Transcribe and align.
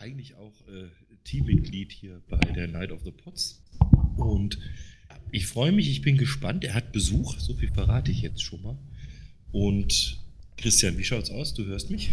eigentlich 0.00 0.34
auch 0.36 0.52
äh, 0.68 0.88
Teammitglied 1.24 1.92
hier 1.92 2.20
bei 2.28 2.38
der 2.38 2.68
Night 2.68 2.92
of 2.92 3.02
the 3.04 3.10
Pots. 3.10 3.62
Und 4.16 4.58
ich 5.30 5.46
freue 5.46 5.72
mich, 5.72 5.90
ich 5.90 6.02
bin 6.02 6.16
gespannt. 6.16 6.64
Er 6.64 6.74
hat 6.74 6.92
Besuch, 6.92 7.38
so 7.38 7.54
viel 7.54 7.72
verrate 7.72 8.10
ich 8.10 8.22
jetzt 8.22 8.42
schon 8.42 8.62
mal. 8.62 8.78
Und 9.52 10.20
Christian, 10.56 10.98
wie 10.98 11.04
schaut's 11.04 11.30
aus? 11.30 11.54
Du 11.54 11.64
hörst 11.66 11.90
mich? 11.90 12.10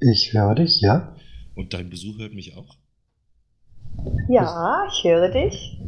Ich 0.00 0.32
höre 0.32 0.54
dich, 0.54 0.80
ja. 0.80 1.16
Und 1.54 1.74
dein 1.74 1.90
Besuch 1.90 2.18
hört 2.18 2.34
mich 2.34 2.54
auch? 2.54 2.78
Ja, 4.28 4.86
ich 4.88 5.04
höre 5.04 5.30
dich. 5.30 5.78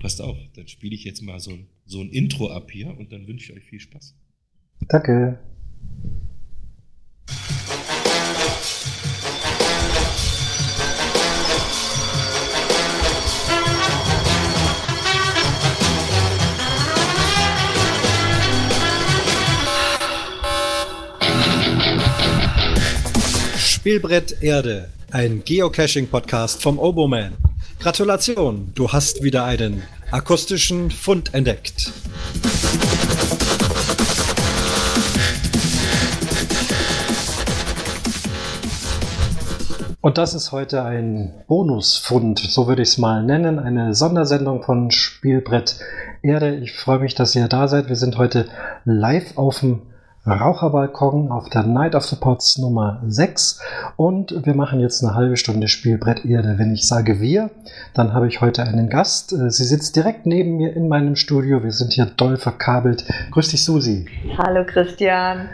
Passt 0.00 0.20
auf, 0.20 0.36
dann 0.54 0.68
spiele 0.68 0.94
ich 0.94 1.04
jetzt 1.04 1.22
mal 1.22 1.40
so 1.40 1.52
ein, 1.52 1.68
so 1.86 2.00
ein 2.00 2.10
Intro 2.10 2.50
ab 2.50 2.70
hier 2.70 2.96
und 2.98 3.12
dann 3.12 3.26
wünsche 3.26 3.52
ich 3.52 3.58
euch 3.58 3.64
viel 3.64 3.80
Spaß. 3.80 4.14
Danke. 4.88 5.38
Spielbrett 23.84 24.42
Erde, 24.42 24.88
ein 25.10 25.44
Geocaching-Podcast 25.44 26.62
vom 26.62 26.78
Oboman. 26.78 27.34
Gratulation, 27.78 28.72
du 28.74 28.90
hast 28.90 29.22
wieder 29.22 29.44
einen 29.44 29.82
akustischen 30.10 30.90
Fund 30.90 31.34
entdeckt. 31.34 31.92
Und 40.00 40.16
das 40.16 40.32
ist 40.32 40.50
heute 40.50 40.82
ein 40.82 41.34
Bonusfund, 41.46 42.38
so 42.38 42.66
würde 42.66 42.80
ich 42.80 42.88
es 42.88 42.96
mal 42.96 43.22
nennen, 43.22 43.58
eine 43.58 43.94
Sondersendung 43.94 44.62
von 44.62 44.90
Spielbrett 44.92 45.78
Erde. 46.22 46.56
Ich 46.56 46.72
freue 46.72 47.00
mich, 47.00 47.14
dass 47.14 47.36
ihr 47.36 47.48
da 47.48 47.68
seid. 47.68 47.90
Wir 47.90 47.96
sind 47.96 48.16
heute 48.16 48.46
live 48.86 49.36
auf 49.36 49.60
dem 49.60 49.82
Raucherbalkon 50.26 51.30
auf 51.30 51.50
der 51.50 51.64
Night 51.64 51.94
of 51.94 52.04
the 52.04 52.16
Pots 52.16 52.56
Nummer 52.56 53.02
6 53.06 53.60
und 53.96 54.46
wir 54.46 54.54
machen 54.54 54.80
jetzt 54.80 55.04
eine 55.04 55.14
halbe 55.14 55.36
Stunde 55.36 55.68
Spielbrett 55.68 56.24
Erde. 56.24 56.54
Wenn 56.56 56.72
ich 56.72 56.88
sage 56.88 57.20
wir, 57.20 57.50
dann 57.92 58.14
habe 58.14 58.26
ich 58.26 58.40
heute 58.40 58.62
einen 58.62 58.88
Gast. 58.88 59.34
Äh, 59.34 59.50
sie 59.50 59.64
sitzt 59.64 59.96
direkt 59.96 60.24
neben 60.24 60.56
mir 60.56 60.74
in 60.74 60.88
meinem 60.88 61.14
Studio. 61.14 61.62
Wir 61.62 61.72
sind 61.72 61.92
hier 61.92 62.06
doll 62.06 62.38
verkabelt. 62.38 63.04
Grüß 63.32 63.48
dich, 63.48 63.64
Susi. 63.64 64.06
Hallo, 64.38 64.64
Christian. 64.64 65.50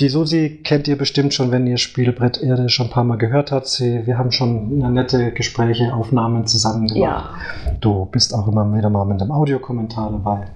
Die 0.00 0.08
Susi 0.08 0.60
kennt 0.64 0.88
ihr 0.88 0.98
bestimmt 0.98 1.32
schon, 1.32 1.52
wenn 1.52 1.68
ihr 1.68 1.78
Spielbrett 1.78 2.42
Erde 2.42 2.68
schon 2.68 2.86
ein 2.86 2.92
paar 2.92 3.04
Mal 3.04 3.18
gehört 3.18 3.52
habt. 3.52 3.68
Sie, 3.68 4.06
wir 4.06 4.18
haben 4.18 4.32
schon 4.32 4.78
nette 4.92 5.30
Gespräche, 5.30 5.94
Aufnahmen 5.94 6.48
zusammen 6.48 6.88
gemacht. 6.88 7.30
Ja. 7.66 7.74
Du 7.80 8.06
bist 8.06 8.34
auch 8.34 8.48
immer 8.48 8.64
wieder 8.74 8.90
mal 8.90 9.04
mit 9.04 9.22
einem 9.22 9.30
Audiokommentar 9.30 10.10
dabei. 10.10 10.46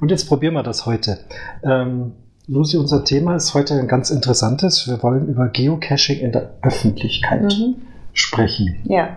Und 0.00 0.12
jetzt 0.12 0.28
probieren 0.28 0.54
wir 0.54 0.62
das 0.62 0.86
heute. 0.86 1.18
Ähm, 1.64 2.12
Lucy, 2.48 2.76
unser 2.76 3.04
Thema 3.04 3.34
ist 3.34 3.54
heute 3.54 3.74
ein 3.74 3.88
ganz 3.88 4.10
interessantes. 4.10 4.86
Wir 4.86 5.02
wollen 5.02 5.26
über 5.26 5.48
Geocaching 5.48 6.20
in 6.20 6.30
der 6.30 6.50
Öffentlichkeit 6.62 7.42
mhm. 7.42 7.74
sprechen. 8.12 8.76
Ja. 8.84 9.16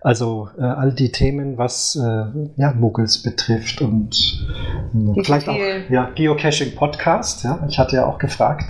Also 0.00 0.48
äh, 0.58 0.62
all 0.62 0.92
die 0.92 1.12
Themen, 1.12 1.58
was 1.58 1.94
äh, 1.96 2.24
ja, 2.56 2.72
Muggels 2.72 3.22
betrifft 3.22 3.82
und 3.82 4.46
äh, 4.94 5.22
vielleicht 5.22 5.46
auch 5.46 5.58
ja, 5.90 6.08
Geocaching 6.14 6.74
Podcast. 6.74 7.44
Ja, 7.44 7.66
ich 7.68 7.78
hatte 7.78 7.96
ja 7.96 8.06
auch 8.06 8.18
gefragt, 8.18 8.64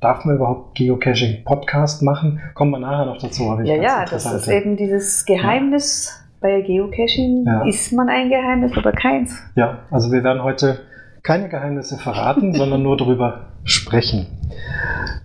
darf 0.00 0.24
man 0.24 0.34
überhaupt 0.34 0.74
Geocaching 0.74 1.44
Podcast 1.44 2.02
machen? 2.02 2.40
Kommen 2.54 2.72
wir 2.72 2.80
nachher 2.80 3.06
noch 3.06 3.18
dazu. 3.18 3.56
ja, 3.62 3.76
ja, 3.76 4.04
das 4.04 4.26
ist 4.26 4.48
eben 4.48 4.76
dieses 4.76 5.24
Geheimnis. 5.24 6.08
Ja. 6.08 6.18
Bei 6.40 6.60
Geocaching 6.60 7.44
ja. 7.46 7.64
ist 7.68 7.92
man 7.92 8.08
ein 8.08 8.28
Geheimnis 8.28 8.76
oder 8.76 8.90
keins. 8.90 9.38
Ja, 9.54 9.78
also 9.92 10.10
wir 10.10 10.24
werden 10.24 10.42
heute 10.42 10.80
keine 11.22 11.48
Geheimnisse 11.48 11.98
verraten, 11.98 12.54
sondern 12.54 12.82
nur 12.82 12.96
darüber 12.96 13.52
sprechen. 13.64 14.26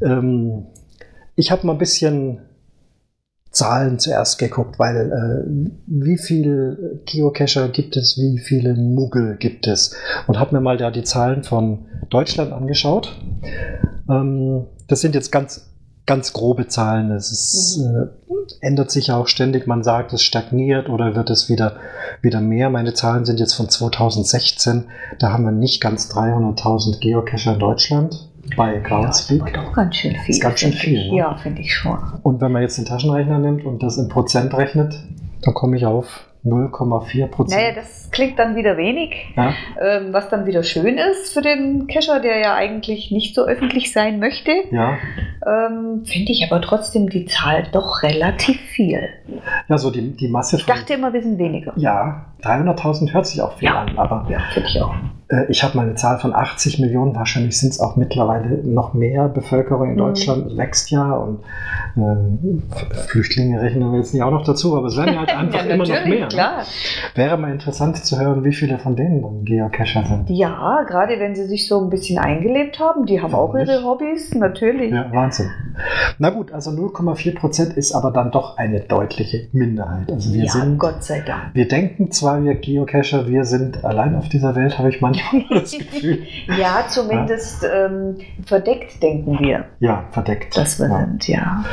Ähm, 0.02 0.68
ich 1.36 1.52
habe 1.52 1.66
mal 1.66 1.74
ein 1.74 1.80
bisschen 1.80 2.40
Zahlen 3.52 3.98
zuerst 3.98 4.38
geguckt, 4.38 4.78
weil 4.78 5.12
äh, 5.12 5.72
wie 5.88 6.18
viele 6.18 7.02
Geocacher 7.06 7.70
gibt 7.70 7.98
es, 7.98 8.18
wie 8.18 8.38
viele 8.40 8.76
Muggel 8.76 9.38
gibt 9.38 9.66
es 9.66 9.96
und 10.28 10.38
habe 10.38 10.56
mir 10.56 10.62
mal 10.62 10.78
da 10.78 10.92
die 10.92 11.04
Zahlen 11.04 11.44
von 11.44 11.86
Deutschland 12.10 12.52
angeschaut. 12.52 13.20
Ähm, 14.10 14.66
das 14.88 15.02
sind 15.02 15.16
jetzt 15.16 15.32
ganz 15.32 15.68
ganz 16.08 16.34
grobe 16.34 16.68
Zahlen. 16.68 17.12
Es 17.12 17.32
ist, 17.32 17.78
mhm. 17.78 18.10
äh, 18.32 18.66
ändert 18.66 18.90
sich 18.90 19.08
ja 19.08 19.18
auch 19.18 19.28
ständig. 19.28 19.68
Man 19.68 19.84
sagt, 19.84 20.14
es 20.14 20.24
stagniert 20.24 20.90
oder 20.90 21.16
wird 21.16 21.30
es 21.30 21.50
wieder, 21.50 21.76
wieder 22.22 22.42
mehr. 22.42 22.72
Meine 22.72 22.96
Zahlen 22.96 23.26
sind 23.26 23.40
jetzt 23.40 23.54
von 23.54 23.70
2016. 23.70 24.86
Da 25.20 25.32
haben 25.32 25.44
wir 25.44 25.52
nicht 25.52 25.82
ganz 25.82 26.12
300.000 26.12 27.00
Geocacher 27.00 27.54
in 27.54 27.60
Deutschland 27.60 28.28
bei 28.56 28.80
Groundspeak. 28.80 29.40
Ja, 29.40 29.46
das 29.46 29.54
ist 29.54 29.68
doch 29.68 29.74
ganz 29.74 29.96
schön 29.96 30.16
viel. 30.16 30.36
Ist 30.36 30.42
ganz 30.42 30.60
schön 30.60 30.74
viel. 30.74 31.02
Ich, 31.02 31.12
ne? 31.12 31.18
Ja, 31.18 31.36
finde 31.36 31.62
ich 31.62 31.76
schon. 31.76 32.00
Und 32.24 32.42
wenn 32.42 32.52
man 32.52 32.62
jetzt 32.62 32.78
den 32.78 32.86
Taschenrechner 32.86 33.38
nimmt 33.38 33.66
und 33.66 33.84
das 33.84 33.98
in 33.98 34.08
Prozent 34.08 34.54
rechnet, 34.54 34.96
dann 35.42 35.54
komme 35.54 35.78
ich 35.78 35.86
auf 35.86 36.27
0,4 36.48 37.28
Prozent. 37.28 37.62
Naja, 37.62 37.76
das 37.76 38.10
klingt 38.12 38.40
dann 38.40 38.56
wieder 38.56 38.78
wenig, 38.78 39.34
ja. 39.36 39.54
ähm, 39.82 40.14
was 40.14 40.30
dann 40.30 40.46
wieder 40.46 40.64
schön 40.64 40.98
ist 40.98 41.34
für 41.34 41.42
den 41.42 41.88
Cacher, 41.88 42.20
der 42.20 42.40
ja 42.40 42.56
eigentlich 42.56 43.12
nicht 43.12 43.36
so 43.36 43.46
öffentlich 43.46 43.92
sein 43.92 44.20
möchte. 44.20 44.52
Ja. 44.72 44.98
Ähm, 45.46 46.04
Finde 46.06 46.32
ich 46.32 46.46
aber 46.50 46.62
trotzdem 46.62 47.10
die 47.10 47.26
Zahl 47.26 47.68
doch 47.72 48.04
relativ 48.04 48.60
viel. 48.60 49.10
Ja, 49.68 49.78
so 49.78 49.92
die, 49.92 50.16
die 50.16 50.28
Masse. 50.28 50.58
Von, 50.58 50.60
ich 50.60 50.66
dachte 50.66 50.94
immer, 50.94 51.14
wir 51.14 51.22
sind 51.22 51.38
weniger. 51.38 51.74
Ja, 51.76 52.26
300.000 52.44 53.14
hört 53.14 53.28
sich 53.28 53.42
auch 53.42 53.58
viel 53.58 53.70
ja. 53.70 53.82
an, 53.82 53.98
aber. 53.98 54.28
Ja, 54.30 54.40
finde 54.54 54.70
ich 54.70 54.82
auch. 54.82 54.94
Äh, 55.30 55.46
ich 55.50 55.64
habe 55.64 55.76
mal 55.76 55.84
eine 55.84 55.96
Zahl 55.96 56.20
von 56.20 56.34
80 56.34 56.80
Millionen, 56.80 57.16
wahrscheinlich 57.16 57.58
sind 57.58 57.74
es 57.74 57.80
auch 57.80 57.96
mittlerweile 57.96 58.64
noch 58.64 58.94
mehr. 58.94 59.28
Bevölkerung 59.28 59.90
in 59.90 59.94
mhm. 59.96 60.00
Deutschland 60.00 60.54
mhm. 60.54 60.58
wächst 60.58 60.90
ja 60.92 61.12
und 61.14 61.40
äh, 61.96 62.96
Flüchtlinge 63.08 63.62
rechnen 63.62 63.92
wir 63.92 64.00
jetzt 64.00 64.14
nicht 64.14 64.24
auch 64.24 64.32
noch 64.32 64.44
dazu, 64.44 64.78
aber 64.78 64.88
es 64.88 64.98
werden 64.98 65.14
ja 65.14 65.20
halt 65.20 65.30
einfach 65.38 65.66
ja, 65.66 65.74
immer 65.74 65.86
noch 65.86 66.06
mehr. 66.06 66.20
Ne? 66.22 66.28
Klar. 66.28 66.64
Wäre 67.16 67.38
mal 67.38 67.52
interessant 67.52 67.98
zu 67.98 68.20
hören, 68.20 68.44
wie 68.44 68.54
viele 68.54 68.80
von 68.80 68.96
denen 68.96 69.22
dann 69.22 69.44
Geocacher 69.44 70.06
sind. 70.06 70.30
Ja, 70.30 70.84
gerade 70.88 71.20
wenn 71.20 71.36
sie 71.36 71.46
sich 71.46 71.68
so 71.68 71.82
ein 71.82 71.90
bisschen 71.90 72.20
eingelebt 72.20 72.80
haben, 72.80 73.06
die 73.06 73.22
haben 73.22 73.34
auch 73.34 73.56
ihre 73.56 73.84
Hobbys, 73.84 74.34
natürlich. 74.36 74.92
Ja, 74.92 75.12
Wahnsinn. 75.12 75.50
Na 76.18 76.30
gut, 76.30 76.52
also 76.52 76.72
0,4 76.72 77.36
Prozent 77.36 77.74
ist 77.74 77.94
aber 77.94 78.12
dann 78.12 78.32
doch 78.32 78.58
eine 78.58 78.80
deutliche 78.80 79.48
Minderheit. 79.52 80.12
Also 80.12 80.34
wir 80.34 80.46
ja, 80.46 80.52
sind, 80.52 80.80
Gott 80.80 81.04
sei 81.04 81.22
Dank. 81.22 81.54
Wir 81.54 81.68
denken 81.68 82.12
zwar, 82.12 82.44
wir 82.44 82.56
Geocacher, 82.56 83.28
wir 83.28 83.44
sind 83.44 83.84
allein 83.86 84.16
auf 84.16 84.30
dieser 84.30 84.56
Welt, 84.56 84.80
habe 84.80 84.90
ich 84.90 85.02
manchmal 85.02 85.17
das 85.50 85.72
Gefühl. 85.72 86.28
ja, 86.58 86.86
zumindest. 86.88 87.64
Ähm, 87.64 88.18
verdeckt 88.46 89.02
denken 89.02 89.40
wir. 89.40 89.66
Ja, 89.80 90.06
verdeckt. 90.12 90.58
Dass 90.58 90.80
wir 90.80 90.90
ja. 90.90 91.00
sind, 91.00 91.28
ja. 91.28 91.64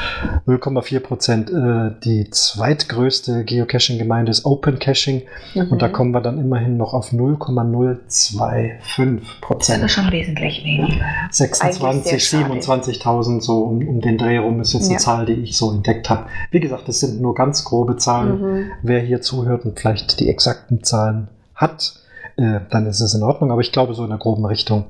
0,4 0.47 1.01
Prozent. 1.01 1.51
Äh, 1.51 1.91
die 2.05 2.31
zweitgrößte 2.31 3.45
Geocaching-Gemeinde 3.45 4.31
ist 4.31 4.45
Open 4.45 4.79
Caching 4.79 5.23
mhm. 5.55 5.73
und 5.73 5.83
da 5.83 5.89
kommen 5.89 6.13
wir 6.13 6.21
dann 6.21 6.39
immerhin 6.39 6.77
noch 6.77 6.95
auf 6.95 7.13
0,025 7.13 9.41
Prozent. 9.41 9.83
Das 9.83 9.91
ist 9.91 9.97
schon 9.97 10.13
wesentlich 10.13 10.63
weniger. 10.65 11.05
26, 11.31 12.23
27.000 12.23 13.41
so 13.41 13.65
um, 13.65 13.87
um, 13.87 14.01
den 14.01 14.19
Dreh 14.19 14.39
rum 14.39 14.61
ist 14.61 14.73
jetzt 14.73 14.89
eine 14.89 14.99
Zahl, 14.99 15.27
die 15.27 15.35
ich 15.35 15.57
so 15.57 15.73
entdeckt 15.73 16.11
habe. 16.11 16.27
Wie 16.51 16.61
gesagt, 16.61 16.89
das 16.89 17.01
sind 17.01 17.21
nur 17.21 17.35
ganz 17.35 17.65
grobe 17.65 17.97
Zahlen. 17.97 18.41
Mhm. 18.41 18.71
Wer 18.83 19.01
hier 19.01 19.21
zuhört 19.21 19.65
und 19.65 19.79
vielleicht 19.79 20.21
die 20.21 20.29
exakten 20.29 20.85
Zahlen 20.85 21.29
hat, 21.55 21.95
äh, 22.37 22.61
dann 22.71 22.87
ist 22.87 23.01
es 23.01 23.15
in 23.15 23.23
Ordnung. 23.23 23.51
Aber 23.51 23.61
ich 23.61 23.73
glaube, 23.73 23.95
so 23.95 24.05
in 24.05 24.11
der 24.11 24.19
groben 24.19 24.45
Richtung 24.45 24.85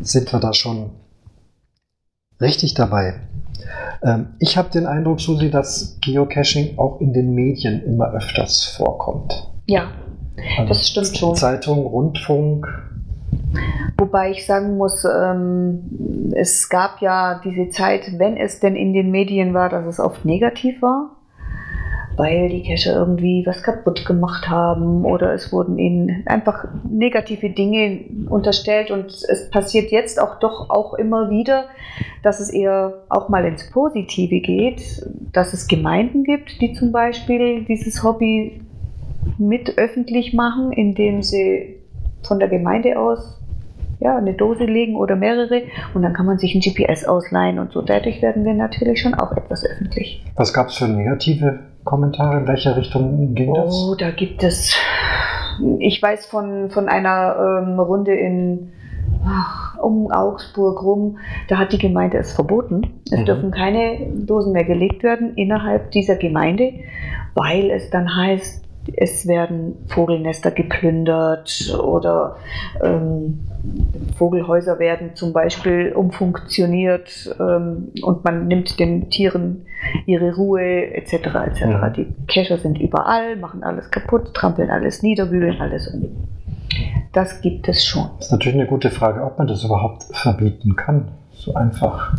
sind 0.00 0.32
wir 0.32 0.40
da 0.40 0.52
schon 0.52 0.90
richtig 2.40 2.74
dabei. 2.74 3.20
Ähm, 4.02 4.34
ich 4.38 4.56
habe 4.56 4.70
den 4.70 4.86
Eindruck, 4.86 5.20
Susi, 5.20 5.50
dass 5.50 5.98
Geocaching 6.00 6.78
auch 6.78 7.00
in 7.00 7.12
den 7.12 7.34
Medien 7.34 7.82
immer 7.84 8.12
öfters 8.12 8.64
vorkommt. 8.64 9.48
Ja, 9.66 9.92
also 10.58 10.68
das 10.68 10.88
stimmt 10.88 11.16
schon. 11.16 11.36
Zeitung, 11.36 11.86
Rundfunk. 11.86 12.66
Wobei 13.98 14.30
ich 14.30 14.46
sagen 14.46 14.76
muss, 14.76 15.04
ähm, 15.04 16.32
es 16.34 16.68
gab 16.68 17.00
ja 17.00 17.40
diese 17.44 17.70
Zeit, 17.70 18.18
wenn 18.18 18.36
es 18.36 18.60
denn 18.60 18.74
in 18.74 18.92
den 18.92 19.10
Medien 19.10 19.54
war, 19.54 19.68
dass 19.68 19.86
es 19.86 20.00
oft 20.00 20.24
negativ 20.24 20.80
war 20.82 21.21
weil 22.16 22.48
die 22.48 22.62
Cacher 22.62 22.94
irgendwie 22.94 23.44
was 23.46 23.62
kaputt 23.62 24.04
gemacht 24.04 24.48
haben 24.48 25.04
oder 25.04 25.32
es 25.32 25.52
wurden 25.52 25.78
ihnen 25.78 26.22
einfach 26.26 26.66
negative 26.88 27.50
Dinge 27.50 28.00
unterstellt. 28.28 28.90
Und 28.90 29.06
es 29.06 29.50
passiert 29.50 29.90
jetzt 29.90 30.20
auch 30.20 30.38
doch 30.38 30.70
auch 30.70 30.94
immer 30.94 31.30
wieder, 31.30 31.66
dass 32.22 32.40
es 32.40 32.50
eher 32.50 33.02
auch 33.08 33.28
mal 33.28 33.44
ins 33.44 33.70
Positive 33.70 34.40
geht, 34.40 35.06
dass 35.32 35.52
es 35.52 35.66
Gemeinden 35.66 36.24
gibt, 36.24 36.60
die 36.60 36.72
zum 36.72 36.92
Beispiel 36.92 37.64
dieses 37.64 38.02
Hobby 38.02 38.60
mit 39.38 39.78
öffentlich 39.78 40.34
machen, 40.34 40.72
indem 40.72 41.22
sie 41.22 41.76
von 42.22 42.38
der 42.38 42.48
Gemeinde 42.48 42.98
aus 42.98 43.41
ja, 44.02 44.16
eine 44.16 44.34
Dose 44.34 44.64
legen 44.64 44.96
oder 44.96 45.16
mehrere 45.16 45.62
und 45.94 46.02
dann 46.02 46.12
kann 46.12 46.26
man 46.26 46.38
sich 46.38 46.54
ein 46.54 46.60
GPS 46.60 47.04
ausleihen 47.04 47.58
und 47.58 47.72
so. 47.72 47.82
Dadurch 47.82 48.20
werden 48.22 48.44
wir 48.44 48.54
natürlich 48.54 49.00
schon 49.00 49.14
auch 49.14 49.32
etwas 49.32 49.64
öffentlich. 49.64 50.24
Was 50.36 50.52
gab 50.52 50.68
es 50.68 50.76
für 50.76 50.88
negative 50.88 51.60
Kommentare? 51.84 52.38
In 52.38 52.46
welche 52.46 52.76
Richtung 52.76 53.34
ging 53.34 53.54
das? 53.54 53.74
Oh, 53.74 53.94
da 53.94 54.10
gibt 54.10 54.42
es, 54.42 54.74
ich 55.78 56.02
weiß 56.02 56.26
von, 56.26 56.70
von 56.70 56.88
einer 56.88 57.62
ähm, 57.66 57.78
Runde 57.78 58.14
in 58.14 58.72
ach, 59.24 59.78
um 59.78 60.10
Augsburg 60.10 60.82
rum, 60.82 61.18
da 61.48 61.58
hat 61.58 61.72
die 61.72 61.78
Gemeinde 61.78 62.18
es 62.18 62.32
verboten. 62.32 63.00
Es 63.10 63.20
Mhm. 63.20 63.24
dürfen 63.24 63.50
keine 63.50 63.98
Dosen 64.14 64.52
mehr 64.52 64.64
gelegt 64.64 65.02
werden 65.02 65.34
innerhalb 65.36 65.90
dieser 65.92 66.16
Gemeinde, 66.16 66.72
weil 67.34 67.70
es 67.70 67.90
dann 67.90 68.14
heißt, 68.16 68.61
es 68.94 69.26
werden 69.26 69.76
Vogelnester 69.88 70.50
geplündert 70.50 71.74
oder 71.82 72.36
ähm, 72.82 73.40
Vogelhäuser 74.16 74.78
werden 74.78 75.14
zum 75.14 75.32
Beispiel 75.32 75.92
umfunktioniert 75.92 77.36
ähm, 77.38 77.92
und 78.02 78.24
man 78.24 78.48
nimmt 78.48 78.78
den 78.80 79.08
Tieren 79.10 79.66
ihre 80.06 80.34
Ruhe 80.34 80.94
etc. 80.94 81.12
etc. 81.12 81.64
Mhm. 81.64 81.92
Die 81.96 82.06
Kescher 82.26 82.58
sind 82.58 82.80
überall, 82.80 83.36
machen 83.36 83.62
alles 83.62 83.90
kaputt, 83.90 84.34
trampeln 84.34 84.70
alles 84.70 85.02
nieder, 85.02 85.30
wühlen 85.30 85.60
alles 85.60 85.88
um. 85.88 86.10
Das 87.12 87.40
gibt 87.42 87.68
es 87.68 87.84
schon. 87.84 88.08
Das 88.16 88.26
ist 88.26 88.32
natürlich 88.32 88.58
eine 88.58 88.66
gute 88.66 88.90
Frage, 88.90 89.22
ob 89.22 89.38
man 89.38 89.46
das 89.46 89.62
überhaupt 89.64 90.04
verbieten 90.12 90.76
kann. 90.76 91.08
So 91.42 91.54
einfach. 91.54 92.14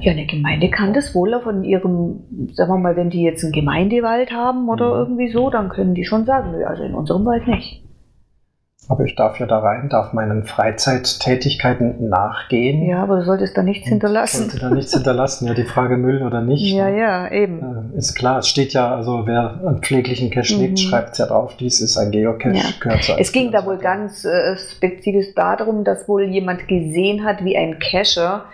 Ja, 0.00 0.10
eine 0.10 0.26
Gemeinde 0.26 0.70
kann 0.70 0.92
das 0.92 1.14
wohl 1.14 1.38
von 1.40 1.62
ihrem, 1.62 2.24
sagen 2.52 2.72
wir 2.72 2.78
mal, 2.78 2.96
wenn 2.96 3.08
die 3.08 3.22
jetzt 3.22 3.44
einen 3.44 3.52
Gemeindewald 3.52 4.32
haben 4.32 4.68
oder 4.68 4.86
Mhm. 4.86 4.98
irgendwie 4.98 5.28
so, 5.30 5.50
dann 5.50 5.68
können 5.68 5.94
die 5.94 6.04
schon 6.04 6.24
sagen, 6.24 6.50
nö, 6.50 6.64
also 6.64 6.82
in 6.82 6.94
unserem 6.94 7.24
Wald 7.26 7.46
nicht. 7.46 7.84
Aber 8.90 9.04
ich 9.04 9.14
darf 9.14 9.38
ja 9.38 9.46
da 9.46 9.60
rein, 9.60 9.88
darf 9.88 10.12
meinen 10.12 10.42
Freizeittätigkeiten 10.44 12.08
nachgehen. 12.08 12.82
Ja, 12.88 13.04
aber 13.04 13.18
du 13.18 13.24
solltest 13.24 13.56
da 13.56 13.62
nichts 13.62 13.88
hinterlassen. 13.88 14.50
Sollte 14.50 14.58
da 14.58 14.70
nichts 14.70 14.92
hinterlassen. 14.92 15.46
Ja, 15.46 15.54
die 15.54 15.62
Frage 15.64 15.96
Müll 15.96 16.22
oder 16.24 16.40
nicht. 16.40 16.72
Ja, 16.74 16.90
ne? 16.90 16.98
ja, 16.98 17.30
eben. 17.30 17.92
Äh, 17.94 17.98
Ist 17.98 18.14
klar, 18.16 18.38
es 18.38 18.48
steht 18.48 18.72
ja, 18.72 18.92
also 18.92 19.26
wer 19.26 19.60
einen 19.64 19.80
pfleglichen 19.80 20.30
Cache 20.30 20.54
Mhm. 20.54 20.60
legt, 20.60 20.80
schreibt 20.80 21.12
es 21.12 21.18
ja 21.18 21.26
drauf, 21.26 21.56
dies 21.58 21.80
ist 21.80 21.96
ein 21.98 22.10
Geocache, 22.10 22.56
Ja. 22.56 22.64
gehört 22.80 23.14
Es 23.18 23.30
ging 23.30 23.52
da 23.52 23.64
wohl 23.64 23.78
ganz 23.78 24.24
äh, 24.24 24.56
spezifisch 24.56 25.34
darum, 25.36 25.84
dass 25.84 26.08
wohl 26.08 26.24
jemand 26.24 26.66
gesehen 26.66 27.24
hat, 27.24 27.44
wie 27.44 27.56
ein 27.56 27.78
Cacher 27.78 28.46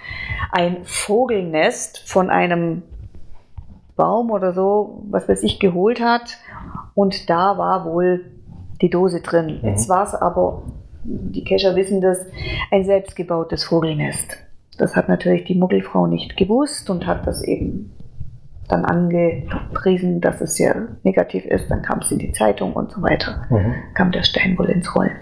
ein 0.52 0.84
Vogelnest 0.84 2.02
von 2.06 2.28
einem 2.28 2.82
Baum 3.96 4.30
oder 4.30 4.52
so, 4.52 5.02
was 5.10 5.26
weiß 5.30 5.42
ich, 5.42 5.58
geholt 5.60 6.00
hat. 6.00 6.36
Und 6.94 7.30
da 7.30 7.56
war 7.56 7.86
wohl 7.86 8.20
die 8.82 8.90
Dose 8.90 9.20
drin. 9.20 9.60
Mhm. 9.62 9.68
Jetzt 9.68 9.88
war 9.88 10.04
es 10.06 10.14
aber, 10.14 10.62
die 11.04 11.44
Cacher 11.44 11.76
wissen 11.76 12.00
das, 12.00 12.18
ein 12.70 12.84
selbstgebautes 12.84 13.64
Vogelnest. 13.64 14.36
Das 14.78 14.94
hat 14.94 15.08
natürlich 15.08 15.44
die 15.44 15.54
Muggelfrau 15.54 16.06
nicht 16.06 16.36
gewusst 16.36 16.90
und 16.90 17.06
hat 17.06 17.26
das 17.26 17.42
eben 17.42 17.92
dann 18.68 18.84
angepriesen, 18.84 20.20
dass 20.20 20.40
es 20.40 20.58
ja 20.58 20.74
negativ 21.04 21.44
ist. 21.46 21.70
Dann 21.70 21.82
kam 21.82 22.00
es 22.00 22.10
in 22.10 22.18
die 22.18 22.32
Zeitung 22.32 22.72
und 22.72 22.90
so 22.90 23.00
weiter 23.02 23.46
Mhm. 23.48 23.74
kam 23.94 24.10
der 24.12 24.24
Stein 24.24 24.58
wohl 24.58 24.68
ins 24.68 24.94
Rollen. 24.94 25.16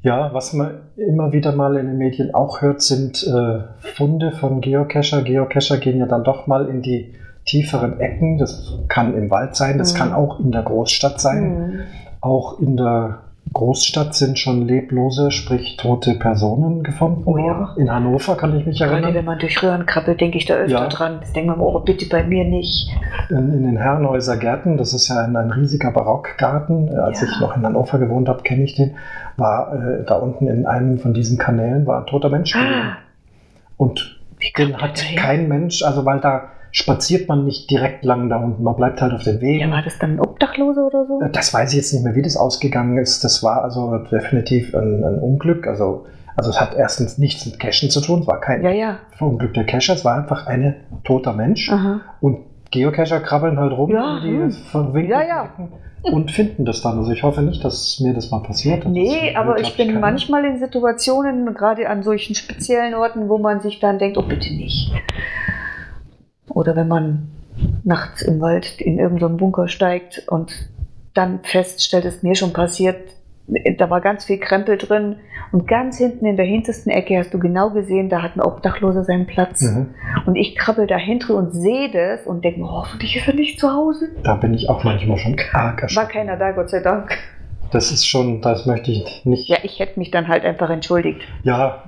Ja, 0.00 0.34
was 0.34 0.52
man 0.52 0.80
immer 0.96 1.32
wieder 1.32 1.52
mal 1.52 1.76
in 1.76 1.86
den 1.86 1.98
Medien 1.98 2.34
auch 2.34 2.60
hört, 2.60 2.82
sind 2.82 3.24
äh, 3.24 3.60
Funde 3.78 4.32
von 4.32 4.60
Geocacher. 4.60 5.22
Geocacher 5.22 5.78
gehen 5.78 5.98
ja 5.98 6.06
dann 6.06 6.24
doch 6.24 6.48
mal 6.48 6.68
in 6.68 6.82
die 6.82 7.14
tieferen 7.46 8.00
Ecken. 8.00 8.38
Das 8.38 8.78
kann 8.88 9.14
im 9.16 9.30
Wald 9.30 9.56
sein, 9.56 9.78
das 9.78 9.94
Mhm. 9.94 9.98
kann 9.98 10.12
auch 10.12 10.40
in 10.40 10.52
der 10.52 10.62
Großstadt 10.62 11.20
sein. 11.20 11.42
Mhm. 11.72 11.80
Auch 12.20 12.58
in 12.60 12.76
der 12.76 13.18
Großstadt 13.52 14.14
sind 14.14 14.38
schon 14.38 14.66
leblose, 14.66 15.30
sprich 15.30 15.76
tote 15.76 16.14
Personen 16.14 16.82
gefunden 16.84 17.22
Oh 17.26 17.36
ja. 17.36 17.44
worden. 17.44 17.66
In 17.76 17.90
Hannover 17.92 18.36
kann 18.36 18.56
ich 18.58 18.64
mich 18.64 18.78
Gerade 18.78 18.92
erinnern. 18.92 19.14
wenn 19.14 19.24
man 19.26 19.38
durch 19.40 19.62
Röhren 19.62 19.84
krabbelt, 19.84 20.20
denke 20.20 20.38
ich 20.38 20.46
da 20.46 20.54
öfter 20.54 20.72
Ja. 20.84 20.86
dran. 20.88 21.18
Das 21.20 21.32
denkt 21.32 21.48
man, 21.50 21.60
oh, 21.60 21.78
bitte 21.80 22.06
bei 22.08 22.22
mir 22.22 22.44
nicht. 22.44 22.88
In, 23.28 23.52
in 23.52 23.64
den 23.64 23.76
Herrenhäuser 23.76 24.36
Gärten, 24.38 24.78
das 24.78 24.94
ist 24.94 25.08
ja 25.08 25.16
ein, 25.24 25.36
ein 25.36 25.50
riesiger 25.50 25.90
Barockgarten. 25.90 26.88
Äh, 26.88 26.96
Als 26.96 27.20
Ja. 27.20 27.26
ich 27.26 27.40
noch 27.40 27.54
in 27.56 27.62
Hannover 27.66 27.98
gewohnt 27.98 28.28
habe, 28.28 28.42
kenne 28.42 28.62
ich 28.62 28.74
den. 28.76 28.92
War 29.36 29.74
äh, 29.74 30.04
da 30.06 30.14
unten 30.14 30.46
in 30.46 30.64
einem 30.64 30.98
von 30.98 31.12
diesen 31.12 31.36
Kanälen 31.36 31.86
war 31.86 32.00
ein 32.00 32.06
toter 32.06 32.30
Mensch. 32.30 32.54
Ah, 32.56 32.96
Und 33.76 34.18
den 34.56 34.76
hat 34.80 35.04
kein 35.16 35.48
Mensch, 35.48 35.82
also 35.82 36.06
weil 36.06 36.20
da 36.20 36.44
spaziert 36.72 37.28
man 37.28 37.44
nicht 37.44 37.70
direkt 37.70 38.04
lang 38.04 38.28
da 38.30 38.38
unten, 38.38 38.62
man 38.62 38.74
bleibt 38.74 39.00
halt 39.00 39.12
auf 39.12 39.22
den 39.22 39.36
Ja, 39.36 39.40
Wegen. 39.42 39.70
war 39.70 39.82
das 39.82 39.98
dann 39.98 40.12
ein 40.14 40.20
Obdachloser 40.20 40.86
oder 40.86 41.06
so? 41.06 41.20
Das 41.32 41.52
weiß 41.54 41.70
ich 41.70 41.76
jetzt 41.76 41.92
nicht 41.92 42.02
mehr, 42.02 42.14
wie 42.14 42.22
das 42.22 42.36
ausgegangen 42.36 42.98
ist. 42.98 43.22
Das 43.22 43.42
war 43.42 43.62
also 43.62 43.96
definitiv 44.10 44.74
ein, 44.74 45.04
ein 45.04 45.18
Unglück. 45.18 45.66
Also, 45.66 46.06
also 46.34 46.50
es 46.50 46.58
hat 46.60 46.74
erstens 46.74 47.18
nichts 47.18 47.44
mit 47.46 47.60
Cashen 47.60 47.90
zu 47.90 48.00
tun, 48.00 48.20
es 48.20 48.26
war 48.26 48.40
kein 48.40 48.62
Ja, 48.64 48.70
ja. 48.70 48.98
Verunglück 49.18 49.52
der 49.54 49.64
Cacher, 49.64 49.92
es 49.92 50.04
war 50.04 50.16
einfach 50.16 50.46
ein 50.46 50.74
toter 51.04 51.34
Mensch. 51.34 51.70
Aha. 51.70 52.00
Und 52.20 52.38
Geocacher 52.70 53.20
krabbeln 53.20 53.58
halt 53.58 53.72
rum 53.72 53.90
Ja, 53.90 54.20
die 54.24 54.30
hm. 54.30 54.50
verwinkelten 54.50 55.10
Ja, 55.10 55.22
ja. 55.22 55.48
Und 56.04 56.32
finden 56.32 56.64
das 56.64 56.80
dann. 56.80 56.98
Also 56.98 57.12
ich 57.12 57.22
hoffe 57.22 57.42
nicht, 57.42 57.62
dass 57.62 58.00
mir 58.00 58.12
das 58.14 58.30
mal 58.30 58.40
passiert. 58.42 58.84
Das 58.84 58.90
Nee, 58.90 59.36
aber 59.36 59.60
ich 59.60 59.76
bin 59.76 59.88
keiner. 59.88 60.00
manchmal 60.00 60.44
in 60.46 60.58
Situationen, 60.58 61.54
gerade 61.54 61.88
an 61.88 62.02
solchen 62.02 62.34
speziellen 62.34 62.94
Orten, 62.94 63.28
wo 63.28 63.38
man 63.38 63.60
sich 63.60 63.78
dann 63.78 63.98
denkt, 64.00 64.16
oh 64.18 64.22
bitte 64.22 64.52
nicht. 64.52 64.90
Oder 66.48 66.76
wenn 66.76 66.88
man 66.88 67.28
nachts 67.84 68.22
im 68.22 68.40
Wald 68.40 68.80
in 68.80 68.98
irgendeinen 68.98 69.36
Bunker 69.36 69.68
steigt 69.68 70.24
und 70.28 70.52
dann 71.14 71.40
feststellt, 71.42 72.04
es 72.04 72.16
ist 72.16 72.22
mir 72.22 72.34
schon 72.34 72.52
passiert, 72.52 72.96
da 73.78 73.90
war 73.90 74.00
ganz 74.00 74.24
viel 74.24 74.38
Krempel 74.38 74.78
drin 74.78 75.16
und 75.50 75.66
ganz 75.66 75.98
hinten 75.98 76.24
in 76.24 76.36
der 76.36 76.46
hintersten 76.46 76.90
Ecke 76.90 77.18
hast 77.18 77.34
du 77.34 77.38
genau 77.38 77.70
gesehen, 77.70 78.08
da 78.08 78.22
hat 78.22 78.36
ein 78.36 78.40
Obdachloser 78.40 79.04
seinen 79.04 79.26
Platz. 79.26 79.60
Mhm. 79.62 79.88
Und 80.26 80.36
ich 80.36 80.56
krabbel 80.56 80.86
dahinter 80.86 81.34
und 81.34 81.52
sehe 81.52 81.90
das 81.90 82.26
und 82.26 82.44
denke 82.44 82.60
mir, 82.60 82.70
hoffentlich 82.70 83.16
ist 83.16 83.28
er 83.28 83.34
nicht 83.34 83.60
zu 83.60 83.70
Hause. 83.70 84.10
Da 84.22 84.36
bin 84.36 84.54
ich 84.54 84.70
auch 84.70 84.84
manchmal 84.84 85.18
schon 85.18 85.36
arg 85.52 85.82
War 85.94 86.08
keiner 86.08 86.36
da, 86.36 86.52
Gott 86.52 86.70
sei 86.70 86.80
Dank. 86.80 87.18
Das 87.72 87.90
ist 87.90 88.06
schon, 88.06 88.40
das 88.40 88.66
möchte 88.66 88.90
ich 88.92 89.22
nicht. 89.24 89.48
Ja, 89.48 89.58
ich 89.62 89.80
hätte 89.80 89.98
mich 89.98 90.10
dann 90.10 90.28
halt 90.28 90.44
einfach 90.44 90.70
entschuldigt. 90.70 91.22
Ja, 91.42 91.82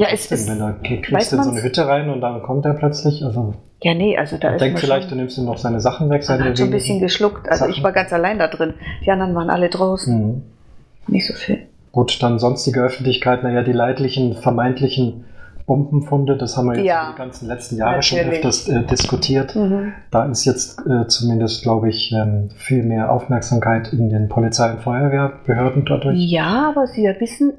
Ja, 0.00 0.06
es 0.10 0.28
denn 0.28 0.38
ist. 0.38 0.48
wenn 0.48 0.60
er 0.60 0.72
kriegst 0.82 1.12
weiß 1.12 1.32
in 1.34 1.42
so 1.42 1.50
eine 1.50 1.62
Hütte 1.62 1.86
rein 1.86 2.08
und 2.08 2.22
dann 2.22 2.42
kommt 2.42 2.64
er 2.64 2.72
plötzlich. 2.72 3.22
Also 3.22 3.52
Ja, 3.82 3.92
nee, 3.92 4.16
also 4.16 4.38
da 4.38 4.54
ist 4.54 4.60
denk 4.62 4.78
vielleicht, 4.78 5.10
du 5.10 5.14
nimmst 5.14 5.36
ihm 5.36 5.44
noch 5.44 5.58
seine 5.58 5.78
Sachen 5.80 6.08
weg, 6.08 6.22
seine 6.22 6.42
hat 6.44 6.56
schon 6.56 6.68
ein 6.68 6.72
bisschen 6.72 7.00
geschluckt. 7.00 7.46
Also 7.50 7.66
ich 7.66 7.72
Sachen. 7.72 7.84
war 7.84 7.92
ganz 7.92 8.10
allein 8.10 8.38
da 8.38 8.48
drin. 8.48 8.72
Die 9.04 9.10
anderen 9.10 9.34
waren 9.34 9.50
alle 9.50 9.68
draußen. 9.68 10.16
Mhm. 10.16 10.42
Nicht 11.06 11.26
so 11.26 11.34
viel. 11.34 11.66
Gut, 11.92 12.22
dann 12.22 12.38
sonstige 12.38 12.80
Öffentlichkeit, 12.80 13.42
naja, 13.42 13.62
die 13.62 13.72
leidlichen, 13.72 14.36
vermeintlichen 14.36 15.24
Bombenfunde, 15.66 16.38
das 16.38 16.56
haben 16.56 16.68
wir 16.68 16.76
jetzt 16.76 16.86
Ja, 16.86 17.12
die 17.12 17.18
ganzen 17.18 17.46
letzten 17.46 17.76
Jahre 17.76 18.02
schon 18.02 18.20
öfters 18.20 18.68
äh, 18.70 18.82
diskutiert. 18.84 19.54
Mhm. 19.54 19.92
Da 20.10 20.24
ist 20.24 20.46
jetzt 20.46 20.80
äh, 20.86 21.08
zumindest, 21.08 21.62
glaube 21.62 21.90
ich, 21.90 22.10
ähm, 22.12 22.48
viel 22.56 22.84
mehr 22.84 23.12
Aufmerksamkeit 23.12 23.92
in 23.92 24.08
den 24.08 24.30
Polizei- 24.30 24.72
und 24.72 24.80
Feuerwehrbehörden 24.80 25.84
dadurch. 25.84 26.16
Ja, 26.18 26.70
aber 26.70 26.86
Sie 26.86 27.02
ja 27.02 27.12
wissen, 27.20 27.52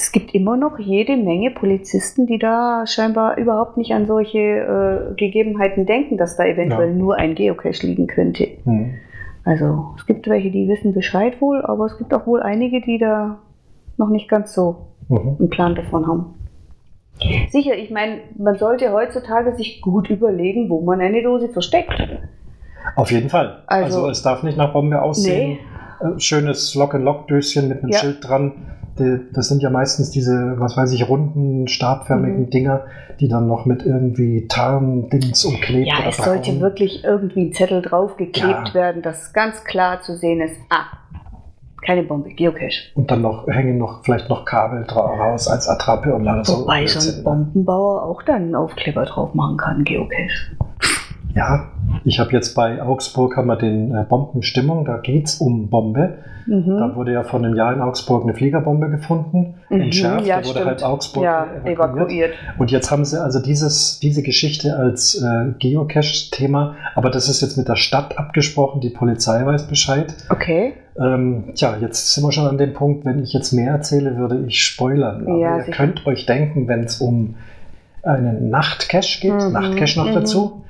es 0.00 0.12
gibt 0.12 0.32
immer 0.32 0.56
noch 0.56 0.78
jede 0.78 1.16
Menge 1.16 1.50
Polizisten, 1.50 2.26
die 2.26 2.38
da 2.38 2.84
scheinbar 2.86 3.36
überhaupt 3.36 3.76
nicht 3.76 3.92
an 3.92 4.06
solche 4.06 4.38
äh, 4.38 5.14
Gegebenheiten 5.16 5.86
denken, 5.86 6.16
dass 6.16 6.36
da 6.36 6.44
eventuell 6.44 6.90
Ja. 6.90 6.94
nur 6.94 7.16
ein 7.16 7.34
Geocache 7.34 7.84
liegen 7.86 8.06
könnte. 8.06 8.46
Hm. 8.64 8.94
Also 9.44 9.94
es 9.96 10.06
gibt 10.06 10.28
welche, 10.28 10.50
die 10.52 10.68
wissen 10.68 10.94
Bescheid 10.94 11.40
wohl, 11.40 11.62
aber 11.62 11.86
es 11.86 11.98
gibt 11.98 12.14
auch 12.14 12.26
wohl 12.28 12.42
einige, 12.42 12.80
die 12.80 12.98
da 12.98 13.38
noch 13.96 14.08
nicht 14.10 14.28
ganz 14.28 14.54
so 14.54 14.76
Mhm. 15.08 15.36
einen 15.40 15.50
Plan 15.50 15.74
davon 15.74 16.06
haben. 16.06 16.34
Sicher, 17.50 17.74
ich 17.76 17.90
meine, 17.90 18.18
man 18.36 18.56
sollte 18.56 18.92
heutzutage 18.92 19.56
sich 19.56 19.80
gut 19.80 20.08
überlegen, 20.10 20.68
wo 20.70 20.80
man 20.82 21.00
eine 21.00 21.22
Dose 21.22 21.48
versteckt. 21.48 21.90
Auf 22.94 23.10
jeden 23.10 23.28
Fall. 23.30 23.62
Also, 23.66 23.98
Also- 23.98 24.10
es 24.10 24.22
darf 24.22 24.44
nicht 24.44 24.56
nach 24.56 24.72
Bombe 24.72 25.02
aussehen. 25.02 25.58
Äh, 26.00 26.20
schönes 26.20 26.76
Lock-and-Lock-Döschen 26.76 27.68
mit 27.68 27.82
einem 27.82 27.90
Ja. 27.90 27.98
Schild 27.98 28.18
dran. 28.28 28.52
Die, 28.98 29.20
das 29.32 29.48
sind 29.48 29.62
ja 29.62 29.70
meistens 29.70 30.10
diese, 30.10 30.54
was 30.58 30.76
weiß 30.76 30.92
ich, 30.92 31.08
runden, 31.08 31.68
stabförmigen 31.68 32.42
Mhm. 32.42 32.50
Dinger, 32.50 32.84
die 33.20 33.28
dann 33.28 33.46
noch 33.46 33.64
mit 33.66 33.84
irgendwie 33.84 34.46
Tarndings 34.48 35.44
umklebt 35.44 35.88
Ja, 35.88 36.08
es 36.08 36.16
sollte 36.16 36.50
braun. 36.52 36.60
wirklich 36.60 37.04
irgendwie 37.04 37.46
ein 37.46 37.52
Zettel 37.52 37.82
draufgeklebt 37.82 38.68
Ja. 38.68 38.74
werden, 38.74 39.02
dass 39.02 39.32
ganz 39.32 39.64
klar 39.64 40.00
zu 40.02 40.16
sehen 40.16 40.40
ist, 40.40 40.56
ah, 40.70 40.84
keine 41.86 42.02
Bombe, 42.02 42.30
Geocache. 42.30 42.90
Und 42.96 43.10
dann 43.10 43.22
noch 43.22 43.46
hängen 43.46 43.78
noch 43.78 44.02
vielleicht 44.04 44.28
noch 44.28 44.44
Kabel 44.44 44.84
raus 44.90 45.48
als 45.48 45.68
Attrappe 45.68 46.12
und 46.14 46.24
lauter 46.24 46.44
so. 46.44 46.62
Wobei 46.62 46.86
so 46.86 46.98
ein 46.98 47.16
ne? 47.16 47.22
Bombenbauer 47.22 48.02
auch 48.02 48.22
dann 48.22 48.42
einen 48.42 48.54
Aufkleber 48.56 49.04
drauf 49.04 49.32
machen 49.34 49.56
kann, 49.56 49.84
Geocache. 49.84 50.56
Ja, 51.34 51.68
ich 52.04 52.18
habe 52.18 52.32
jetzt 52.32 52.54
bei 52.54 52.82
Augsburg 52.82 53.36
haben 53.36 53.46
wir 53.46 53.56
den 53.56 53.94
äh, 53.94 54.04
Bombenstimmung, 54.08 54.84
da 54.84 54.96
geht's 54.98 55.36
um 55.36 55.68
Bombe. 55.68 56.18
Da 56.46 56.54
Mhm. 56.54 56.94
wurde 56.94 57.12
ja 57.12 57.24
vor 57.24 57.40
einem 57.40 57.54
Jahr 57.54 57.74
in 57.74 57.82
Augsburg 57.82 58.22
eine 58.24 58.32
Fliegerbombe 58.32 58.88
gefunden, 58.88 59.56
Mhm, 59.68 59.80
entschärft, 59.82 60.26
ja, 60.26 60.36
da 60.38 60.44
wurde 60.44 60.50
stimmt. 60.52 60.66
halt 60.66 60.82
Augsburg 60.82 61.22
Ja, 61.24 61.44
evakuiert. 61.64 61.76
evakuiert. 61.78 62.30
Und 62.56 62.70
jetzt 62.70 62.90
haben 62.90 63.04
sie 63.04 63.22
also 63.22 63.38
dieses, 63.42 63.98
diese 64.00 64.22
Geschichte 64.22 64.74
als 64.74 65.14
äh, 65.22 65.52
Geocache-Thema, 65.58 66.76
aber 66.94 67.10
das 67.10 67.28
ist 67.28 67.42
jetzt 67.42 67.58
mit 67.58 67.68
der 67.68 67.76
Stadt 67.76 68.16
abgesprochen, 68.18 68.80
die 68.80 68.88
Polizei 68.88 69.44
weiß 69.44 69.66
Bescheid. 69.68 70.14
Okay. 70.30 70.72
Ähm, 70.98 71.52
tja, 71.54 71.76
jetzt 71.82 72.14
sind 72.14 72.24
wir 72.24 72.32
schon 72.32 72.46
an 72.46 72.56
dem 72.56 72.72
Punkt, 72.72 73.04
wenn 73.04 73.22
ich 73.22 73.34
jetzt 73.34 73.52
mehr 73.52 73.70
erzähle, 73.72 74.16
würde 74.16 74.42
ich 74.46 74.64
spoilern. 74.64 75.26
Aber 75.26 75.36
Ja, 75.38 75.56
ihr 75.58 75.64
sicher. 75.64 75.76
könnt 75.76 76.06
euch 76.06 76.24
denken, 76.24 76.66
wenn 76.66 76.84
es 76.84 76.98
um 76.98 77.34
einen 78.02 78.50
Nachtcache 78.50 79.20
geht, 79.20 79.32
Mhm, 79.32 79.52
Nachtcache 79.52 79.98
noch 79.98 80.08
mhm. 80.10 80.14
dazu, 80.14 80.64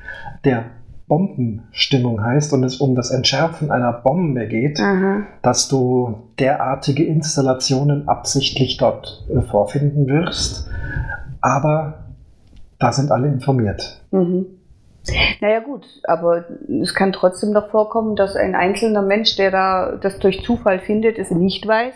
der 0.45 0.65
Bombenstimmung 1.07 2.23
heißt 2.23 2.53
und 2.53 2.65
es 2.65 2.77
um 2.77 2.95
das 2.95 3.11
Entschärfen 3.11 3.71
einer 3.71 3.93
Bombe 3.93 4.47
geht, 4.47 4.79
Aha. 4.79 5.23
dass 5.43 5.69
du 5.69 6.17
derartige 6.39 7.05
Installationen 7.05 8.09
absichtlich 8.09 8.77
dort 8.77 9.25
äh, 9.35 9.41
vorfinden 9.41 10.07
wirst. 10.07 10.69
Aber 11.41 12.05
da 12.79 12.93
sind 12.93 13.11
alle 13.11 13.29
informiert. 13.29 14.03
Mhm. 14.11 14.47
Naja 15.41 15.61
gut, 15.61 15.87
aber 16.05 16.45
es 16.83 16.95
kann 16.95 17.13
trotzdem 17.13 17.53
noch 17.53 17.71
vorkommen, 17.71 18.15
dass 18.15 18.37
ein 18.37 18.55
einzelner 18.55 19.01
Mensch, 19.01 19.37
der 19.37 19.51
da 19.51 19.93
das 19.97 20.19
durch 20.19 20.43
Zufall 20.45 20.79
findet, 20.81 21.19
es 21.19 21.31
nicht 21.31 21.67
weiß 21.67 21.95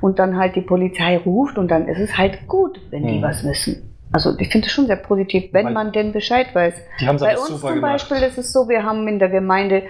und 0.00 0.20
dann 0.20 0.36
halt 0.38 0.54
die 0.54 0.60
Polizei 0.60 1.18
ruft 1.18 1.58
und 1.58 1.68
dann 1.72 1.88
ist 1.88 1.98
es 1.98 2.16
halt 2.16 2.46
gut, 2.46 2.80
wenn 2.90 3.06
die 3.06 3.18
Mhm. 3.18 3.22
was 3.22 3.42
wissen. 3.42 3.91
Also 4.12 4.38
ich 4.38 4.48
finde 4.50 4.66
es 4.66 4.72
schon 4.72 4.86
sehr 4.86 4.96
positiv, 4.96 5.52
wenn 5.52 5.66
Weil- 5.66 5.72
man 5.72 5.92
denn 5.92 6.12
Bescheid 6.12 6.54
weiß. 6.54 6.74
Die 7.00 7.06
haben 7.08 7.18
Bei 7.18 7.36
uns 7.36 7.46
zum 7.46 7.60
gemacht. 7.60 7.80
Beispiel 7.80 8.18
ist 8.18 8.38
es 8.38 8.52
so, 8.52 8.68
wir 8.68 8.82
haben 8.84 9.08
in 9.08 9.18
der 9.18 9.30
Gemeinde 9.30 9.82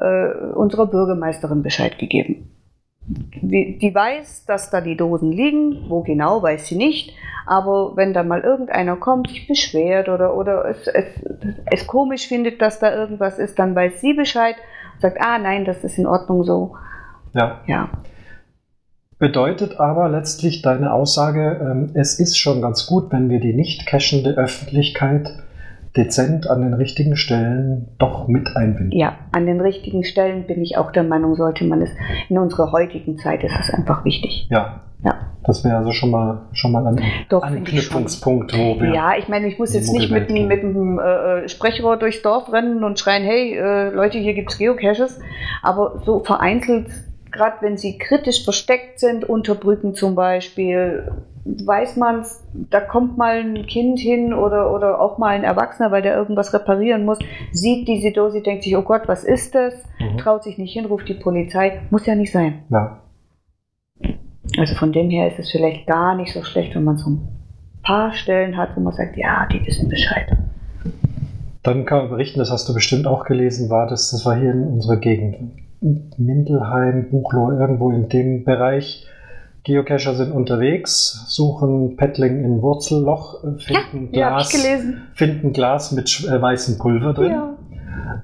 äh, 0.00 0.28
unserer 0.54 0.86
Bürgermeisterin 0.86 1.62
Bescheid 1.62 1.98
gegeben. 1.98 2.50
Die, 3.06 3.78
die 3.78 3.94
weiß, 3.94 4.44
dass 4.46 4.68
da 4.70 4.80
die 4.82 4.96
Dosen 4.96 5.32
liegen, 5.32 5.86
wo 5.88 6.02
genau, 6.02 6.42
weiß 6.42 6.66
sie 6.66 6.76
nicht. 6.76 7.14
Aber 7.46 7.96
wenn 7.96 8.12
da 8.12 8.22
mal 8.22 8.40
irgendeiner 8.42 8.96
kommt, 8.96 9.28
sich 9.30 9.48
beschwert 9.48 10.10
oder, 10.10 10.34
oder 10.36 10.66
es, 10.66 10.86
es, 10.88 11.06
es 11.70 11.86
komisch 11.86 12.28
findet, 12.28 12.60
dass 12.60 12.78
da 12.80 12.94
irgendwas 12.94 13.38
ist, 13.38 13.58
dann 13.58 13.74
weiß 13.74 14.02
sie 14.02 14.12
Bescheid 14.12 14.56
und 14.94 15.00
sagt, 15.00 15.18
ah 15.22 15.38
nein, 15.38 15.64
das 15.64 15.82
ist 15.84 15.96
in 15.96 16.06
Ordnung 16.06 16.44
so. 16.44 16.74
Ja. 17.32 17.60
Ja, 17.66 17.88
Bedeutet 19.18 19.80
aber 19.80 20.08
letztlich 20.08 20.62
deine 20.62 20.92
Aussage, 20.92 21.58
ähm, 21.60 21.90
es 21.94 22.20
ist 22.20 22.38
schon 22.38 22.62
ganz 22.62 22.86
gut, 22.86 23.10
wenn 23.10 23.28
wir 23.30 23.40
die 23.40 23.52
nicht 23.52 23.86
cachende 23.86 24.36
Öffentlichkeit 24.36 25.30
dezent 25.96 26.48
an 26.48 26.62
den 26.62 26.74
richtigen 26.74 27.16
Stellen 27.16 27.88
doch 27.98 28.28
mit 28.28 28.56
einbinden. 28.56 28.96
ja, 28.96 29.16
an 29.32 29.46
den 29.46 29.60
richtigen 29.60 30.04
Stellen 30.04 30.46
bin 30.46 30.62
ich 30.62 30.76
auch 30.76 30.92
der 30.92 31.02
Meinung, 31.02 31.34
sollte 31.34 31.64
man 31.64 31.82
es. 31.82 31.90
In 32.28 32.38
unserer 32.38 32.70
heutigen 32.70 33.18
Zeit 33.18 33.42
ist 33.42 33.58
es 33.58 33.70
einfach 33.74 34.04
wichtig. 34.04 34.46
Ja. 34.50 34.82
Ja. 35.04 35.14
Das 35.44 35.64
wäre 35.64 35.76
also 35.76 35.92
schon 35.92 36.10
mal, 36.10 36.42
schon 36.52 36.72
mal 36.72 36.86
ein 36.86 37.00
Doch. 37.28 37.42
Anknüpfungspunkt, 37.42 38.56
wo 38.56 38.80
wir. 38.80 38.92
Ja, 38.92 39.16
ich 39.16 39.28
meine, 39.28 39.46
ich 39.46 39.58
muss 39.58 39.72
jetzt 39.72 39.92
nicht 39.92 40.10
mit, 40.10 40.28
mit 40.30 40.62
dem 40.62 40.98
äh, 40.98 41.44
äh, 41.44 41.48
Sprechrohr 41.48 41.96
durchs 41.96 42.20
Dorf 42.22 42.52
rennen 42.52 42.84
und 42.84 42.98
schreien, 42.98 43.24
hey 43.24 43.56
äh, 43.56 43.90
Leute, 43.90 44.18
hier 44.18 44.34
gibt's 44.34 44.58
Geocaches. 44.58 45.20
Aber 45.62 46.02
so 46.04 46.20
vereinzelt, 46.20 46.88
gerade 47.32 47.56
wenn 47.60 47.76
sie 47.76 47.98
kritisch 47.98 48.44
versteckt 48.44 49.00
sind, 49.00 49.28
unter 49.28 49.54
Brücken 49.54 49.94
zum 49.94 50.14
Beispiel, 50.14 51.10
weiß 51.44 51.96
man's, 51.96 52.44
da 52.52 52.80
kommt 52.80 53.16
mal 53.16 53.38
ein 53.38 53.66
Kind 53.66 53.98
hin 53.98 54.34
oder, 54.34 54.72
oder 54.72 55.00
auch 55.00 55.18
mal 55.18 55.28
ein 55.28 55.44
Erwachsener, 55.44 55.90
weil 55.90 56.02
der 56.02 56.16
irgendwas 56.16 56.52
reparieren 56.52 57.04
muss, 57.04 57.18
sieht 57.52 57.88
diese 57.88 58.12
Dose, 58.12 58.42
denkt 58.42 58.64
sich, 58.64 58.76
oh 58.76 58.82
Gott, 58.82 59.02
was 59.06 59.24
ist 59.24 59.54
das? 59.54 59.74
Mhm. 59.98 60.18
Traut 60.18 60.44
sich 60.44 60.58
nicht 60.58 60.72
hin, 60.72 60.84
ruft 60.84 61.08
die 61.08 61.14
Polizei. 61.14 61.80
Muss 61.90 62.06
ja 62.06 62.14
nicht 62.14 62.32
sein. 62.32 62.64
ja. 62.70 63.00
Also 64.56 64.74
von 64.74 64.92
dem 64.92 65.10
her 65.10 65.28
ist 65.28 65.38
es 65.38 65.50
vielleicht 65.50 65.86
gar 65.86 66.16
nicht 66.16 66.32
so 66.32 66.42
schlecht, 66.42 66.74
wenn 66.74 66.84
man 66.84 66.96
so 66.96 67.10
ein 67.10 67.28
paar 67.82 68.14
Stellen 68.14 68.56
hat, 68.56 68.70
wo 68.76 68.80
man 68.80 68.94
sagt, 68.94 69.16
ja, 69.16 69.46
die 69.52 69.64
wissen 69.66 69.88
Bescheid. 69.88 70.26
Dann 71.62 71.84
kann 71.84 71.98
man 71.98 72.08
berichten, 72.08 72.38
das 72.38 72.50
hast 72.50 72.68
du 72.68 72.72
bestimmt 72.72 73.06
auch 73.06 73.24
gelesen, 73.24 73.68
war 73.68 73.86
das, 73.86 74.10
das 74.10 74.24
war 74.24 74.36
hier 74.36 74.52
in 74.52 74.64
unserer 74.64 74.96
Gegend. 74.96 75.52
Mindelheim, 75.80 77.08
Buchloh, 77.10 77.52
irgendwo 77.52 77.90
in 77.90 78.08
dem 78.08 78.44
Bereich. 78.44 79.06
Geocacher 79.64 80.14
sind 80.14 80.32
unterwegs, 80.32 81.24
suchen 81.28 81.96
Paddling 81.96 82.42
in 82.44 82.62
Wurzelloch, 82.62 83.44
äh, 83.44 83.58
finden, 83.58 84.14
Ja, 84.14 84.30
Glas, 84.36 84.50
gelesen. 84.50 85.02
finden 85.14 85.52
Glas 85.52 85.92
mit 85.92 86.26
äh, 86.30 86.40
weißem 86.40 86.78
Pulver 86.78 87.12
drin, 87.12 87.32
Ja. 87.32 87.54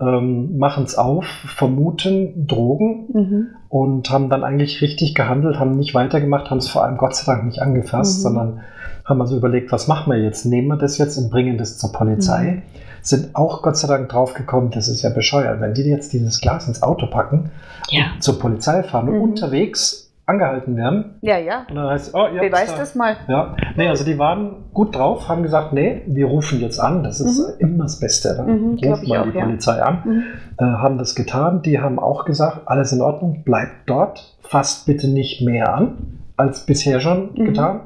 ähm, 0.00 0.56
machen 0.56 0.84
es 0.84 0.96
auf, 0.96 1.26
vermuten 1.26 2.46
Drogen 2.46 3.08
Mhm. 3.12 3.46
und 3.68 4.10
haben 4.10 4.30
dann 4.30 4.42
eigentlich 4.42 4.80
richtig 4.80 5.14
gehandelt, 5.14 5.58
haben 5.58 5.76
nicht 5.76 5.94
weitergemacht, 5.94 6.50
haben 6.50 6.58
es 6.58 6.68
vor 6.68 6.82
allem 6.84 6.96
Gott 6.96 7.14
sei 7.14 7.30
Dank 7.32 7.44
nicht 7.44 7.60
angefasst, 7.60 8.18
Mhm. 8.20 8.22
sondern 8.22 8.60
haben 9.04 9.20
also 9.20 9.36
überlegt, 9.36 9.70
was 9.70 9.86
machen 9.86 10.12
wir 10.12 10.22
jetzt? 10.22 10.46
Nehmen 10.46 10.68
wir 10.68 10.76
das 10.78 10.96
jetzt 10.96 11.18
und 11.18 11.30
bringen 11.30 11.58
das 11.58 11.76
zur 11.76 11.92
Polizei? 11.92 12.62
Mhm. 12.64 12.83
Sind 13.04 13.36
auch 13.36 13.60
Gott 13.62 13.76
sei 13.76 13.86
Dank 13.86 14.08
draufgekommen, 14.08 14.70
das 14.70 14.88
ist 14.88 15.02
ja 15.02 15.10
bescheuert, 15.10 15.60
wenn 15.60 15.74
die 15.74 15.82
jetzt 15.82 16.12
dieses 16.14 16.40
Glas 16.40 16.66
ins 16.66 16.82
Auto 16.82 17.06
packen, 17.06 17.50
Ja. 17.90 18.04
zur 18.18 18.38
Polizei 18.38 18.82
fahren 18.82 19.08
und 19.10 19.16
Mhm. 19.16 19.20
unterwegs 19.22 20.10
angehalten 20.26 20.74
werden 20.74 21.16
Ja, 21.20 21.36
ja. 21.36 21.66
und 21.68 21.74
dann 21.76 21.90
heißt 21.90 22.08
es, 22.08 22.14
oh, 22.14 22.20
habt's 22.20 22.40
Beweis 22.40 22.72
da. 22.72 22.78
das 22.78 22.94
mal. 22.94 23.14
Ja, 23.28 23.54
nee, 23.76 23.88
also 23.88 24.06
die 24.06 24.18
waren 24.18 24.56
gut 24.72 24.96
drauf, 24.96 25.28
haben 25.28 25.42
gesagt, 25.42 25.74
nee, 25.74 26.00
wir 26.06 26.24
rufen 26.24 26.60
jetzt 26.60 26.78
an, 26.80 27.02
das 27.04 27.20
ist 27.20 27.60
immer 27.60 27.82
das 27.84 28.00
Beste. 28.00 28.34
Dann 28.34 28.46
Mhm, 28.46 28.78
ruft 28.82 29.06
man 29.06 29.18
auch, 29.20 29.30
die 29.30 29.38
ja. 29.38 29.44
Polizei 29.44 29.82
an 29.82 29.98
Mhm. 30.02 30.22
äh, 30.58 30.64
haben 30.64 30.96
das 30.96 31.14
getan. 31.14 31.60
Die 31.60 31.78
haben 31.78 31.98
auch 31.98 32.24
gesagt, 32.24 32.62
alles 32.64 32.90
in 32.92 33.02
Ordnung, 33.02 33.42
bleibt 33.44 33.82
dort, 33.86 34.34
fasst 34.40 34.86
bitte 34.86 35.08
nicht 35.08 35.42
mehr 35.42 35.74
an, 35.74 35.98
als 36.38 36.64
bisher 36.64 37.00
schon 37.00 37.32
Mhm. 37.34 37.44
getan. 37.44 37.80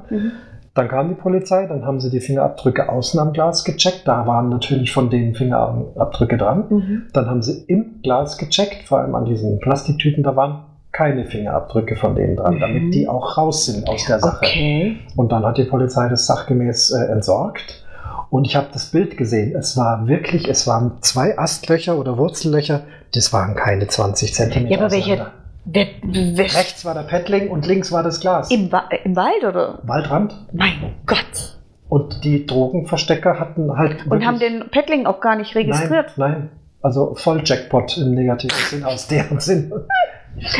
Dann 0.78 0.86
kam 0.88 1.08
die 1.08 1.14
Polizei, 1.16 1.66
dann 1.66 1.84
haben 1.84 1.98
sie 1.98 2.08
die 2.08 2.20
Fingerabdrücke 2.20 2.88
außen 2.88 3.18
am 3.18 3.32
Glas 3.32 3.64
gecheckt. 3.64 4.02
Da 4.06 4.26
waren 4.28 4.48
natürlich 4.48 4.92
von 4.92 5.10
denen 5.10 5.34
Fingerabdrücke 5.34 6.36
dran. 6.38 6.64
Mhm. 6.70 7.02
Dann 7.12 7.26
haben 7.28 7.42
sie 7.42 7.64
im 7.66 8.00
Glas 8.02 8.38
gecheckt, 8.38 8.86
vor 8.86 9.00
allem 9.00 9.14
an 9.16 9.24
diesen 9.24 9.58
Plastiktüten, 9.58 10.22
da 10.22 10.36
waren 10.36 10.60
keine 10.92 11.24
Fingerabdrücke 11.26 11.96
von 11.96 12.14
denen 12.14 12.36
dran, 12.36 12.54
Mhm. 12.54 12.60
damit 12.60 12.94
die 12.94 13.08
auch 13.08 13.36
raus 13.36 13.66
sind 13.66 13.88
aus 13.88 14.04
der 14.06 14.20
Sache. 14.20 14.36
Okay. 14.46 14.96
Und 15.16 15.32
dann 15.32 15.44
hat 15.44 15.58
die 15.58 15.64
Polizei 15.64 16.08
das 16.08 16.26
sachgemäß 16.26 16.92
äh, 16.92 17.10
entsorgt. 17.12 17.84
Und 18.30 18.44
ich 18.46 18.54
habe 18.56 18.66
das 18.72 18.86
Bild 18.86 19.16
gesehen. 19.16 19.56
Es 19.56 19.76
war 19.76 20.06
wirklich, 20.06 20.48
es 20.48 20.66
waren 20.68 20.92
zwei 21.00 21.36
Astlöcher 21.38 21.98
oder 21.98 22.18
Wurzellöcher. 22.18 22.82
Das 23.14 23.32
waren 23.32 23.54
keine 23.56 23.86
20 23.88 24.32
Zentimeter. 24.34 24.70
Ja, 24.74 24.78
aber 24.80 24.90
welche- 24.92 25.26
wer, 25.72 26.44
Rechts 26.44 26.84
war 26.84 26.94
der 26.94 27.02
Paddling 27.02 27.48
und 27.50 27.66
links 27.66 27.92
war 27.92 28.02
das 28.02 28.20
Glas. 28.20 28.50
im, 28.50 28.72
Wa 28.72 28.88
Im 29.04 29.16
Wald 29.16 29.44
oder? 29.44 29.80
Waldrand. 29.84 30.34
Mein 30.52 30.94
Gott. 31.06 31.58
Und 31.88 32.24
die 32.24 32.46
Drogenverstecker 32.46 33.38
hatten 33.38 33.76
halt. 33.76 34.06
Und 34.06 34.26
haben 34.26 34.38
den 34.38 34.68
Paddling 34.70 35.06
auch 35.06 35.20
gar 35.20 35.36
nicht 35.36 35.54
registriert. 35.54 36.12
Nein, 36.16 36.32
nein. 36.32 36.50
Also 36.80 37.14
voll 37.16 37.42
Jackpot 37.44 37.96
im 37.98 38.14
negativen 38.14 38.56
Sinn, 38.56 38.84
aus 38.84 39.08
deren 39.08 39.40
Sinn. 39.40 39.72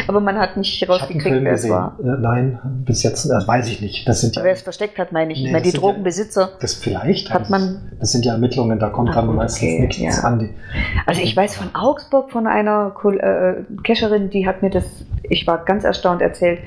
Aber 0.07 0.21
man 0.21 0.37
hat 0.39 0.57
nicht 0.57 0.89
rausgekriegt, 0.89 1.43
wer 1.45 1.53
es 1.53 1.69
war. 1.69 1.97
Äh, 2.01 2.21
nein, 2.21 2.59
bis 2.85 3.03
jetzt, 3.03 3.25
das 3.29 3.47
weiß 3.47 3.69
ich 3.69 3.81
nicht. 3.81 4.09
Das 4.09 4.21
sind 4.21 4.37
ja, 4.37 4.45
Wer 4.45 4.53
es 4.53 4.63
versteckt 4.63 4.99
hat, 4.99 5.13
meine 5.13 5.33
ich. 5.33 5.43
Nee, 5.43 5.53
das 5.53 5.63
die 5.63 5.71
sind 5.71 5.81
ja- 5.83 5.89
Drogenbesitzer. 5.89 6.51
das 6.61 6.75
vielleicht 6.75 7.33
Hat 7.33 7.51
man- 7.51 7.93
Das 8.01 8.13
sind 8.13 8.25
ja 8.25 8.33
Ermittlungen, 8.33 8.79
da 8.79 8.89
kommt 8.91 9.11
Ah, 9.11 9.15
dann 9.17 9.35
meistens 9.35 9.63
okay, 9.63 9.81
nichts 9.81 9.99
ja. 9.99 10.25
an 10.25 10.39
die. 10.39 10.51
Also 11.07 11.21
ich 11.23 11.37
weiß 11.37 11.57
von 11.57 11.75
Augsburg 11.75 12.31
von 12.31 12.47
einer 12.47 12.93
äh, 13.05 13.55
Cacherin, 13.85 14.31
die 14.31 14.47
hat 14.47 14.63
mir 14.63 14.71
das, 14.71 14.85
ich 15.29 15.47
war 15.47 15.65
ganz 15.65 15.85
erstaunt 15.85 16.23
erzählt, 16.23 16.61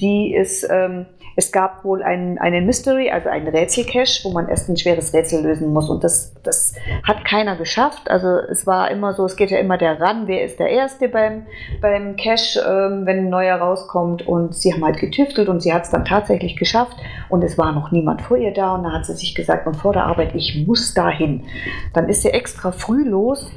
die 0.00 0.34
ist, 0.34 0.66
ähm, 0.70 1.06
es 1.38 1.52
gab 1.52 1.84
wohl 1.84 2.02
einen, 2.02 2.38
einen 2.38 2.64
Mystery, 2.64 3.10
also 3.10 3.28
einen 3.28 3.48
Rätselcache, 3.48 4.24
wo 4.24 4.32
man 4.32 4.48
erst 4.48 4.70
ein 4.70 4.76
schweres 4.78 5.12
Rätsel 5.12 5.42
lösen 5.42 5.70
muss. 5.70 5.90
Und 5.90 6.02
das, 6.02 6.32
das 6.42 6.74
hat 7.06 7.26
keiner 7.26 7.56
geschafft. 7.56 8.10
Also 8.10 8.38
es 8.50 8.66
war 8.66 8.90
immer 8.90 9.12
so, 9.12 9.26
es 9.26 9.36
geht 9.36 9.50
ja 9.50 9.58
immer 9.58 9.76
der 9.76 10.00
ran, 10.00 10.26
wer 10.26 10.44
ist 10.44 10.58
der 10.58 10.70
Erste 10.70 11.10
beim, 11.10 11.42
beim 11.82 12.16
Cache, 12.16 12.58
ähm, 12.60 13.04
wenn 13.04 13.18
ein 13.18 13.28
neuer 13.28 13.56
rauskommt. 13.56 14.26
Und 14.26 14.54
sie 14.54 14.72
haben 14.72 14.82
halt 14.82 14.96
getüftelt 14.96 15.50
und 15.50 15.60
sie 15.60 15.74
hat 15.74 15.84
es 15.84 15.90
dann 15.90 16.06
tatsächlich 16.06 16.56
geschafft. 16.56 16.96
Und 17.28 17.44
es 17.44 17.58
war 17.58 17.72
noch 17.72 17.90
niemand 17.90 18.22
vor 18.22 18.38
ihr 18.38 18.54
da. 18.54 18.74
Und 18.74 18.84
da 18.84 18.92
hat 18.92 19.04
sie 19.04 19.12
sich 19.12 19.34
gesagt, 19.34 19.66
und 19.66 19.76
vor 19.76 19.92
der 19.92 20.04
Arbeit, 20.04 20.34
ich 20.34 20.64
muss 20.66 20.94
dahin. 20.94 21.44
Dann 21.92 22.08
ist 22.08 22.22
sie 22.22 22.30
extra 22.30 22.72
früh 22.72 23.06
los 23.06 23.50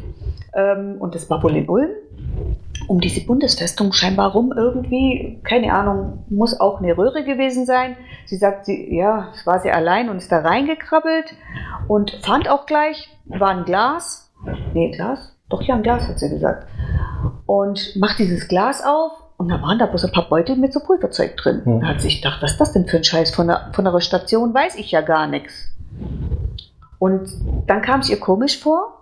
ähm, 0.53 0.97
und 0.99 1.15
das 1.15 1.29
war 1.29 1.41
wohl 1.43 1.55
in 1.55 1.69
Ulm, 1.69 1.91
um 2.89 2.99
diese 2.99 3.23
Bundesfestung 3.23 3.93
scheinbar 3.93 4.31
rum 4.31 4.51
irgendwie, 4.51 5.39
keine 5.43 5.71
Ahnung, 5.73 6.25
muss 6.29 6.59
auch 6.59 6.79
eine 6.79 6.97
Röhre 6.97 7.23
gewesen 7.23 7.67
sein. 7.67 7.95
Sie 8.25 8.35
sagt, 8.35 8.65
sie, 8.65 8.95
ja, 8.95 9.29
es 9.35 9.45
war 9.45 9.59
sie 9.59 9.69
allein 9.69 10.09
und 10.09 10.17
ist 10.17 10.31
da 10.31 10.39
reingekrabbelt 10.39 11.35
und 11.87 12.17
fand 12.23 12.49
auch 12.49 12.65
gleich, 12.65 13.07
war 13.25 13.49
ein 13.49 13.63
Glas, 13.63 14.31
nee, 14.73 14.89
Glas, 14.89 15.35
doch 15.49 15.61
ja, 15.61 15.75
ein 15.75 15.83
Glas, 15.83 16.07
hat 16.07 16.17
sie 16.17 16.29
gesagt. 16.29 16.67
Und 17.45 17.95
macht 17.95 18.17
dieses 18.17 18.47
Glas 18.47 18.83
auf 18.83 19.11
und 19.37 19.49
da 19.49 19.61
waren 19.61 19.77
da 19.77 19.85
bloß 19.85 20.05
ein 20.05 20.11
paar 20.11 20.27
Beutel 20.27 20.55
mit 20.55 20.73
so 20.73 20.79
Pulverzeug 20.79 21.37
drin. 21.37 21.61
Hm. 21.63 21.81
Da 21.81 21.89
hat 21.89 22.01
sich 22.01 22.23
gedacht, 22.23 22.41
was 22.41 22.53
ist 22.53 22.59
das 22.59 22.73
denn 22.73 22.87
für 22.87 22.97
ein 22.97 23.03
Scheiß? 23.03 23.35
Von 23.35 23.47
der, 23.47 23.69
von 23.73 23.85
der 23.85 23.99
Station 24.01 24.51
weiß 24.51 24.75
ich 24.77 24.89
ja 24.89 25.01
gar 25.01 25.27
nichts. 25.27 25.75
Und 26.97 27.29
dann 27.67 27.83
kam 27.83 27.99
es 27.99 28.09
ihr 28.09 28.19
komisch 28.19 28.59
vor. 28.59 28.98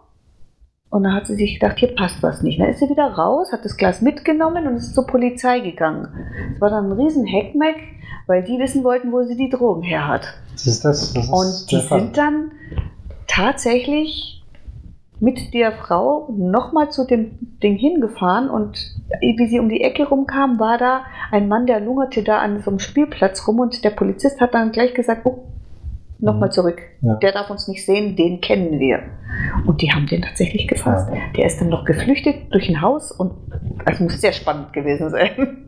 Und 0.90 1.04
dann 1.04 1.14
hat 1.14 1.28
sie 1.28 1.36
sich 1.36 1.60
gedacht, 1.60 1.78
hier 1.80 1.94
passt 1.96 2.24
was 2.24 2.42
nicht. 2.42 2.60
Dann 2.60 2.70
ist 2.70 2.80
sie 2.80 2.90
wieder 2.90 3.12
raus, 3.12 3.52
hat 3.52 3.66
das 3.66 3.76
Glas 3.76 4.02
mitgenommen 4.02 4.68
und 4.68 4.78
ist 4.78 4.96
zur 4.96 5.06
Polizei 5.06 5.60
gegangen. 5.60 6.08
Es 6.56 6.62
war 6.62 6.70
dann 6.70 6.92
ein 6.92 7.00
riesen 7.00 7.26
Heckmeck, 7.26 7.76
weil 8.26 8.44
die 8.44 8.58
wissen 8.58 8.84
wollten, 8.84 9.12
wo 9.12 9.24
sie 9.24 9.36
die 9.36 9.50
Drogen 9.50 9.84
her 9.84 10.08
hat. 10.08 10.34
Das 10.54 10.66
ist 10.66 10.86
das. 10.86 11.14
das 11.14 11.26
ist 11.26 11.30
Und 11.32 11.72
die 11.72 11.82
Fall. 11.82 12.00
sind 12.00 12.18
dann 12.18 12.52
tatsächlich 13.28 14.44
mit 15.20 15.54
der 15.54 15.72
Frau 15.72 16.30
nochmal 16.38 16.92
zu 16.92 17.06
dem 17.06 17.38
Ding 17.64 17.76
hingefahren 17.76 18.50
und 18.50 18.78
wie 19.20 19.48
sie 19.48 19.60
um 19.60 19.68
die 19.68 19.82
Ecke 19.82 20.08
rumkam, 20.08 20.60
war 20.60 20.78
da 20.78 21.02
ein 21.32 21.48
Mann, 21.48 21.66
der 21.66 21.80
lungerte 21.80 22.24
da 22.24 22.40
an 22.40 22.62
so 22.62 22.70
einem 22.70 22.80
Spielplatz 22.80 23.48
rum 23.48 23.60
und 23.60 23.84
der 23.84 23.90
Polizist 23.90 24.40
hat 24.40 24.54
dann 24.54 24.72
gleich 24.72 24.94
gesagt, 24.94 25.26
oh, 25.26 25.46
nochmal 26.20 26.50
Mhm. 26.50 26.54
zurück. 26.54 26.82
Ja. 27.02 27.16
Der 27.16 27.32
darf 27.32 27.50
uns 27.50 27.68
nicht 27.68 27.86
sehen, 27.86 28.16
den 28.16 28.42
kennen 28.42 28.80
wir. 28.80 29.00
Und 29.66 29.82
die 29.82 29.92
haben 29.92 30.08
den 30.08 30.22
tatsächlich 30.22 30.68
gefasst. 30.68 31.10
Ja. 31.14 31.20
Der 31.36 31.46
ist 31.46 31.60
dann 31.60 31.70
noch 31.70 31.86
geflüchtet 31.86 32.52
durch 32.54 32.70
ein 32.70 32.82
Haus 32.82 33.12
und 33.12 33.34
das 33.86 34.00
muss 34.00 34.20
sehr 34.20 34.34
spannend 34.34 34.74
gewesen 34.74 35.10
sein. 35.10 35.66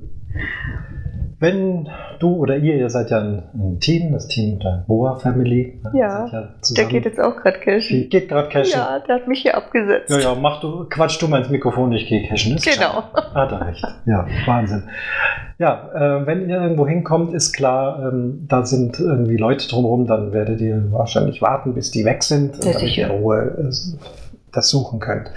Wenn 1.41 1.87
du 2.19 2.35
oder 2.35 2.57
ihr, 2.57 2.75
ihr 2.75 2.89
seid 2.89 3.11
ja 3.11 3.19
ein, 3.19 3.43
ein 3.53 3.79
Team, 3.79 4.11
das 4.11 4.27
Team 4.27 4.59
der 4.59 4.83
Boa 4.87 5.15
Family. 5.15 5.79
ne? 5.83 5.91
Ja, 5.99 6.27
seid 6.61 6.77
Der 6.77 6.85
geht 6.85 7.05
jetzt 7.05 7.19
auch 7.19 7.37
gerade 7.37 7.59
cashen. 7.59 7.95
Die 7.97 8.09
geht 8.09 8.27
gerade 8.27 8.49
cashen. 8.49 8.77
Ja, 8.77 8.99
der 8.99 9.15
hat 9.15 9.27
mich 9.27 9.41
hier 9.41 9.55
abgesetzt. 9.55 10.09
Ja, 10.09 10.19
ja, 10.19 10.35
mach 10.35 10.59
du, 10.59 10.85
quatsch 10.89 11.21
du 11.21 11.27
mal 11.29 11.39
ins 11.39 11.49
Mikrofon, 11.49 11.93
ich 11.93 12.07
gehe 12.07 12.27
cashen. 12.27 12.55
Ist 12.57 12.65
Genau. 12.65 13.03
klar. 13.11 13.33
Hat 13.33 13.51
er 13.53 13.67
recht. 13.67 13.85
Ja, 14.05 14.27
Wahnsinn. 14.45 14.83
Ja, 15.59 15.89
äh, 15.93 16.25
wenn 16.25 16.49
ihr 16.49 16.61
irgendwo 16.61 16.85
hinkommt, 16.87 17.33
ist 17.33 17.53
klar, 17.53 18.09
ähm, 18.11 18.45
da 18.47 18.65
sind 18.65 18.99
irgendwie 18.99 19.37
Leute 19.37 19.67
drumherum, 19.67 20.07
dann 20.07 20.33
werdet 20.33 20.59
ihr 20.61 20.91
wahrscheinlich 20.91 21.41
warten, 21.41 21.73
bis 21.73 21.91
die 21.91 22.03
weg 22.05 22.23
sind, 22.23 22.61
Sehr 22.61 22.73
damit 22.73 22.97
ihr 22.97 23.05
in 23.05 23.11
Ruhe 23.11 23.57
äh, 23.69 23.97
das 24.51 24.69
suchen 24.69 24.99
könnt. 24.99 25.29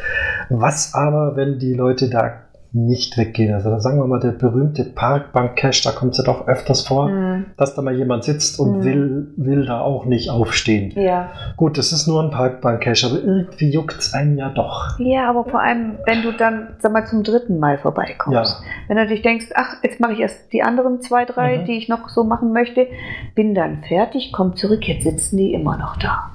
Was 0.48 0.94
aber, 0.94 1.36
wenn 1.36 1.58
die 1.58 1.74
Leute 1.74 2.08
da 2.08 2.34
nicht 2.74 3.16
weggehen? 3.18 3.52
Also 3.54 3.78
sagen 3.78 3.98
wir 3.98 4.06
mal, 4.06 4.20
der 4.20 4.30
berühmte 4.32 4.84
Parkbank-Cache, 4.84 5.82
da 5.84 5.90
kommt 5.92 6.12
es 6.12 6.18
ja 6.18 6.24
doch 6.24 6.46
öfters 6.48 6.86
vor, 6.86 7.08
Mhm. 7.08 7.46
dass 7.56 7.74
da 7.74 7.82
mal 7.82 7.94
jemand 7.94 8.24
sitzt 8.24 8.58
und 8.58 8.78
Mhm. 8.78 8.84
will, 8.84 9.34
will 9.36 9.66
da 9.66 9.80
auch 9.80 10.04
nicht 10.06 10.30
aufstehen. 10.30 10.92
Ja. 10.96 11.30
Gut, 11.56 11.76
das 11.78 11.92
ist 11.92 12.06
nur 12.06 12.22
ein 12.22 12.30
Parkbank-Cache, 12.30 13.06
aber 13.06 13.20
irgendwie 13.22 13.70
juckt 13.70 13.98
es 13.98 14.14
einen 14.14 14.38
ja 14.38 14.48
doch. 14.50 14.98
Ja, 14.98 15.28
aber 15.28 15.44
vor 15.44 15.60
allem, 15.60 15.96
wenn 16.06 16.22
du 16.22 16.32
dann, 16.32 16.68
sag 16.78 16.92
mal, 16.92 17.06
zum 17.06 17.22
dritten 17.22 17.58
Mal 17.58 17.78
vorbeikommst. 17.78 18.56
Ja. 18.60 18.66
Wenn 18.88 18.96
du 18.96 19.06
dich 19.06 19.22
denkst, 19.22 19.50
ach, 19.54 19.76
jetzt 19.82 20.00
mache 20.00 20.12
ich 20.14 20.20
erst 20.20 20.52
die 20.52 20.62
anderen 20.62 21.00
zwei, 21.02 21.24
drei, 21.24 21.58
Mhm. 21.58 21.64
die 21.66 21.76
ich 21.78 21.88
noch 21.88 22.08
so 22.08 22.24
machen 22.24 22.52
möchte, 22.52 22.86
bin 23.34 23.54
dann 23.54 23.82
fertig, 23.86 24.32
komm 24.32 24.56
zurück, 24.56 24.88
jetzt 24.88 25.04
sitzen 25.04 25.36
die 25.36 25.52
immer 25.52 25.76
noch 25.76 25.96
da. 25.96 26.30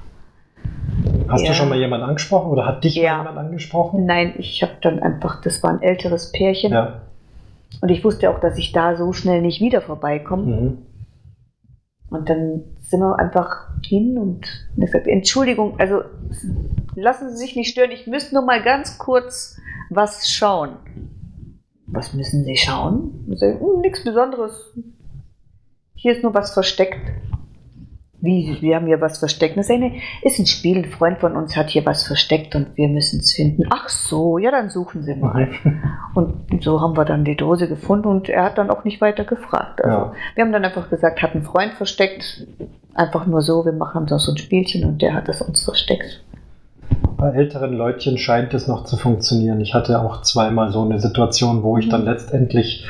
Hast 1.28 1.42
Ja. 1.42 1.48
du 1.48 1.54
schon 1.54 1.68
mal 1.68 1.78
jemanden 1.78 2.06
angesprochen 2.06 2.50
oder 2.50 2.66
hat 2.66 2.84
dich 2.84 2.94
Ja. 2.96 3.18
mal 3.18 3.30
jemand 3.30 3.38
angesprochen? 3.38 4.06
Nein, 4.06 4.34
ich 4.38 4.62
habe 4.62 4.72
dann 4.82 4.98
einfach, 5.00 5.40
das 5.42 5.62
war 5.62 5.70
ein 5.70 5.82
älteres 5.82 6.32
Pärchen 6.32 6.72
Ja. 6.72 7.02
und 7.80 7.88
ich 7.90 8.02
wusste 8.04 8.30
auch, 8.30 8.40
dass 8.40 8.56
ich 8.58 8.72
da 8.72 8.96
so 8.96 9.12
schnell 9.12 9.42
nicht 9.42 9.60
wieder 9.60 9.80
vorbeikomme. 9.80 10.44
Mhm. 10.44 10.78
Und 12.10 12.28
dann 12.30 12.62
sind 12.80 13.00
wir 13.00 13.18
einfach 13.18 13.68
hin 13.84 14.16
und 14.18 14.46
gesagt, 14.76 15.06
Entschuldigung, 15.06 15.78
also 15.78 16.00
lassen 16.94 17.28
Sie 17.30 17.36
sich 17.36 17.54
nicht 17.54 17.70
stören, 17.70 17.90
ich 17.90 18.06
müsste 18.06 18.34
nur 18.34 18.44
mal 18.44 18.62
ganz 18.62 18.96
kurz 18.98 19.60
was 19.90 20.30
schauen. 20.30 20.70
Was 21.86 22.14
müssen 22.14 22.44
Sie 22.44 22.56
schauen? 22.56 23.26
Sagen, 23.34 23.60
"Hm, 23.60 23.80
nichts 23.82 24.04
Besonderes. 24.04 24.74
Hier 25.94 26.12
ist 26.12 26.22
nur 26.22 26.32
was 26.34 26.52
versteckt. 26.54 26.98
Wie, 28.20 28.56
wir 28.60 28.74
haben 28.76 28.86
hier 28.86 29.00
was 29.00 29.18
versteckt. 29.18 29.56
Das 29.56 29.66
ist, 29.66 29.70
eine, 29.70 29.92
ist 30.22 30.40
ein 30.40 30.46
Spiel, 30.46 30.78
ein 30.78 30.84
Freund 30.86 31.18
von 31.18 31.36
uns 31.36 31.56
hat 31.56 31.70
hier 31.70 31.86
was 31.86 32.02
versteckt 32.04 32.56
und 32.56 32.76
wir 32.76 32.88
müssen 32.88 33.20
es 33.20 33.32
finden. 33.32 33.62
Ach 33.70 33.88
so, 33.88 34.38
ja, 34.38 34.50
dann 34.50 34.70
suchen 34.70 35.02
Sie 35.04 35.14
mal. 35.14 35.46
Mhm. 35.62 35.82
Und 36.14 36.64
so 36.64 36.80
haben 36.80 36.96
wir 36.96 37.04
dann 37.04 37.24
die 37.24 37.36
Dose 37.36 37.68
gefunden 37.68 38.08
und 38.08 38.28
er 38.28 38.42
hat 38.42 38.58
dann 38.58 38.70
auch 38.70 38.82
nicht 38.82 39.00
weiter 39.00 39.22
gefragt. 39.22 39.84
Also 39.84 39.96
Ja. 39.96 40.12
wir 40.34 40.44
haben 40.44 40.50
dann 40.50 40.64
einfach 40.64 40.90
gesagt, 40.90 41.22
hat 41.22 41.36
ein 41.36 41.44
Freund 41.44 41.74
versteckt. 41.74 42.44
Einfach 42.94 43.24
nur 43.26 43.40
so, 43.40 43.64
wir 43.64 43.72
machen 43.72 44.08
so 44.08 44.16
ein 44.32 44.36
Spielchen 44.36 44.84
und 44.84 45.00
der 45.00 45.14
hat 45.14 45.28
es 45.28 45.40
uns 45.40 45.62
versteckt. 45.62 46.24
Bei 47.16 47.30
älteren 47.30 47.72
Leutchen 47.74 48.18
scheint 48.18 48.52
es 48.54 48.66
noch 48.66 48.82
zu 48.84 48.96
funktionieren. 48.96 49.60
Ich 49.60 49.74
hatte 49.74 50.00
auch 50.00 50.22
zweimal 50.22 50.72
so 50.72 50.82
eine 50.82 50.98
Situation, 50.98 51.62
wo 51.62 51.78
ich 51.78 51.86
Mhm. 51.86 51.90
dann 51.90 52.04
letztendlich 52.04 52.84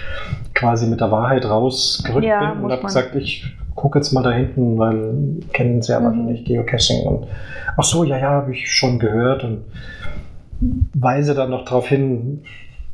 quasi 0.55 0.87
mit 0.87 1.01
der 1.01 1.11
Wahrheit 1.11 1.45
rausgerückt 1.45 2.25
Ja, 2.25 2.53
bin 2.55 2.65
und 2.65 2.73
habe 2.73 2.83
gesagt, 2.83 3.15
ich 3.15 3.45
gucke 3.79 3.99
jetzt 3.99 4.13
mal 4.13 4.23
da 4.23 4.33
hinten, 4.33 4.77
weil 4.77 5.15
kennen 5.53 5.81
Sie 5.81 5.93
ja 5.93 6.01
Mhm. 6.01 6.05
wahrscheinlich 6.05 6.45
Geocaching 6.45 7.07
und 7.07 7.27
ach 7.77 7.85
so, 7.85 8.03
ja, 8.05 8.19
ja, 8.19 8.31
habe 8.31 8.53
ich 8.53 8.71
schon 8.71 8.99
gehört 8.99 9.45
und 9.45 9.63
weise 10.95 11.35
dann 11.35 11.51
noch 11.51 11.65
darauf 11.65 11.87
hin, 11.89 12.43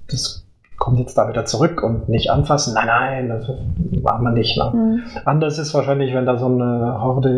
das 0.09 0.43
kommt 0.85 0.99
jetzt 0.99 1.17
da 1.17 1.26
wieder 1.31 1.47
zurück 1.47 1.83
und 1.83 2.11
nicht 2.11 2.31
anfassen. 2.31 2.75
Nein, 2.75 2.87
nein, 2.87 3.29
das 3.31 3.49
machen 4.03 4.23
wir 4.25 4.33
nicht. 4.33 4.59
Ne? 4.59 4.70
Mhm. 4.75 5.01
Anders 5.25 5.59
ist 5.59 5.73
wahrscheinlich, 5.73 6.12
wenn 6.14 6.27
da 6.27 6.37
so 6.37 6.44
eine 6.44 7.01
Horde 7.01 7.31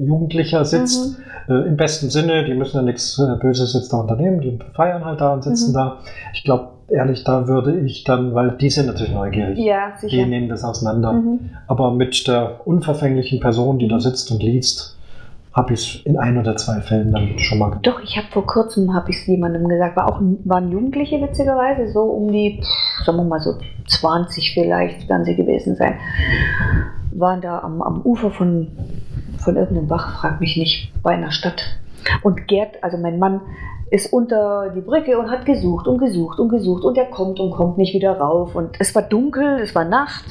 äh, 0.00 0.06
Jugendlicher 0.06 0.64
sitzt, 0.64 1.18
Mhm. 1.46 1.54
äh, 1.54 1.68
im 1.68 1.76
besten 1.76 2.08
Sinne, 2.08 2.44
die 2.46 2.54
müssen 2.54 2.76
ja 2.78 2.82
nichts 2.82 3.18
äh, 3.18 3.36
Böses 3.38 3.74
jetzt 3.74 3.92
da 3.92 3.98
unternehmen, 3.98 4.40
die 4.40 4.58
feiern 4.74 5.04
halt 5.04 5.20
da 5.20 5.34
und 5.34 5.44
sitzen 5.44 5.72
Mhm. 5.72 5.74
da. 5.74 5.96
Ich 6.32 6.42
glaube, 6.44 6.68
ehrlich, 6.88 7.22
da 7.24 7.46
würde 7.46 7.78
ich 7.80 8.04
dann, 8.04 8.34
weil 8.34 8.52
die 8.52 8.70
sind 8.70 8.86
natürlich 8.86 9.12
neugierig, 9.12 9.58
Ja, 9.58 9.92
die 10.02 10.24
nehmen 10.24 10.48
das 10.48 10.64
auseinander. 10.64 11.12
Mhm. 11.12 11.50
Aber 11.66 11.90
mit 11.92 12.26
der 12.26 12.66
unverfänglichen 12.66 13.40
Person, 13.40 13.78
die 13.78 13.88
da 13.88 14.00
sitzt 14.00 14.30
und 14.30 14.42
liest, 14.42 14.95
habe 15.56 15.72
ich 15.72 15.80
es 15.80 16.04
in 16.04 16.18
ein 16.18 16.36
oder 16.36 16.54
zwei 16.56 16.82
Fällen 16.82 17.12
dann 17.12 17.38
schon 17.38 17.58
mal 17.58 17.70
gemacht. 17.70 17.86
Doch, 17.86 18.00
ich 18.02 18.18
habe 18.18 18.26
vor 18.30 18.46
kurzem, 18.46 18.92
habe 18.92 19.10
ich 19.10 19.16
es 19.16 19.26
jemandem 19.26 19.66
gesagt, 19.66 19.96
war 19.96 20.06
auch, 20.06 20.20
waren 20.44 20.70
Jugendliche 20.70 21.20
witzigerweise, 21.22 21.90
so 21.90 22.02
um 22.02 22.30
die, 22.30 22.62
sagen 23.04 23.16
wir 23.16 23.24
mal 23.24 23.40
so 23.40 23.54
20 23.88 24.52
vielleicht, 24.52 25.08
werden 25.08 25.24
sie 25.24 25.34
gewesen 25.34 25.74
sein, 25.74 25.94
waren 27.12 27.40
da 27.40 27.60
am, 27.60 27.80
am 27.80 28.02
Ufer 28.02 28.30
von, 28.30 28.68
von 29.38 29.56
irgendeinem 29.56 29.88
Bach, 29.88 30.20
frag 30.20 30.40
mich 30.40 30.58
nicht, 30.58 30.92
bei 31.02 31.12
einer 31.12 31.30
Stadt. 31.30 31.62
Und 32.22 32.46
Gerd, 32.48 32.84
also 32.84 32.98
mein 32.98 33.18
Mann, 33.18 33.40
ist 33.90 34.12
unter 34.12 34.72
die 34.74 34.80
Brücke 34.80 35.18
und 35.18 35.30
hat 35.30 35.46
gesucht 35.46 35.86
und 35.86 35.98
gesucht 35.98 36.40
und 36.40 36.48
gesucht 36.48 36.84
und 36.84 36.98
er 36.98 37.06
kommt 37.06 37.38
und 37.38 37.52
kommt 37.52 37.78
nicht 37.78 37.94
wieder 37.94 38.18
rauf. 38.18 38.56
Und 38.56 38.76
es 38.80 38.94
war 38.94 39.02
dunkel, 39.02 39.60
es 39.60 39.74
war 39.74 39.84
Nacht 39.84 40.24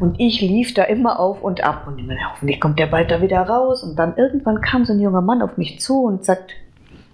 und 0.00 0.20
ich 0.20 0.40
lief 0.40 0.74
da 0.74 0.84
immer 0.84 1.18
auf 1.18 1.42
und 1.42 1.64
ab 1.64 1.86
und 1.86 1.98
immer, 1.98 2.14
hoffentlich 2.30 2.60
kommt 2.60 2.78
der 2.78 2.86
bald 2.86 3.10
da 3.10 3.22
wieder 3.22 3.40
raus. 3.40 3.82
Und 3.82 3.98
dann 3.98 4.16
irgendwann 4.16 4.60
kam 4.60 4.84
so 4.84 4.92
ein 4.92 5.00
junger 5.00 5.22
Mann 5.22 5.42
auf 5.42 5.56
mich 5.56 5.80
zu 5.80 6.04
und 6.04 6.24
sagt, 6.24 6.52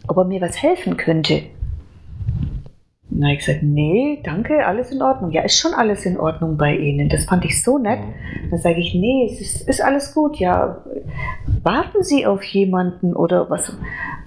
ob 0.08 0.16
er 0.16 0.24
mir 0.24 0.40
was 0.40 0.60
helfen 0.60 0.96
könnte. 0.96 1.42
Na, 3.18 3.32
ich 3.32 3.38
gesagt, 3.38 3.62
nee, 3.62 4.20
danke, 4.24 4.66
alles 4.66 4.90
in 4.92 5.00
Ordnung. 5.00 5.30
Ja, 5.30 5.42
ist 5.42 5.58
schon 5.58 5.72
alles 5.72 6.04
in 6.04 6.20
Ordnung 6.20 6.58
bei 6.58 6.76
Ihnen. 6.76 7.08
Das 7.08 7.24
fand 7.24 7.44
ich 7.46 7.62
so 7.62 7.78
nett. 7.78 8.00
Dann 8.50 8.58
sage 8.58 8.78
ich, 8.78 8.94
nee, 8.94 9.26
es 9.32 9.40
ist, 9.40 9.68
ist 9.68 9.80
alles 9.80 10.14
gut, 10.14 10.36
ja. 10.36 10.82
Warten 11.62 12.02
Sie 12.02 12.26
auf 12.26 12.42
jemanden 12.44 13.14
oder 13.16 13.48
was, 13.48 13.74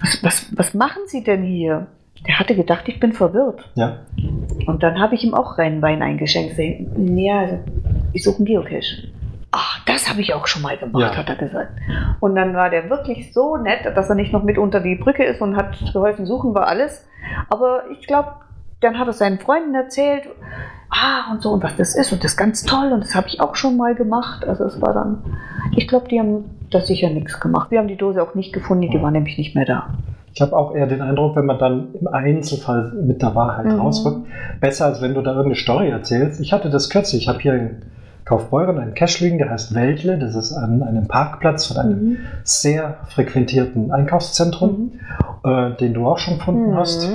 was, 0.00 0.24
was, 0.24 0.46
was 0.56 0.74
machen 0.74 1.02
Sie 1.06 1.22
denn 1.22 1.44
hier? 1.44 1.86
Der 2.26 2.38
hatte 2.40 2.56
gedacht, 2.56 2.88
ich 2.88 2.98
bin 2.98 3.12
verwirrt. 3.12 3.70
Ja. 3.76 3.98
Und 4.66 4.82
dann 4.82 4.98
habe 5.00 5.14
ich 5.14 5.24
ihm 5.24 5.34
auch 5.34 5.56
reinen 5.56 5.80
Wein 5.82 6.02
eingeschenkt. 6.02 6.56
Ja, 6.58 7.38
also, 7.38 7.58
ich 8.12 8.24
suche 8.24 8.38
einen 8.38 8.46
Geocache. 8.46 9.08
Ach, 9.52 9.84
das 9.86 10.08
habe 10.10 10.20
ich 10.20 10.34
auch 10.34 10.46
schon 10.46 10.62
mal 10.62 10.76
gemacht, 10.76 11.12
Ja. 11.14 11.16
hat 11.16 11.28
er 11.28 11.36
gesagt. 11.36 11.72
Und 12.20 12.34
dann 12.34 12.54
war 12.54 12.70
der 12.70 12.90
wirklich 12.90 13.32
so 13.32 13.56
nett, 13.56 13.84
dass 13.84 14.08
er 14.08 14.14
nicht 14.16 14.32
noch 14.32 14.42
mit 14.42 14.58
unter 14.58 14.80
die 14.80 14.96
Brücke 14.96 15.24
ist 15.24 15.40
und 15.40 15.56
hat 15.56 15.78
geholfen, 15.92 16.26
suchen 16.26 16.54
war 16.54 16.66
alles. 16.66 17.06
Aber 17.48 17.84
ich 17.92 18.06
glaube, 18.06 18.32
dann 18.80 18.98
hat 18.98 19.06
er 19.06 19.12
seinen 19.12 19.38
Freunden 19.38 19.74
erzählt, 19.74 20.24
ah 20.90 21.30
und 21.32 21.42
so 21.42 21.50
und 21.50 21.62
was 21.62 21.76
das 21.76 21.94
ist 21.94 22.12
und 22.12 22.24
das 22.24 22.32
ist 22.32 22.36
ganz 22.36 22.64
toll 22.64 22.92
und 22.92 23.00
das 23.04 23.14
habe 23.14 23.28
ich 23.28 23.40
auch 23.40 23.54
schon 23.54 23.76
mal 23.76 23.94
gemacht. 23.94 24.46
Also 24.46 24.64
es 24.64 24.80
war 24.80 24.92
dann, 24.92 25.18
ich 25.76 25.86
glaube, 25.86 26.08
die 26.08 26.18
haben 26.18 26.44
da 26.70 26.80
sicher 26.80 27.10
nichts 27.10 27.38
gemacht. 27.40 27.70
Wir 27.70 27.78
haben 27.78 27.88
die 27.88 27.96
Dose 27.96 28.22
auch 28.22 28.34
nicht 28.34 28.52
gefunden, 28.52 28.90
die 28.90 29.02
war 29.02 29.10
nämlich 29.10 29.38
nicht 29.38 29.54
mehr 29.54 29.64
da. 29.64 29.94
Ich 30.32 30.40
habe 30.40 30.56
auch 30.56 30.74
eher 30.74 30.86
den 30.86 31.02
Eindruck, 31.02 31.34
wenn 31.36 31.46
man 31.46 31.58
dann 31.58 31.88
im 32.00 32.06
Einzelfall 32.06 32.92
mit 33.04 33.20
der 33.20 33.34
Wahrheit 33.34 33.66
Mhm. 33.66 33.80
rausrückt, 33.80 34.26
besser 34.60 34.86
als 34.86 35.02
wenn 35.02 35.14
du 35.14 35.22
da 35.22 35.30
irgendeine 35.32 35.56
Story 35.60 35.88
erzählst. 35.90 36.40
Ich 36.40 36.52
hatte 36.52 36.70
das 36.70 36.88
kürzlich, 36.88 37.22
ich 37.22 37.28
habe 37.28 37.40
hier 37.40 37.54
in 37.54 37.82
Kaufbeuren 38.24 38.78
einen 38.78 38.94
Cache 38.94 39.24
liegen, 39.24 39.38
der 39.38 39.50
heißt 39.50 39.74
Weltle, 39.74 40.16
das 40.18 40.36
ist 40.36 40.52
an 40.52 40.82
einem 40.84 41.08
Parkplatz 41.08 41.66
von 41.66 41.78
einem 41.78 42.04
Mhm. 42.10 42.16
sehr 42.44 42.98
frequentierten 43.08 43.90
Einkaufszentrum, 43.90 44.92
äh, 45.44 45.72
den 45.80 45.94
du 45.94 46.06
auch 46.06 46.18
schon 46.18 46.38
gefunden 46.38 46.76
hast. 46.76 47.08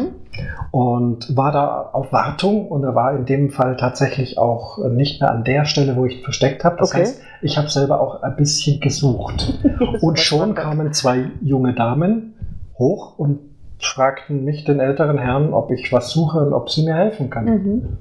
Und 0.71 1.35
war 1.35 1.51
da 1.51 1.89
auf 1.93 2.11
Wartung 2.11 2.67
und 2.67 2.83
er 2.83 2.95
war 2.95 3.15
in 3.15 3.25
dem 3.25 3.49
Fall 3.49 3.77
tatsächlich 3.77 4.37
auch 4.37 4.77
nicht 4.89 5.21
mehr 5.21 5.31
an 5.31 5.43
der 5.43 5.65
Stelle, 5.65 5.95
wo 5.95 6.05
ich 6.05 6.17
ihn 6.17 6.23
versteckt 6.23 6.63
habe. 6.63 6.77
Das 6.79 6.91
Okay. 6.91 7.01
heißt, 7.01 7.21
ich 7.41 7.57
habe 7.57 7.69
selber 7.69 8.01
auch 8.01 8.23
ein 8.23 8.35
bisschen 8.35 8.79
gesucht. 8.79 9.59
Und 10.01 10.19
schon 10.19 10.55
kamen 10.55 10.93
zwei 10.93 11.25
junge 11.41 11.73
Damen 11.73 12.33
hoch 12.77 13.17
und 13.17 13.39
fragten 13.79 14.43
mich, 14.43 14.63
den 14.65 14.79
älteren 14.79 15.17
Herrn, 15.17 15.53
ob 15.53 15.71
ich 15.71 15.91
was 15.93 16.11
suche 16.11 16.39
und 16.39 16.53
ob 16.53 16.69
sie 16.69 16.83
mir 16.83 16.95
helfen 16.95 17.29
kann. 17.29 17.45
Mhm. 17.45 17.97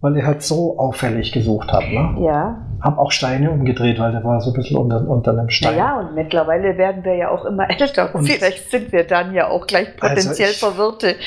Weil 0.00 0.16
er 0.16 0.26
halt 0.26 0.42
so 0.42 0.78
auffällig 0.78 1.32
gesucht 1.32 1.72
hat. 1.72 1.82
Ne? 1.90 2.16
Ja, 2.24 2.58
Hab 2.84 2.98
auch 2.98 3.10
Steine 3.10 3.50
umgedreht, 3.50 3.98
weil 3.98 4.12
der 4.12 4.22
war 4.22 4.40
so 4.42 4.50
ein 4.50 4.54
bisschen 4.54 4.76
unter, 4.76 5.08
unter 5.08 5.30
einem 5.32 5.48
Stein. 5.48 5.72
naja, 5.72 5.98
und 6.00 6.14
mittlerweile 6.14 6.76
werden 6.76 7.02
wir 7.02 7.14
ja 7.16 7.30
auch 7.30 7.44
immer 7.46 7.68
älter. 7.80 8.14
Und- 8.14 8.26
Vielleicht 8.28 8.70
sind 8.70 8.92
wir 8.92 9.04
dann 9.04 9.32
ja 9.34 9.48
auch 9.48 9.66
gleich 9.66 9.96
potenziell 9.96 10.48
Also 10.48 10.52
ich- 10.52 10.58
Verwirrte. 10.58 11.14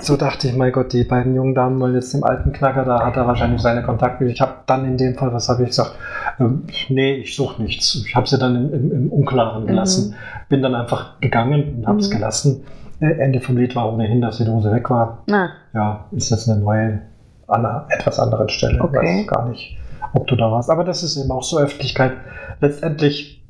So 0.00 0.16
dachte 0.16 0.48
ich, 0.48 0.56
mein 0.56 0.72
Gott, 0.72 0.92
die 0.92 1.04
beiden 1.04 1.34
jungen 1.34 1.54
Damen 1.54 1.80
wollen 1.80 1.94
jetzt 1.94 2.12
dem 2.12 2.22
alten 2.24 2.52
Knacker, 2.52 2.84
da 2.84 3.04
hat 3.06 3.16
er 3.16 3.26
wahrscheinlich 3.26 3.62
seine 3.62 3.82
Kontakte. 3.84 4.24
Ich 4.26 4.40
habe 4.40 4.52
dann 4.66 4.84
in 4.84 4.96
dem 4.96 5.14
Fall, 5.14 5.32
was 5.32 5.48
habe 5.48 5.62
ich 5.62 5.68
gesagt, 5.70 5.92
ähm, 6.40 6.64
nee, 6.88 7.14
ich 7.14 7.34
suche 7.36 7.62
nichts. 7.62 8.04
Ich 8.06 8.14
habe 8.14 8.26
sie 8.28 8.36
dann 8.38 8.56
im, 8.56 8.74
im, 8.74 8.92
im 8.92 9.12
Unklaren 9.12 9.62
Mhm. 9.62 9.66
gelassen. 9.68 10.14
Bin 10.48 10.60
dann 10.62 10.74
einfach 10.74 11.20
gegangen 11.20 11.76
und 11.78 11.86
habe 11.86 11.98
es 12.00 12.08
Mhm. 12.10 12.14
gelassen. 12.14 12.64
Äh, 13.00 13.12
Ende 13.20 13.40
vom 13.40 13.56
Lied 13.56 13.74
war 13.76 13.92
ohnehin, 13.92 14.20
dass 14.20 14.38
die 14.38 14.44
Dose 14.44 14.72
weg 14.72 14.90
war. 14.90 15.22
Na, 15.28 15.50
Ja, 15.72 16.04
ist 16.10 16.30
jetzt 16.30 16.48
eine 16.48 16.60
neue, 16.60 17.00
an 17.46 17.64
einer 17.64 17.86
etwas 17.88 18.18
anderen 18.18 18.48
Stelle. 18.48 18.80
Okay. 18.82 19.20
Weiß 19.20 19.26
gar 19.28 19.48
nicht, 19.48 19.78
ob 20.12 20.26
du 20.26 20.36
da 20.36 20.50
warst. 20.50 20.70
Aber 20.70 20.84
das 20.84 21.02
ist 21.02 21.16
eben 21.16 21.30
auch 21.30 21.42
so 21.42 21.58
Öffentlichkeit. 21.58 22.12
Letztendlich 22.60 23.42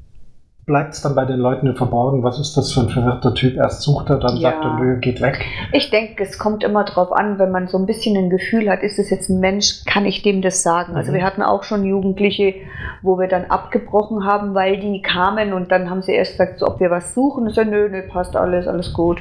bleibt 0.67 0.95
es 0.95 1.01
dann 1.01 1.15
bei 1.15 1.25
den 1.25 1.39
Leuten 1.39 1.69
im 1.69 1.77
Verborgen. 1.77 2.25
Was 2.25 2.41
ist 2.41 2.57
das 2.57 2.73
für 2.73 2.81
ein 2.81 2.89
verwirrter 2.89 3.33
Typ? 3.35 3.57
Erst 3.57 3.83
sucht 3.83 4.11
er, 4.11 4.19
dann 4.19 4.37
Ja. 4.37 4.51
sagt 4.51 4.65
er, 4.65 4.71
nö, 4.73 4.99
geht 4.99 5.21
weg. 5.21 5.45
Ich 5.73 5.91
denke, 5.91 6.25
es 6.25 6.41
kommt 6.41 6.65
immer 6.65 6.83
drauf 6.83 7.13
an, 7.13 7.39
wenn 7.39 7.53
man 7.53 7.69
so 7.69 7.79
ein 7.79 7.87
bisschen 7.87 8.17
ein 8.17 8.31
Gefühl 8.31 8.69
hat, 8.69 8.83
ist 8.83 8.99
es 8.99 9.09
jetzt 9.09 9.29
ein 9.31 9.39
Mensch, 9.39 9.85
kann 9.85 10.05
ich 10.07 10.23
dem 10.23 10.43
das 10.43 10.65
sagen? 10.65 10.97
Also 10.97 11.13
Mhm. 11.13 11.17
wir 11.19 11.25
hatten 11.25 11.43
auch 11.43 11.63
schon 11.63 11.85
Jugendliche, 11.85 12.55
wo 13.03 13.17
wir 13.17 13.29
dann 13.29 13.45
abgebrochen 13.45 14.25
haben, 14.25 14.55
weil 14.55 14.81
die 14.81 15.03
kamen 15.03 15.53
und 15.53 15.71
dann 15.71 15.89
haben 15.89 16.03
sie 16.03 16.15
erst 16.15 16.33
gesagt, 16.33 16.61
ob 16.65 16.81
wir 16.81 16.91
was 16.91 17.15
suchen. 17.15 17.47
Ich 17.47 17.55
so, 17.55 17.63
nö, 17.63 17.89
nö, 17.89 18.03
passt 18.09 18.35
alles, 18.35 18.67
alles 18.67 18.93
gut. 18.93 19.19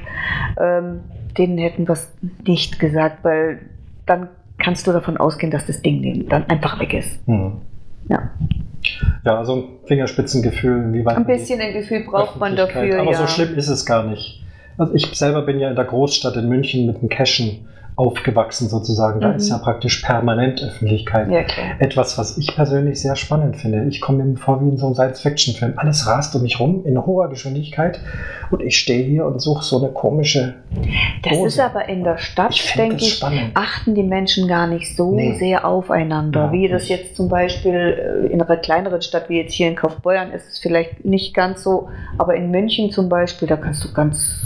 Ähm, 0.60 1.02
denen 1.38 1.60
hätten 1.60 1.88
wir 1.88 1.94
es 1.94 2.12
nicht 2.48 2.80
gesagt, 2.80 3.18
weil 3.24 3.60
dann 4.08 4.30
kannst 4.58 4.88
du 4.88 4.92
davon 4.92 5.18
ausgehen, 5.18 5.52
dass 5.52 5.66
das 5.66 5.82
Ding 5.82 6.28
dann 6.30 6.46
einfach 6.50 6.80
weg 6.80 6.94
ist. 6.94 7.20
Hm. 7.28 7.54
Ja. 8.10 8.32
Ja, 9.24 9.40
also 9.40 9.56
ein 9.56 9.64
Fingerspitzengefühl, 9.88 10.94
wie 10.94 11.04
weit 11.04 11.18
Ein 11.18 11.26
bisschen 11.26 11.60
ein 11.60 11.74
Gefühl 11.74 12.04
braucht 12.06 12.40
man 12.40 12.56
dafür, 12.56 13.02
Aber 13.02 13.12
ja. 13.12 13.18
so 13.18 13.28
schlimm 13.28 13.56
ist 13.56 13.68
es 13.68 13.86
gar 13.86 14.04
nicht. 14.04 14.44
Also 14.78 14.94
ich 14.94 15.06
selber 15.08 15.42
bin 15.42 15.60
ja 15.60 15.70
in 15.70 15.76
der 15.76 15.86
Großstadt 15.86 16.36
in 16.36 16.48
München 16.50 16.86
mit 16.86 17.02
dem 17.02 17.10
Cashen 17.10 17.68
aufgewachsen 17.98 18.68
sozusagen. 18.68 19.22
Da 19.22 19.30
Mhm. 19.30 19.36
ist 19.36 19.50
ja 19.50 19.58
praktisch 19.58 20.02
permanent 20.02 20.62
Öffentlichkeit. 20.62 21.32
Ja. 21.32 21.42
Etwas, 21.80 22.18
was 22.18 22.38
ich 22.38 22.54
persönlich 22.54 23.00
sehr 23.02 23.16
spannend 23.16 23.56
finde. 23.56 23.86
Ich 23.86 24.02
komme 24.02 24.24
mir 24.26 24.36
vor 24.38 24.62
wie 24.62 24.68
in 24.70 24.78
so 24.78 24.88
einem 24.88 24.96
Science-Fiction-Film. 24.96 25.74
Alles 25.78 26.06
rast 26.06 26.36
um 26.36 26.42
mich 26.42 26.60
rum 26.60 26.84
in 26.86 27.04
hoher 27.06 27.30
Geschwindigkeit 27.30 28.00
und 28.52 28.62
ich 28.62 28.78
stehe 28.78 29.04
hier 29.06 29.26
und 29.26 29.40
suche 29.42 29.64
so 29.64 29.78
eine 29.82 29.94
komische. 29.94 30.56
Das 31.24 31.34
Dose. 31.38 31.48
ist 31.48 31.60
aber 31.62 31.88
in 31.88 32.04
der 32.04 32.18
Stadt, 32.18 32.52
Ich 32.52 32.64
finde 32.64 32.90
denke 32.90 32.96
das 32.98 33.08
ich, 33.08 33.14
spannend. 33.16 33.52
achten 33.54 33.96
die 33.96 34.04
Menschen 34.04 34.48
gar 34.50 34.68
nicht 34.68 34.96
so 34.98 35.16
Nee. 35.16 35.34
sehr 35.40 35.66
aufeinander. 35.66 36.46
Ja, 36.48 36.52
wie 36.52 36.68
das 36.68 36.84
nicht. 36.84 36.90
jetzt 36.90 37.16
zum 37.16 37.30
Beispiel 37.30 37.74
äh, 37.74 38.34
in 38.34 38.42
einer 38.42 38.58
kleineren 38.58 39.02
Stadt 39.02 39.30
wie 39.30 39.38
jetzt 39.38 39.54
hier 39.54 39.70
in 39.70 39.76
Kaufbeuern 39.76 40.32
ist 40.32 40.50
es 40.50 40.60
vielleicht 40.60 41.06
nicht 41.06 41.34
ganz 41.34 41.64
so, 41.64 41.88
aber 42.18 42.36
in 42.36 42.52
München 42.52 42.92
zum 42.92 43.08
Beispiel, 43.08 43.48
da 43.48 43.56
kannst 43.56 43.84
du 43.86 43.94
ganz 43.94 44.42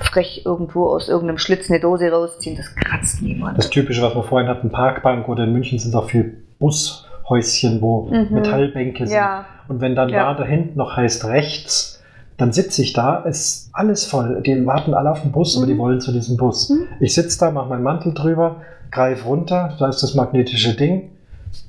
frech 0.00 0.42
irgendwo 0.44 0.86
aus 0.86 1.08
irgendeinem 1.08 1.38
Schlitz 1.38 1.70
eine 1.70 1.80
Dose 1.80 2.10
rausziehen, 2.10 2.56
das 2.56 2.74
kratzt 2.74 3.22
niemand. 3.22 3.58
Das 3.58 3.70
Typische, 3.70 4.02
was 4.02 4.14
wir 4.14 4.22
vorhin 4.22 4.48
hatten, 4.48 4.70
Parkbank 4.70 5.28
oder 5.28 5.44
in 5.44 5.52
München 5.52 5.78
sind 5.78 5.94
auch 5.94 6.08
viel 6.08 6.36
Bushäuschen, 6.58 7.80
wo 7.80 8.02
Mhm. 8.10 8.28
Metallbänke 8.34 9.06
sind. 9.06 9.16
ja, 9.16 9.44
Und 9.68 9.80
wenn 9.80 9.96
dann 9.96 10.08
Ja. 10.10 10.32
da 10.32 10.44
hinten 10.44 10.78
noch 10.78 10.96
heißt 10.96 11.24
rechts, 11.24 12.00
dann 12.36 12.52
sitze 12.52 12.82
ich 12.82 12.92
da, 12.92 13.16
ist 13.20 13.70
alles 13.72 14.04
voll. 14.04 14.42
Die 14.46 14.64
warten 14.64 14.94
alle 14.94 15.10
auf 15.10 15.22
den 15.22 15.32
Bus, 15.32 15.56
aber 15.56 15.66
Mhm. 15.66 15.70
die 15.70 15.78
wollen 15.78 16.00
zu 16.00 16.12
diesem 16.12 16.36
Bus. 16.36 16.68
Mhm. 16.70 16.86
Ich 17.00 17.14
sitze 17.14 17.38
da, 17.40 17.50
mache 17.50 17.68
meinen 17.70 17.82
Mantel 17.82 18.14
drüber, 18.14 18.56
greife 18.92 19.24
runter, 19.24 19.74
da 19.78 19.88
ist 19.88 20.02
das 20.02 20.14
magnetische 20.14 20.76
Ding, 20.76 21.10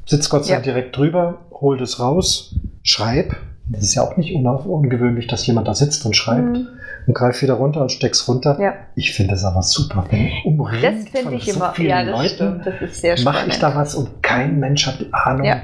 sitze 0.06 0.30
Gott 0.30 0.46
sei 0.46 0.54
Dank 0.56 0.66
Ja. 0.68 0.74
direkt 0.74 0.96
drüber, 0.96 1.36
hol 1.52 1.78
das 1.78 2.00
raus, 2.00 2.54
schreib. 2.84 3.36
Das 3.70 3.82
ist 3.82 3.96
ja 3.96 4.04
auch 4.04 4.16
nicht 4.16 4.34
ungewöhnlich, 4.36 5.26
dass 5.28 5.46
jemand 5.48 5.68
da 5.68 5.74
sitzt 5.74 6.06
und 6.06 6.16
schreibt 6.16 6.58
Mhm. 6.58 6.68
Und 7.08 7.14
greif 7.14 7.42
wieder 7.42 7.54
runter 7.56 7.82
und 7.82 7.92
steck's 7.92 8.28
runter. 8.28 8.58
ja. 8.60 8.74
Ich 8.96 9.14
finde 9.14 9.32
das 9.32 9.44
aber 9.46 9.62
super. 9.64 10.06
Wenn 10.10 10.30
umringt 10.46 10.84
das 10.84 11.10
finde 11.22 11.36
ich 11.36 11.46
so 11.46 11.56
immer, 11.58 11.72
vielen 11.74 11.90
ja, 11.90 12.04
das 12.04 12.12
Leuten, 12.16 12.28
stimmt, 12.36 12.66
das 12.68 12.82
ist 12.82 13.02
sehr 13.02 13.16
mache 13.24 13.48
ich 13.48 13.60
da 13.60 13.76
was 13.76 13.96
und 13.96 14.22
kein 14.22 14.60
Mensch 14.60 14.86
hat 14.88 14.98
Ahnung. 15.12 15.46
Ja. 15.46 15.58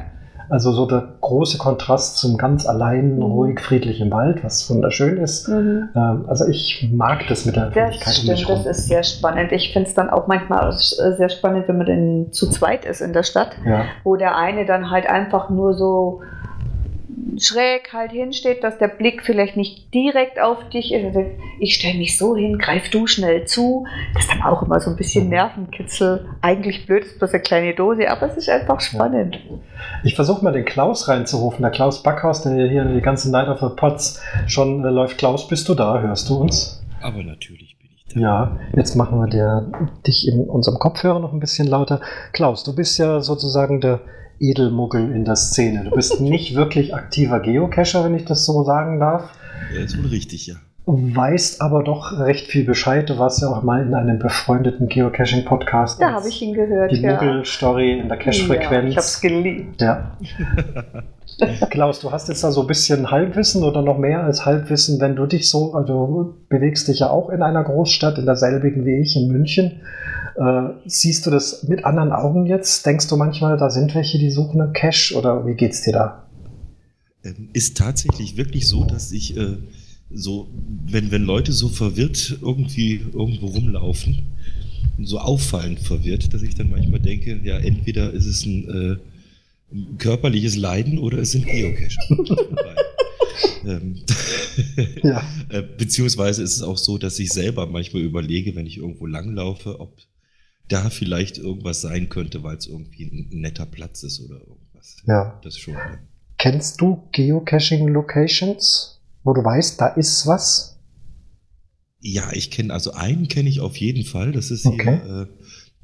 Also 0.49 0.71
so 0.71 0.85
der 0.85 1.07
große 1.21 1.57
Kontrast 1.57 2.17
zum 2.17 2.37
ganz 2.37 2.65
allein, 2.67 3.15
Mhm. 3.15 3.21
ruhig, 3.23 3.59
friedlichen 3.61 4.11
Wald, 4.11 4.43
was 4.43 4.69
wunderschön 4.69 5.17
ist. 5.17 5.47
Mhm. 5.47 5.89
Ähm, 5.95 6.25
also 6.27 6.45
ich 6.47 6.89
mag 6.91 7.25
das 7.27 7.45
mit 7.45 7.55
der 7.55 7.67
Öffentlichkeit 7.69 8.07
Das 8.07 8.17
stimmt, 8.17 8.49
das 8.49 8.65
ist 8.65 8.87
sehr 8.87 9.03
spannend. 9.03 9.51
Ich 9.51 9.73
finde 9.73 9.87
es 9.89 9.95
dann 9.95 10.09
auch 10.09 10.27
manchmal 10.27 10.67
auch 10.67 10.73
sehr 10.73 11.29
spannend, 11.29 11.67
wenn 11.67 11.77
man 11.77 11.85
denn 11.87 12.27
zu 12.31 12.49
zweit 12.49 12.85
ist 12.85 13.01
in 13.01 13.13
der 13.13 13.23
Stadt. 13.23 13.51
ja. 13.65 13.85
wo 14.03 14.15
der 14.15 14.37
eine 14.37 14.65
dann 14.65 14.91
halt 14.91 15.07
einfach 15.09 15.49
nur 15.49 15.73
so 15.73 16.21
schräg 17.37 17.91
halt 17.93 18.11
hinsteht, 18.11 18.63
dass 18.63 18.77
der 18.77 18.87
Blick 18.87 19.23
vielleicht 19.23 19.57
nicht 19.57 19.93
direkt 19.93 20.39
auf 20.39 20.69
dich 20.69 20.93
ist. 20.93 21.05
Also 21.05 21.25
ich 21.59 21.75
stelle 21.75 21.97
mich 21.97 22.17
so 22.17 22.35
hin, 22.35 22.57
greif 22.57 22.89
du 22.89 23.07
schnell 23.07 23.45
zu. 23.45 23.85
Das 24.13 24.23
ist 24.23 24.31
dann 24.31 24.41
auch 24.43 24.61
immer 24.63 24.79
so 24.79 24.89
ein 24.91 24.95
bisschen 24.95 25.25
Mhm. 25.25 25.29
Nervenkitzel. 25.31 26.25
Eigentlich 26.41 26.85
blöd 26.85 27.03
ist 27.05 27.19
bloß 27.19 27.33
eine 27.33 27.41
kleine 27.41 27.73
Dose, 27.73 28.09
aber 28.09 28.27
es 28.27 28.37
ist 28.37 28.49
einfach 28.49 28.79
spannend. 28.81 29.39
Ich 30.03 30.15
versuche 30.15 30.43
mal 30.43 30.53
den 30.53 30.65
Klaus 30.65 31.07
reinzurufen. 31.07 31.61
Der 31.61 31.71
Klaus 31.71 32.03
Backhaus, 32.03 32.43
der 32.43 32.67
hier 32.67 32.85
die 32.85 33.01
ganze 33.01 33.31
Night 33.31 33.47
of 33.47 33.59
the 33.59 33.75
Pots 33.75 34.21
schon 34.47 34.83
äh, 34.85 34.89
läuft. 34.89 35.17
Klaus, 35.17 35.47
bist 35.47 35.67
du 35.69 35.73
da? 35.75 35.99
Hörst 35.99 36.29
du 36.29 36.35
uns? 36.35 36.83
Aber 37.01 37.23
natürlich 37.23 37.77
bin 37.79 37.89
ich 37.95 38.13
da. 38.13 38.19
Ja, 38.19 38.57
jetzt 38.75 38.95
machen 38.95 39.19
wir 39.19 39.27
der, 39.27 39.65
dich 40.05 40.27
in 40.27 40.47
unserem 40.49 40.79
Kopfhörer 40.79 41.19
noch 41.19 41.33
ein 41.33 41.39
bisschen 41.39 41.67
lauter. 41.67 41.99
Klaus, 42.31 42.63
du 42.63 42.75
bist 42.75 42.97
ja 42.99 43.19
sozusagen 43.21 43.81
der 43.81 43.99
Edelmuggel 44.43 45.11
in 45.11 45.23
der 45.23 45.37
Szene. 45.37 45.85
Du 45.85 45.91
bist 45.91 46.19
nicht 46.19 46.53
wirklich 46.55 46.93
aktiver 46.93 47.39
Geocacher, 47.39 48.03
wenn 48.03 48.13
ich 48.13 48.25
das 48.25 48.45
so 48.45 48.63
sagen 48.63 48.99
darf. 48.99 49.31
Ja, 49.73 49.81
ist 49.81 49.97
wohl 49.97 50.07
richtig, 50.07 50.47
ja. 50.47 50.55
Weißt 50.85 51.61
aber 51.61 51.83
doch 51.83 52.19
recht 52.19 52.47
viel 52.47 52.65
Bescheid. 52.65 53.09
Du 53.09 53.17
warst 53.17 53.41
ja 53.41 53.47
auch 53.47 53.63
mal 53.63 53.85
in 53.85 53.93
einem 53.93 54.19
befreundeten 54.19 54.87
Geocaching-Podcast. 54.89 56.01
Da 56.01 56.11
habe 56.11 56.27
ich 56.27 56.41
ihn 56.41 56.53
gehört. 56.53 56.91
Die 56.91 57.01
ja. 57.01 57.13
Muggel-Story 57.13 57.99
in 57.99 58.09
der 58.09 58.17
Ja, 58.19 58.31
ich 58.31 58.41
habe 58.41 58.49
es 58.49 58.57
Cache-Frequenz. 58.59 59.21
geliebt. 59.21 59.81
Ja. 59.81 60.17
Klaus, 61.69 62.01
du 62.01 62.11
hast 62.11 62.27
jetzt 62.27 62.43
da 62.43 62.51
so 62.51 62.61
ein 62.61 62.67
bisschen 62.67 63.09
Halbwissen 63.09 63.63
oder 63.63 63.81
noch 63.81 63.97
mehr 63.97 64.23
als 64.23 64.45
Halbwissen, 64.45 64.99
wenn 64.99 65.15
du 65.15 65.25
dich 65.25 65.49
so, 65.49 65.73
also 65.73 66.05
du 66.05 66.35
bewegst 66.49 66.87
dich 66.89 66.99
ja 66.99 67.09
auch 67.09 67.29
in 67.29 67.41
einer 67.41 67.63
Großstadt, 67.63 68.17
in 68.17 68.25
derselbigen 68.25 68.85
wie 68.85 68.99
ich, 68.99 69.15
in 69.15 69.29
München. 69.29 69.81
Äh, 70.35 70.69
siehst 70.85 71.25
du 71.25 71.31
das 71.31 71.63
mit 71.63 71.85
anderen 71.85 72.11
Augen 72.11 72.45
jetzt? 72.45 72.85
Denkst 72.85 73.07
du 73.07 73.15
manchmal, 73.15 73.57
da 73.57 73.69
sind 73.69 73.95
welche, 73.95 74.19
die 74.19 74.29
suchen 74.29 74.61
einen 74.61 74.73
Cache 74.73 75.15
oder 75.15 75.45
wie 75.45 75.55
geht's 75.55 75.81
dir 75.81 75.93
da? 75.93 76.23
Ähm, 77.23 77.49
ist 77.53 77.77
tatsächlich 77.77 78.35
wirklich 78.35 78.67
so, 78.67 78.83
dass 78.83 79.11
ich 79.11 79.37
äh, 79.37 79.57
so, 80.13 80.49
wenn, 80.85 81.11
wenn 81.11 81.23
Leute 81.23 81.51
so 81.51 81.69
verwirrt 81.69 82.37
irgendwie 82.41 83.01
irgendwo 83.13 83.47
rumlaufen, 83.47 84.23
so 85.01 85.19
auffallend 85.19 85.79
verwirrt, 85.79 86.33
dass 86.33 86.43
ich 86.43 86.55
dann 86.55 86.69
manchmal 86.69 86.99
denke, 86.99 87.39
ja, 87.43 87.57
entweder 87.57 88.11
ist 88.11 88.25
es 88.25 88.45
ein, 88.45 88.69
äh, 88.69 88.97
körperliches 89.97 90.55
Leiden 90.55 90.99
oder 90.99 91.17
es 91.19 91.31
sind 91.31 91.47
Geocacher. 91.47 92.01
ähm, 93.65 93.95
Ja. 95.03 95.23
äh, 95.49 95.61
beziehungsweise 95.61 96.43
ist 96.43 96.55
es 96.55 96.61
auch 96.61 96.77
so, 96.77 96.97
dass 96.97 97.19
ich 97.19 97.31
selber 97.31 97.65
manchmal 97.67 98.03
überlege, 98.03 98.55
wenn 98.55 98.65
ich 98.65 98.77
irgendwo 98.77 99.05
langlaufe, 99.05 99.79
ob 99.79 99.97
da 100.69 100.89
vielleicht 100.89 101.37
irgendwas 101.37 101.81
sein 101.81 102.09
könnte, 102.09 102.43
weil 102.43 102.57
es 102.57 102.67
irgendwie 102.67 103.05
ein 103.05 103.29
netter 103.31 103.65
Platz 103.65 104.03
ist 104.03 104.21
oder 104.21 104.39
irgendwas. 104.39 104.97
Ja. 105.05 105.39
Das 105.43 105.57
schon. 105.57 105.73
Ne? 105.73 105.99
Kennst 106.37 106.81
du 106.81 107.07
Geocaching-Locations, 107.11 108.92
wo 109.23 109.33
du 109.33 109.43
weißt, 109.43 109.79
da 109.79 109.87
ist 109.87 110.27
was? 110.27 110.77
Ja, 111.99 112.31
ich 112.33 112.51
kenne, 112.51 112.73
also 112.73 112.91
einen 112.93 113.27
kenne 113.27 113.49
ich 113.49 113.59
auf 113.61 113.77
jeden 113.77 114.03
Fall. 114.03 114.31
Das 114.33 114.51
ist 114.51 114.65
Okay. 114.65 114.99
hier 115.03 115.21
äh, 115.21 115.27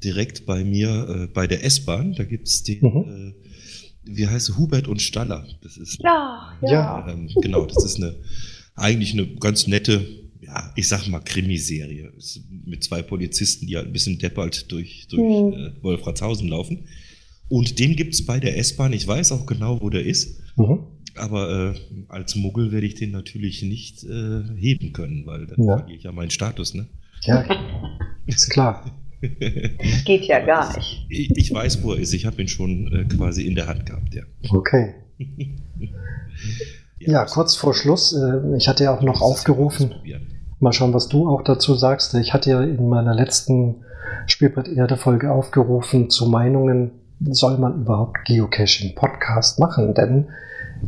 direkt 0.04 0.44
bei 0.46 0.64
mir 0.64 1.08
äh, 1.08 1.26
bei 1.28 1.46
der 1.46 1.64
S-Bahn. 1.64 2.14
Da 2.14 2.24
gibt's 2.24 2.62
den, 2.62 2.80
Mhm. 2.82 3.34
äh, 3.34 3.34
wie 4.16 4.26
heißt 4.26 4.50
es, 4.50 4.56
Hubert 4.58 4.86
und 4.88 5.00
Staller. 5.00 5.46
Das 5.62 5.76
ist 5.76 5.98
Ja, 6.02 6.52
ja. 6.62 6.70
Ja. 6.70 7.08
ähm, 7.08 7.30
genau, 7.40 7.64
das 7.66 7.84
ist 7.84 7.96
eine 7.96 8.16
eigentlich 8.74 9.12
eine 9.12 9.26
ganz 9.36 9.66
nette, 9.66 10.06
ja, 10.40 10.72
ich 10.76 10.88
sag 10.88 11.06
mal 11.08 11.20
Krimiserie. 11.20 12.12
Ist 12.16 12.40
mit 12.64 12.82
zwei 12.84 13.02
Polizisten, 13.02 13.66
die 13.66 13.76
halt 13.76 13.86
ein 13.86 13.92
bisschen 13.92 14.18
deppert 14.18 14.70
durch, 14.72 15.06
durch 15.08 15.20
Mhm. 15.22 15.52
äh, 15.54 15.82
Wolfratshausen 15.82 16.48
laufen. 16.48 16.86
Und 17.48 17.78
den 17.78 17.96
gibt's 17.96 18.24
bei 18.24 18.38
der 18.40 18.56
S-Bahn. 18.58 18.92
Ich 18.92 19.06
weiß 19.06 19.32
auch 19.32 19.44
genau, 19.46 19.80
wo 19.80 19.90
der 19.90 20.04
ist. 20.04 20.38
Mhm. 20.56 20.80
Aber 21.16 21.72
äh, 21.74 21.74
als 22.08 22.34
Muggel 22.36 22.72
werde 22.72 22.86
ich 22.86 22.94
den 22.94 23.10
natürlich 23.10 23.62
nicht 23.62 24.04
äh, 24.04 24.42
heben 24.56 24.92
können, 24.92 25.26
weil 25.26 25.46
dann 25.46 25.62
Ja. 25.64 25.76
verliere 25.78 25.96
ich 25.98 26.02
ja 26.04 26.12
meinen 26.12 26.30
Status, 26.30 26.74
ne? 26.74 26.86
Ja, 27.22 27.44
ist 28.26 28.48
klar. 28.50 28.84
Geht 30.06 30.24
ja 30.24 30.40
gar 30.44 30.66
das- 30.68 30.76
nicht. 30.76 31.06
Ich, 31.10 31.30
ich 31.36 31.52
weiß, 31.54 31.82
wo 31.82 31.92
er 31.92 32.00
ist. 32.00 32.14
Ich 32.14 32.24
habe 32.26 32.40
ihn 32.40 32.48
schon 32.48 32.86
äh, 32.92 33.04
quasi 33.04 33.46
in 33.46 33.54
der 33.54 33.66
Hand 33.66 33.84
gehabt, 33.86 34.14
ja. 34.14 34.22
Okay. 34.50 34.94
Ja, 36.98 37.24
kurz 37.24 37.56
vor 37.56 37.72
Schluss, 37.74 38.14
äh, 38.14 38.56
ich 38.56 38.68
hatte 38.68 38.84
ja 38.84 38.94
auch 38.96 39.00
noch 39.02 39.14
Das 39.14 39.22
aufgerufen, 39.22 39.94
mal 40.58 40.72
schauen, 40.72 40.92
was 40.92 41.08
du 41.08 41.28
auch 41.28 41.42
dazu 41.42 41.74
sagst. 41.74 42.14
Ich 42.14 42.34
hatte 42.34 42.50
ja 42.50 42.62
in 42.62 42.88
meiner 42.88 43.14
letzten 43.14 43.76
Spielbrett-Erde-Folge 44.26 45.32
aufgerufen 45.32 46.10
zu 46.10 46.28
Meinungen, 46.28 46.90
soll 47.20 47.56
man 47.58 47.80
überhaupt 47.82 48.18
Geocaching-Podcast 48.26 49.58
machen? 49.58 49.94
Denn 49.94 50.26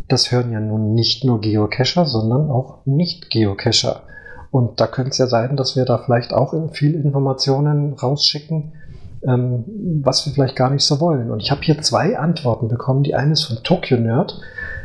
das 0.09 0.33
hören 0.33 0.52
ja 0.52 0.61
nun 0.61 0.94
nicht 0.94 1.24
nur 1.24 1.40
Geocacher, 1.40 2.07
sondern 2.07 2.50
auch 2.50 2.85
Nicht-Geocacher. 2.87 4.02
Und 4.50 4.81
da 4.81 4.87
könnte 4.87 5.11
es 5.11 5.18
ja 5.18 5.26
sein, 5.26 5.57
dass 5.57 5.76
wir 5.76 5.85
da 5.85 5.98
vielleicht 5.98 6.33
auch 6.33 6.55
viel 6.72 6.94
Informationen 6.94 7.94
rausschicken, 7.94 8.72
ähm, 9.26 9.64
was 10.02 10.26
wir 10.26 10.33
vielleicht 10.33 10.57
gar 10.57 10.70
nicht 10.70 10.85
so 10.85 11.00
wollen. 11.00 11.31
Und 11.31 11.40
ich 11.40 11.50
habe 11.50 11.62
hier 11.62 11.81
zwei 11.81 12.18
Antworten 12.18 12.68
bekommen. 12.68 13.02
Die 13.02 13.14
eine 13.14 13.33
ist 13.33 13.44
von 13.44 13.62
Tokyo 13.62 13.98
Nerd. 13.98 14.38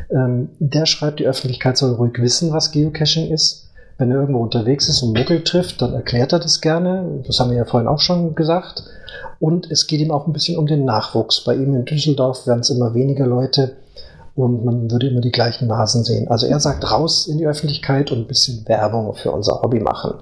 Ähm, 0.10 0.50
der 0.60 0.86
schreibt, 0.86 1.20
die 1.20 1.28
Öffentlichkeit 1.28 1.78
soll 1.78 1.94
ruhig 1.94 2.14
wissen, 2.18 2.54
was 2.54 2.72
Geocaching 2.72 3.30
ist. 3.32 3.66
wenn 4.00 4.12
er 4.12 4.20
irgendwo 4.20 4.42
unterwegs 4.42 4.88
ist 4.90 5.02
und 5.02 5.18
Muggel 5.18 5.44
trifft, 5.44 5.82
dann 5.82 5.94
erklärt 5.94 6.32
er 6.32 6.40
das 6.40 6.62
gerne. 6.62 7.24
Das 7.26 7.40
haben 7.40 7.50
wir 7.50 7.58
ja 7.58 7.66
vorhin 7.66 7.88
auch 7.88 8.00
schon 8.00 8.36
gesagt. 8.36 8.84
Und 9.40 9.70
es 9.72 9.88
geht 9.88 10.00
ihm 10.00 10.12
auch 10.12 10.28
ein 10.28 10.34
bisschen 10.34 10.58
um 10.58 10.68
den 10.68 10.86
Nachwuchs. 10.86 11.44
Bei 11.44 11.56
ihm 11.56 11.76
in 11.76 11.84
Düsseldorf 11.84 12.46
werden 12.46 12.60
es 12.60 12.70
immer 12.70 12.94
weniger 12.94 13.26
Leute 13.26 13.76
und 14.38 14.64
man 14.64 14.92
würde 14.92 15.08
immer 15.08 15.20
die 15.20 15.32
gleichen 15.32 15.68
Nasen 15.68 16.04
sehen. 16.04 16.28
Also 16.30 16.46
er 16.46 16.60
sagt 16.60 16.90
raus 16.90 17.28
in 17.28 17.40
die 17.40 17.48
Öffentlichkeit 17.48 18.12
und 18.12 18.20
ein 18.20 18.28
bisschen 18.28 18.68
Werbung 18.68 19.14
für 19.16 19.32
unser 19.32 19.62
Hobby 19.64 19.80
machen. 19.80 20.14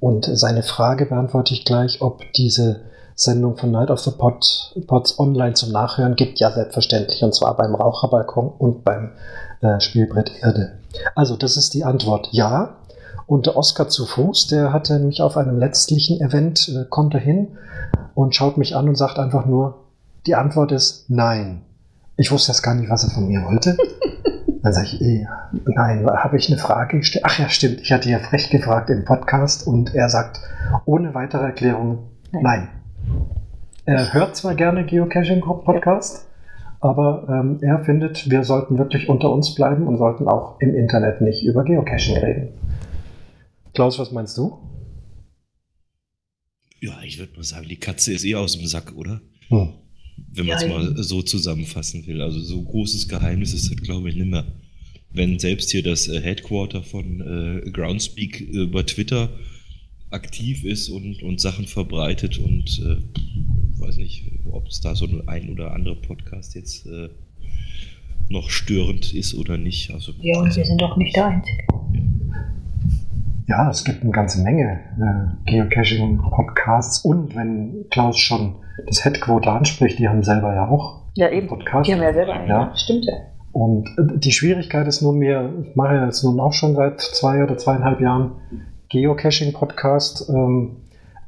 Und 0.00 0.28
seine 0.32 0.64
Frage 0.64 1.06
beantworte 1.06 1.54
ich 1.54 1.64
gleich, 1.64 2.02
ob 2.02 2.20
diese 2.34 2.80
Sendung 3.14 3.56
von 3.56 3.70
Night 3.70 3.90
of 3.90 4.00
the 4.00 4.10
Pot, 4.10 4.74
Pots 4.88 5.20
online 5.20 5.54
zum 5.54 5.70
Nachhören 5.70 6.16
gibt. 6.16 6.40
Ja, 6.40 6.50
selbstverständlich. 6.50 7.22
Und 7.22 7.32
zwar 7.32 7.56
beim 7.56 7.76
Raucherbalkon 7.76 8.52
und 8.58 8.84
beim 8.84 9.12
äh, 9.60 9.78
Spielbrett 9.78 10.32
Erde. 10.42 10.72
Also, 11.14 11.36
das 11.36 11.56
ist 11.56 11.74
die 11.74 11.84
Antwort. 11.84 12.28
Ja. 12.32 12.76
Und 13.26 13.46
der 13.46 13.56
Oscar 13.56 13.88
zu 13.88 14.04
Fuß, 14.04 14.48
der 14.48 14.72
hatte 14.72 14.98
mich 14.98 15.22
auf 15.22 15.36
einem 15.36 15.58
letztlichen 15.58 16.20
Event, 16.20 16.68
äh, 16.68 16.84
kommt 16.90 17.14
er 17.14 17.20
hin 17.20 17.56
und 18.14 18.34
schaut 18.34 18.58
mich 18.58 18.74
an 18.74 18.88
und 18.88 18.98
sagt 18.98 19.18
einfach 19.18 19.46
nur, 19.46 19.84
die 20.26 20.34
Antwort 20.34 20.72
ist 20.72 21.08
nein. 21.08 21.62
Ich 22.16 22.30
wusste 22.30 22.52
jetzt 22.52 22.62
gar 22.62 22.74
nicht, 22.74 22.88
was 22.90 23.04
er 23.04 23.10
von 23.10 23.26
mir 23.26 23.42
wollte. 23.44 23.76
Dann 24.62 24.72
sage 24.72 24.86
ich, 24.86 25.00
eh, 25.02 25.26
nein, 25.66 26.06
habe 26.06 26.38
ich 26.38 26.48
eine 26.48 26.58
Frage 26.58 26.98
gestellt? 26.98 27.24
Ach 27.26 27.38
ja, 27.38 27.48
stimmt, 27.50 27.80
ich 27.82 27.92
hatte 27.92 28.08
ja 28.08 28.18
frech 28.18 28.48
gefragt 28.48 28.88
im 28.88 29.04
Podcast 29.04 29.66
und 29.66 29.94
er 29.94 30.08
sagt, 30.08 30.40
ohne 30.86 31.12
weitere 31.12 31.44
Erklärung, 31.44 32.10
nein. 32.32 32.42
nein. 32.42 32.68
Er 33.84 34.14
hört 34.14 34.36
zwar 34.36 34.54
gerne 34.54 34.86
Geocaching-Podcast, 34.86 36.26
aber 36.80 37.26
ähm, 37.28 37.58
er 37.60 37.84
findet, 37.84 38.30
wir 38.30 38.44
sollten 38.44 38.78
wirklich 38.78 39.08
unter 39.10 39.30
uns 39.30 39.54
bleiben 39.54 39.86
und 39.86 39.98
sollten 39.98 40.28
auch 40.28 40.58
im 40.60 40.74
Internet 40.74 41.20
nicht 41.20 41.44
über 41.44 41.64
Geocaching 41.64 42.16
reden. 42.16 42.48
Klaus, 43.74 43.98
was 43.98 44.12
meinst 44.12 44.38
du? 44.38 44.58
Ja, 46.80 46.92
ich 47.02 47.18
würde 47.18 47.36
mal 47.36 47.42
sagen, 47.42 47.66
die 47.68 47.78
Katze 47.78 48.14
ist 48.14 48.24
eh 48.24 48.36
aus 48.36 48.56
dem 48.56 48.66
Sack, 48.66 48.94
oder? 48.96 49.20
Hm. 49.48 49.74
Wenn 50.16 50.46
man 50.46 50.56
es 50.56 50.68
mal 50.68 51.02
so 51.02 51.22
zusammenfassen 51.22 52.06
will. 52.06 52.20
Also 52.20 52.40
so 52.40 52.62
großes 52.62 53.08
Geheimnis 53.08 53.52
ist 53.52 53.70
das, 53.70 53.76
glaube 53.76 54.08
ich, 54.08 54.16
nicht 54.16 54.30
mehr. 54.30 54.46
Wenn 55.10 55.38
selbst 55.38 55.70
hier 55.70 55.82
das 55.82 56.08
äh, 56.08 56.20
Headquarter 56.20 56.82
von 56.82 57.20
äh, 57.20 57.70
Groundspeak 57.70 58.40
über 58.40 58.84
Twitter 58.84 59.30
aktiv 60.10 60.64
ist 60.64 60.88
und, 60.88 61.22
und 61.22 61.40
Sachen 61.40 61.66
verbreitet 61.66 62.38
und 62.38 62.80
äh, 62.80 63.80
weiß 63.80 63.96
nicht, 63.96 64.24
ob 64.50 64.68
es 64.68 64.80
da 64.80 64.94
so 64.94 65.08
ein 65.26 65.50
oder 65.50 65.72
andere 65.72 65.96
Podcast 65.96 66.54
jetzt 66.54 66.86
äh, 66.86 67.08
noch 68.28 68.50
störend 68.50 69.12
ist 69.12 69.34
oder 69.34 69.58
nicht. 69.58 69.90
Also, 69.90 70.12
ja, 70.20 70.38
und 70.40 70.54
wir 70.56 70.64
sind 70.64 70.80
doch 70.80 70.96
nicht 70.96 71.14
der 71.14 71.26
Einzige. 71.26 71.64
Ja, 71.70 72.54
es 73.70 73.84
gibt 73.84 74.02
eine 74.02 74.12
ganze 74.12 74.42
Menge 74.42 74.80
äh, 74.98 75.50
Geocaching-Podcasts 75.50 77.04
und 77.04 77.36
wenn 77.36 77.86
Klaus 77.90 78.18
schon 78.18 78.56
das 78.86 79.04
Headquarter 79.04 79.52
anspricht, 79.52 79.98
die 79.98 80.08
haben 80.08 80.22
selber 80.22 80.54
ja 80.54 80.68
auch 80.68 81.02
ja, 81.14 81.30
eben. 81.30 81.46
Podcast. 81.46 81.88
Die 81.88 81.94
haben 81.94 82.02
ja 82.02 82.12
selber 82.12 82.32
einen, 82.32 82.48
ja. 82.48 82.72
stimmt 82.74 83.04
ja. 83.04 83.14
Und 83.52 83.88
äh, 83.98 84.18
die 84.18 84.32
Schwierigkeit 84.32 84.86
ist 84.88 85.00
nur 85.00 85.12
mir, 85.12 85.52
ich 85.62 85.76
mache 85.76 85.94
ja 85.94 86.06
jetzt 86.06 86.24
nun 86.24 86.40
auch 86.40 86.52
schon 86.52 86.74
seit 86.74 87.00
zwei 87.00 87.42
oder 87.42 87.56
zweieinhalb 87.56 88.00
Jahren 88.00 88.32
Geocaching-Podcast. 88.88 90.28
Ähm, 90.28 90.76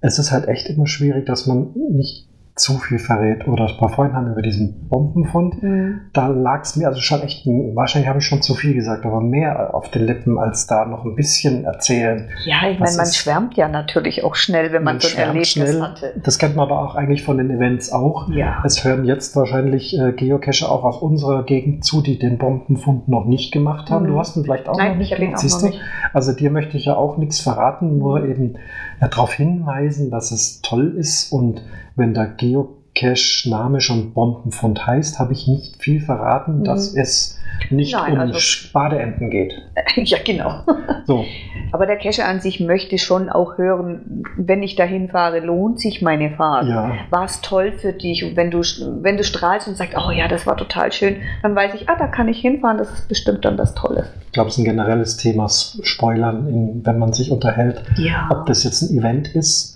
es 0.01 0.19
ist 0.19 0.33
halt 0.33 0.49
echt 0.49 0.69
immer 0.69 0.87
schwierig, 0.87 1.27
dass 1.27 1.47
man 1.47 1.73
nicht 1.91 2.26
zu 2.57 2.79
viel 2.79 2.99
verrät. 2.99 3.47
Oder 3.47 3.69
ein 3.69 3.77
paar 3.77 3.91
Freunde 3.91 4.15
haben 4.15 4.33
über 4.33 4.41
diesen 4.41 4.89
Bombenfund. 4.89 5.63
Mhm. 5.63 6.01
Da 6.15 6.29
lag 6.29 6.63
es 6.63 6.75
mir 6.77 6.89
also 6.89 7.01
schon 7.01 7.21
echt, 7.21 7.47
wahrscheinlich 7.47 8.09
habe 8.09 8.19
ich 8.19 8.25
schon 8.25 8.41
zu 8.41 8.55
viel 8.55 8.73
gesagt, 8.73 9.05
aber 9.05 9.21
mehr 9.21 9.75
auf 9.75 9.91
den 9.91 10.07
Lippen, 10.07 10.39
als 10.39 10.67
da 10.67 10.87
noch 10.87 11.05
ein 11.05 11.15
bisschen 11.15 11.65
erzählen. 11.65 12.31
Ja, 12.47 12.69
ich 12.71 12.79
meine, 12.79 12.97
man 12.97 13.05
ist, 13.05 13.17
schwärmt 13.17 13.57
ja 13.59 13.69
natürlich 13.69 14.25
auch 14.25 14.35
schnell, 14.35 14.73
wenn 14.73 14.83
man, 14.83 14.95
man 14.97 15.01
so 15.01 15.09
ein 15.09 15.23
Erlebnis 15.23 15.51
schnell. 15.51 15.83
hatte. 15.83 16.15
Das 16.25 16.39
kennt 16.39 16.57
man 16.57 16.71
aber 16.71 16.81
auch 16.81 16.95
eigentlich 16.95 17.23
von 17.23 17.37
den 17.37 17.51
Events 17.51 17.93
auch. 17.93 18.31
Ja. 18.31 18.63
Es 18.65 18.83
hören 18.83 19.05
jetzt 19.05 19.37
wahrscheinlich 19.37 19.99
äh, 19.99 20.13
Geocacher 20.13 20.71
auch 20.71 20.85
aus 20.85 21.03
unserer 21.03 21.45
Gegend 21.45 21.85
zu, 21.85 22.01
die 22.01 22.19
den 22.19 22.39
Bombenfund 22.39 23.07
noch 23.07 23.27
nicht 23.27 23.53
gemacht 23.53 23.91
haben. 23.91 24.07
Mhm. 24.07 24.13
Du 24.13 24.19
hast 24.19 24.35
ihn 24.35 24.45
vielleicht 24.45 24.67
auch 24.67 24.79
Nein, 24.79 24.93
noch 24.93 24.99
nicht 24.99 25.15
gemacht. 25.15 25.41
Siehst 25.41 25.63
du? 25.63 25.73
Also 26.15 26.33
dir 26.33 26.51
möchte 26.51 26.79
ich 26.79 26.87
ja 26.87 26.97
auch 26.97 27.19
nichts 27.19 27.39
verraten, 27.39 27.99
nur 27.99 28.25
eben 28.25 28.55
ja, 28.99 29.09
darauf 29.09 29.35
hinweisen, 29.35 30.11
dass 30.11 30.31
es 30.31 30.63
toll 30.63 30.95
ist 30.97 31.31
und 31.31 31.63
wenn 31.97 32.15
der 32.15 32.27
Geocache-Name 32.27 33.81
schon 33.81 34.13
Bombenfund 34.13 34.87
heißt, 34.87 35.19
habe 35.19 35.33
ich 35.33 35.49
nicht 35.49 35.83
viel 35.83 36.01
verraten, 36.01 36.61
mhm. 36.61 36.65
dass 36.65 36.95
es 36.95 37.39
nicht 37.71 37.95
Nein, 37.95 38.13
um 38.13 38.19
also, 38.21 38.39
Spadeenten 38.39 39.31
geht. 39.31 39.55
ja, 39.97 40.19
genau. 40.25 40.61
So. 41.07 41.25
Aber 41.73 41.87
der 41.87 41.97
Cache 41.97 42.25
an 42.25 42.41
sich 42.41 42.61
möchte 42.61 42.99
schon 42.99 43.29
auch 43.29 43.59
hören, 43.59 44.25
wenn 44.37 44.63
ich 44.63 44.77
dahin 44.77 45.09
fahre, 45.09 45.41
lohnt 45.41 45.81
sich 45.81 46.03
meine 46.03 46.31
Fahrt? 46.31 46.69
Ja. 46.69 46.95
War 47.11 47.25
es 47.25 47.41
toll 47.41 47.73
für 47.73 47.93
dich? 47.93 48.25
Und 48.25 48.37
wenn 48.37 48.51
du, 48.51 48.61
wenn 48.61 49.17
du 49.17 49.25
strahlst 49.25 49.69
und 49.69 49.77
sagst, 49.77 49.95
oh 49.97 50.11
ja, 50.11 50.29
das 50.29 50.47
war 50.47 50.57
total 50.57 50.93
schön, 50.93 51.17
dann 51.43 51.55
weiß 51.55 51.75
ich, 51.75 51.89
ah, 51.89 51.97
da 51.99 52.07
kann 52.07 52.29
ich 52.29 52.41
hinfahren, 52.41 52.79
das 52.79 52.91
ist 52.91 53.09
bestimmt 53.09 53.45
dann 53.45 53.57
das 53.57 53.75
Tolle. 53.75 54.07
Ich 54.27 54.33
glaube, 54.33 54.49
es 54.49 54.55
ist 54.55 54.59
ein 54.59 54.65
generelles 54.65 55.17
Thema, 55.17 55.49
Spoilern, 55.49 56.49
in, 56.49 56.87
wenn 56.87 56.99
man 56.99 57.13
sich 57.13 57.31
unterhält, 57.31 57.83
ja. 57.97 58.29
ob 58.31 58.47
das 58.47 58.65
jetzt 58.65 58.83
ein 58.83 58.99
Event 58.99 59.35
ist 59.35 59.76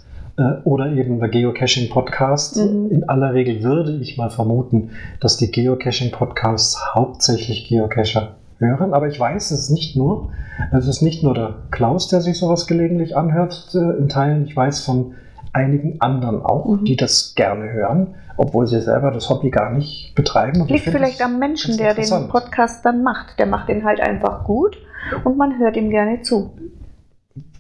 oder 0.65 0.93
eben 0.93 1.19
der 1.19 1.29
Geocaching-Podcast. 1.29 2.57
Mhm. 2.57 2.91
In 2.91 3.09
aller 3.09 3.35
Regel 3.35 3.63
würde 3.63 3.97
ich 4.01 4.17
mal 4.17 4.31
vermuten, 4.31 4.91
dass 5.21 5.37
die 5.37 5.51
Geocaching-Podcasts 5.51 6.95
hauptsächlich 6.95 7.69
Geocacher 7.69 8.37
hören. 8.59 8.95
Aber 8.95 9.09
ich 9.09 9.19
weiß, 9.19 9.51
es 9.51 9.61
ist 9.61 9.71
nicht 9.71 9.97
nur, 9.97 10.31
es 10.73 10.87
ist 10.87 11.03
nicht 11.03 11.23
nur 11.23 11.35
der 11.35 11.55
Klaus, 11.71 12.09
der 12.09 12.21
sich 12.21 12.39
sowas 12.39 12.67
gelegentlich 12.67 13.17
anhört 13.17 13.71
äh, 13.75 13.99
in 13.99 14.09
Teilen. 14.09 14.45
Ich 14.45 14.57
weiß 14.57 14.85
von 14.85 15.15
einigen 15.53 16.01
anderen 16.01 16.43
auch, 16.43 16.67
mhm. 16.67 16.85
die 16.85 16.97
das 16.97 17.35
gerne 17.35 17.73
hören, 17.73 18.15
obwohl 18.37 18.67
sie 18.67 18.81
selber 18.81 19.11
das 19.11 19.29
Hobby 19.31 19.51
gar 19.51 19.73
nicht 19.73 20.15
betreiben. 20.15 20.67
Liegt 20.67 20.85
vielleicht 20.85 21.23
am 21.23 21.39
Menschen, 21.39 21.77
der 21.77 21.95
den 21.95 22.29
Podcast 22.29 22.85
dann 22.85 23.03
macht. 23.03 23.39
Der 23.39 23.47
macht 23.47 23.69
den 23.69 23.85
halt 23.85 24.01
einfach 24.01 24.45
gut 24.45 24.79
und 25.25 25.37
man 25.37 25.59
hört 25.59 25.77
ihm 25.77 25.91
gerne 25.91 26.23
zu 26.23 26.51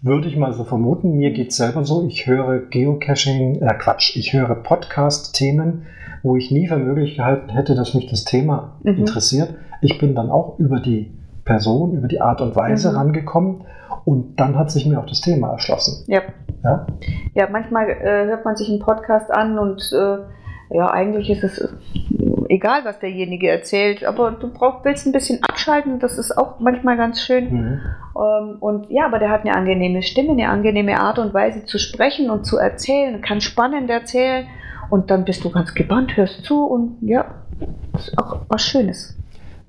würde 0.02 0.28
ich 0.28 0.36
mal 0.36 0.52
so 0.52 0.64
vermuten. 0.64 1.16
Mir 1.16 1.32
geht 1.32 1.50
es 1.50 1.56
selber 1.56 1.84
so. 1.84 2.06
Ich 2.06 2.26
höre 2.26 2.58
Geocaching, 2.58 3.60
äh 3.60 3.74
Quatsch, 3.74 4.16
ich 4.16 4.32
höre 4.32 4.54
Podcast-Themen, 4.54 5.86
wo 6.22 6.36
ich 6.36 6.50
nie 6.50 6.68
für 6.68 6.78
möglich 6.78 7.16
gehalten 7.16 7.50
hätte, 7.50 7.74
dass 7.74 7.94
mich 7.94 8.06
das 8.06 8.24
Thema 8.24 8.76
mhm. 8.82 8.96
interessiert. 8.96 9.54
Ich 9.82 9.98
bin 9.98 10.14
dann 10.14 10.30
auch 10.30 10.58
über 10.58 10.80
die 10.80 11.12
Person, 11.44 11.94
über 11.94 12.08
die 12.08 12.20
Art 12.20 12.40
und 12.40 12.56
Weise 12.56 12.90
mhm. 12.90 12.96
rangekommen 12.96 13.64
und 14.04 14.40
dann 14.40 14.56
hat 14.56 14.70
sich 14.70 14.86
mir 14.86 14.98
auch 15.00 15.06
das 15.06 15.20
Thema 15.20 15.52
erschlossen. 15.52 16.04
Ja. 16.06 16.22
Ja, 16.62 16.86
ja 17.34 17.48
manchmal 17.50 17.88
äh, 17.90 18.26
hört 18.26 18.44
man 18.44 18.56
sich 18.56 18.68
einen 18.68 18.80
Podcast 18.80 19.30
an 19.30 19.58
und 19.58 19.80
äh, 19.92 20.18
ja, 20.70 20.90
eigentlich 20.90 21.30
ist 21.30 21.44
es 21.44 21.68
egal, 22.48 22.84
was 22.84 22.98
derjenige 22.98 23.48
erzählt, 23.48 24.04
aber 24.04 24.32
du 24.32 24.52
brauchst, 24.52 24.84
willst 24.84 25.06
ein 25.06 25.12
bisschen 25.12 25.42
abschalten, 25.42 25.98
das 25.98 26.18
ist 26.18 26.36
auch 26.36 26.60
manchmal 26.60 26.96
ganz 26.96 27.22
schön. 27.22 27.52
Mhm. 27.52 27.80
Ähm, 28.16 28.56
und 28.60 28.90
ja, 28.90 29.06
aber 29.06 29.18
der 29.18 29.30
hat 29.30 29.42
eine 29.42 29.54
angenehme 29.54 30.02
Stimme, 30.02 30.32
eine 30.32 30.48
angenehme 30.48 30.98
Art 30.98 31.18
und 31.18 31.34
Weise 31.34 31.64
zu 31.64 31.78
sprechen 31.78 32.30
und 32.30 32.44
zu 32.44 32.56
erzählen, 32.56 33.20
kann 33.20 33.40
spannend 33.40 33.90
erzählen 33.90 34.46
und 34.90 35.10
dann 35.10 35.24
bist 35.24 35.44
du 35.44 35.50
ganz 35.50 35.74
gebannt, 35.74 36.16
hörst 36.16 36.44
zu 36.44 36.64
und 36.66 36.98
ja, 37.02 37.26
ist 37.94 38.16
auch 38.18 38.40
was 38.48 38.62
Schönes 38.62 39.19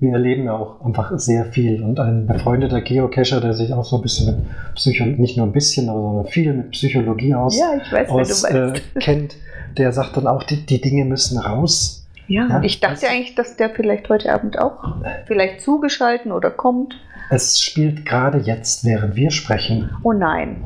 wir 0.02 0.14
erleben 0.14 0.44
ja 0.44 0.54
auch 0.54 0.84
einfach 0.84 1.16
sehr 1.16 1.46
viel. 1.46 1.82
Und 1.82 2.00
ein 2.00 2.26
befreundeter 2.26 2.80
Geocacher, 2.80 3.40
der 3.40 3.54
sich 3.54 3.72
auch 3.72 3.84
so 3.84 3.96
ein 3.96 4.02
bisschen 4.02 4.26
mit 4.26 4.74
Psychologie, 4.74 5.20
nicht 5.20 5.36
nur 5.36 5.46
ein 5.46 5.52
bisschen, 5.52 5.88
aber 5.88 6.24
viel 6.24 6.52
mit 6.52 6.72
Psychologie 6.72 7.34
aus, 7.34 7.56
ja, 7.56 7.80
weiß, 7.90 8.08
aus 8.10 8.44
äh, 8.44 8.72
kennt, 8.98 9.36
der 9.78 9.92
sagt 9.92 10.16
dann 10.16 10.26
auch, 10.26 10.42
die, 10.42 10.66
die 10.66 10.80
Dinge 10.80 11.04
müssen 11.04 11.38
raus. 11.38 12.04
Ja, 12.26 12.48
ja 12.48 12.62
ich 12.62 12.80
dachte 12.80 13.08
eigentlich, 13.08 13.36
dass 13.36 13.56
der 13.56 13.70
vielleicht 13.70 14.08
heute 14.08 14.32
Abend 14.34 14.58
auch 14.58 14.96
vielleicht 15.26 15.60
zugeschalten 15.60 16.32
oder 16.32 16.50
kommt. 16.50 16.94
Es 17.30 17.60
spielt 17.60 18.04
gerade 18.04 18.38
jetzt, 18.38 18.84
während 18.84 19.14
wir 19.14 19.30
sprechen. 19.30 19.90
Oh 20.02 20.12
nein. 20.12 20.64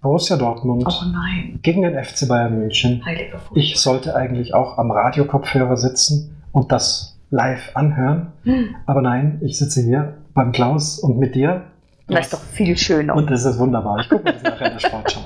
Borussia 0.00 0.36
Dortmund 0.36 0.84
oh 0.86 1.04
nein. 1.12 1.58
gegen 1.62 1.82
den 1.82 2.02
FC 2.02 2.28
Bayern 2.28 2.56
München. 2.56 3.02
Ich 3.54 3.78
sollte 3.78 4.14
eigentlich 4.14 4.54
auch 4.54 4.78
am 4.78 4.92
Radiokopfhörer 4.92 5.76
sitzen 5.76 6.36
und 6.52 6.72
das 6.72 7.09
live 7.30 7.70
anhören. 7.74 8.32
Hm. 8.44 8.74
Aber 8.86 9.02
nein, 9.02 9.40
ich 9.42 9.58
sitze 9.58 9.82
hier 9.82 10.18
beim 10.34 10.52
Klaus 10.52 10.98
und 10.98 11.18
mit 11.18 11.34
dir. 11.34 11.62
Das 12.08 12.26
ist 12.26 12.32
doch 12.32 12.42
viel 12.42 12.76
schöner. 12.76 13.14
Und 13.14 13.30
das 13.30 13.44
ist 13.44 13.58
wunderbar. 13.58 14.00
Ich 14.00 14.08
gucke 14.08 14.24
mir 14.24 14.32
das 14.32 14.42
nachher 14.42 14.66
in 14.66 14.72
der 14.72 14.80
Sportschau. 14.80 15.20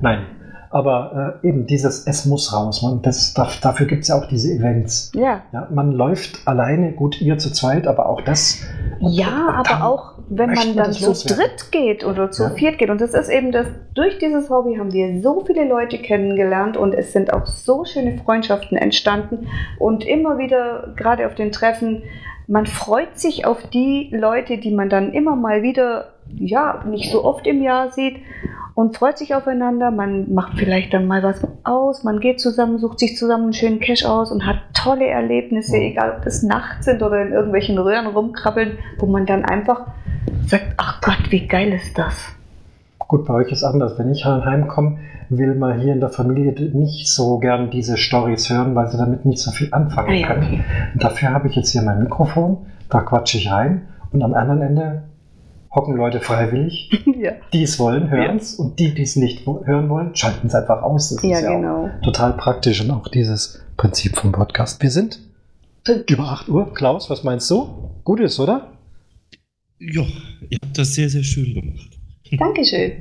Nein, 0.00 0.26
aber 0.74 1.38
äh, 1.44 1.48
eben 1.48 1.66
dieses 1.66 2.04
Es 2.04 2.26
muss 2.26 2.52
raus. 2.52 2.82
Man, 2.82 3.00
das, 3.00 3.32
dafür 3.32 3.86
gibt 3.86 4.02
es 4.02 4.08
ja 4.08 4.16
auch 4.16 4.26
diese 4.26 4.52
Events. 4.52 5.12
Ja. 5.14 5.42
ja. 5.52 5.68
Man 5.72 5.92
läuft 5.92 6.48
alleine, 6.48 6.90
gut, 6.92 7.20
ihr 7.20 7.38
zu 7.38 7.52
zweit, 7.52 7.86
aber 7.86 8.08
auch 8.08 8.20
das. 8.22 8.60
Ja, 8.98 9.54
aber 9.64 9.86
auch 9.86 10.14
wenn 10.28 10.52
man 10.52 10.74
dann 10.74 10.92
zu 10.92 11.12
dritt 11.12 11.70
geht 11.70 12.04
oder 12.04 12.32
zu 12.32 12.42
ja. 12.42 12.50
viert 12.50 12.78
geht. 12.78 12.90
Und 12.90 13.00
das 13.00 13.14
ist 13.14 13.28
eben 13.28 13.52
das, 13.52 13.68
durch 13.94 14.18
dieses 14.18 14.50
Hobby 14.50 14.74
haben 14.76 14.92
wir 14.92 15.22
so 15.22 15.44
viele 15.46 15.68
Leute 15.68 15.98
kennengelernt 15.98 16.76
und 16.76 16.92
es 16.92 17.12
sind 17.12 17.32
auch 17.32 17.46
so 17.46 17.84
schöne 17.84 18.18
Freundschaften 18.18 18.76
entstanden. 18.76 19.46
Und 19.78 20.04
immer 20.04 20.38
wieder, 20.38 20.92
gerade 20.96 21.28
auf 21.28 21.36
den 21.36 21.52
Treffen, 21.52 22.02
man 22.48 22.66
freut 22.66 23.16
sich 23.16 23.46
auf 23.46 23.62
die 23.68 24.10
Leute, 24.12 24.58
die 24.58 24.72
man 24.72 24.88
dann 24.88 25.12
immer 25.12 25.36
mal 25.36 25.62
wieder 25.62 26.13
ja 26.36 26.82
nicht 26.86 27.10
so 27.10 27.24
oft 27.24 27.46
im 27.46 27.62
Jahr 27.62 27.90
sieht 27.90 28.16
und 28.74 28.96
freut 28.96 29.18
sich 29.18 29.34
aufeinander. 29.34 29.90
Man 29.90 30.32
macht 30.34 30.58
vielleicht 30.58 30.92
dann 30.94 31.06
mal 31.06 31.22
was 31.22 31.46
aus, 31.64 32.02
man 32.04 32.20
geht 32.20 32.40
zusammen, 32.40 32.78
sucht 32.78 32.98
sich 32.98 33.16
zusammen 33.16 33.44
einen 33.44 33.52
schönen 33.52 33.80
Cache 33.80 34.10
aus 34.10 34.32
und 34.32 34.46
hat 34.46 34.56
tolle 34.74 35.06
Erlebnisse, 35.06 35.76
Mhm. 35.76 35.82
egal 35.82 36.14
ob 36.16 36.24
das 36.24 36.42
nachts 36.42 36.86
sind 36.86 37.02
oder 37.02 37.22
in 37.22 37.32
irgendwelchen 37.32 37.78
Röhren 37.78 38.06
rumkrabbeln, 38.06 38.78
wo 38.98 39.06
man 39.06 39.26
dann 39.26 39.44
einfach 39.44 39.86
sagt, 40.46 40.74
ach 40.76 41.00
Gott, 41.00 41.30
wie 41.30 41.46
geil 41.46 41.72
ist 41.72 41.96
das? 41.98 42.14
Gut, 42.98 43.26
bei 43.26 43.34
euch 43.34 43.52
ist 43.52 43.62
anders. 43.64 43.98
Wenn 43.98 44.10
ich 44.10 44.24
heimkomme, 44.24 44.98
will 45.28 45.54
man 45.54 45.78
hier 45.78 45.92
in 45.92 46.00
der 46.00 46.08
Familie 46.08 46.52
nicht 46.72 47.06
so 47.08 47.38
gern 47.38 47.70
diese 47.70 47.96
Stories 47.96 48.50
hören, 48.50 48.74
weil 48.74 48.88
sie 48.88 48.96
damit 48.98 49.24
nicht 49.24 49.40
so 49.40 49.50
viel 49.50 49.68
anfangen 49.72 50.08
Ah 50.10 50.12
ja, 50.14 50.26
können. 50.26 50.42
okay. 50.42 50.64
Dafür 50.96 51.30
habe 51.30 51.48
ich 51.48 51.54
jetzt 51.54 51.70
hier 51.70 51.82
mein 51.82 52.02
Mikrofon, 52.02 52.58
da 52.90 53.00
quatsche 53.00 53.38
ich 53.38 53.50
rein 53.50 53.82
und 54.12 54.22
am 54.22 54.34
anderen 54.34 54.62
Ende 54.62 55.02
hocken 55.74 55.96
Leute 55.96 56.20
freiwillig, 56.20 56.90
ja. 57.18 57.32
die 57.52 57.62
es 57.64 57.78
wollen, 57.78 58.10
hören 58.10 58.36
es 58.36 58.54
und 58.54 58.78
die, 58.78 58.94
die 58.94 59.02
es 59.02 59.16
nicht 59.16 59.46
hören 59.46 59.88
wollen, 59.88 60.14
schalten 60.14 60.46
es 60.46 60.54
einfach 60.54 60.82
aus. 60.82 61.10
Das 61.10 61.22
ja, 61.22 61.38
ist 61.38 61.44
ja 61.44 61.56
genau. 61.56 61.86
auch 61.86 62.02
total 62.02 62.34
praktisch 62.34 62.80
und 62.80 62.90
auch 62.90 63.08
dieses 63.08 63.64
Prinzip 63.76 64.16
vom 64.16 64.32
Podcast. 64.32 64.80
Wir 64.82 64.90
sind 64.90 65.20
über 66.08 66.24
8 66.24 66.48
Uhr. 66.48 66.72
Klaus, 66.72 67.10
was 67.10 67.24
meinst 67.24 67.50
du? 67.50 67.90
Gut 68.04 68.20
ist, 68.20 68.38
oder? 68.40 68.72
Ja, 69.78 70.02
ihr 70.48 70.58
habt 70.62 70.78
das 70.78 70.94
sehr, 70.94 71.10
sehr 71.10 71.24
schön 71.24 71.54
gemacht. 71.54 71.98
Dankeschön. 72.38 72.92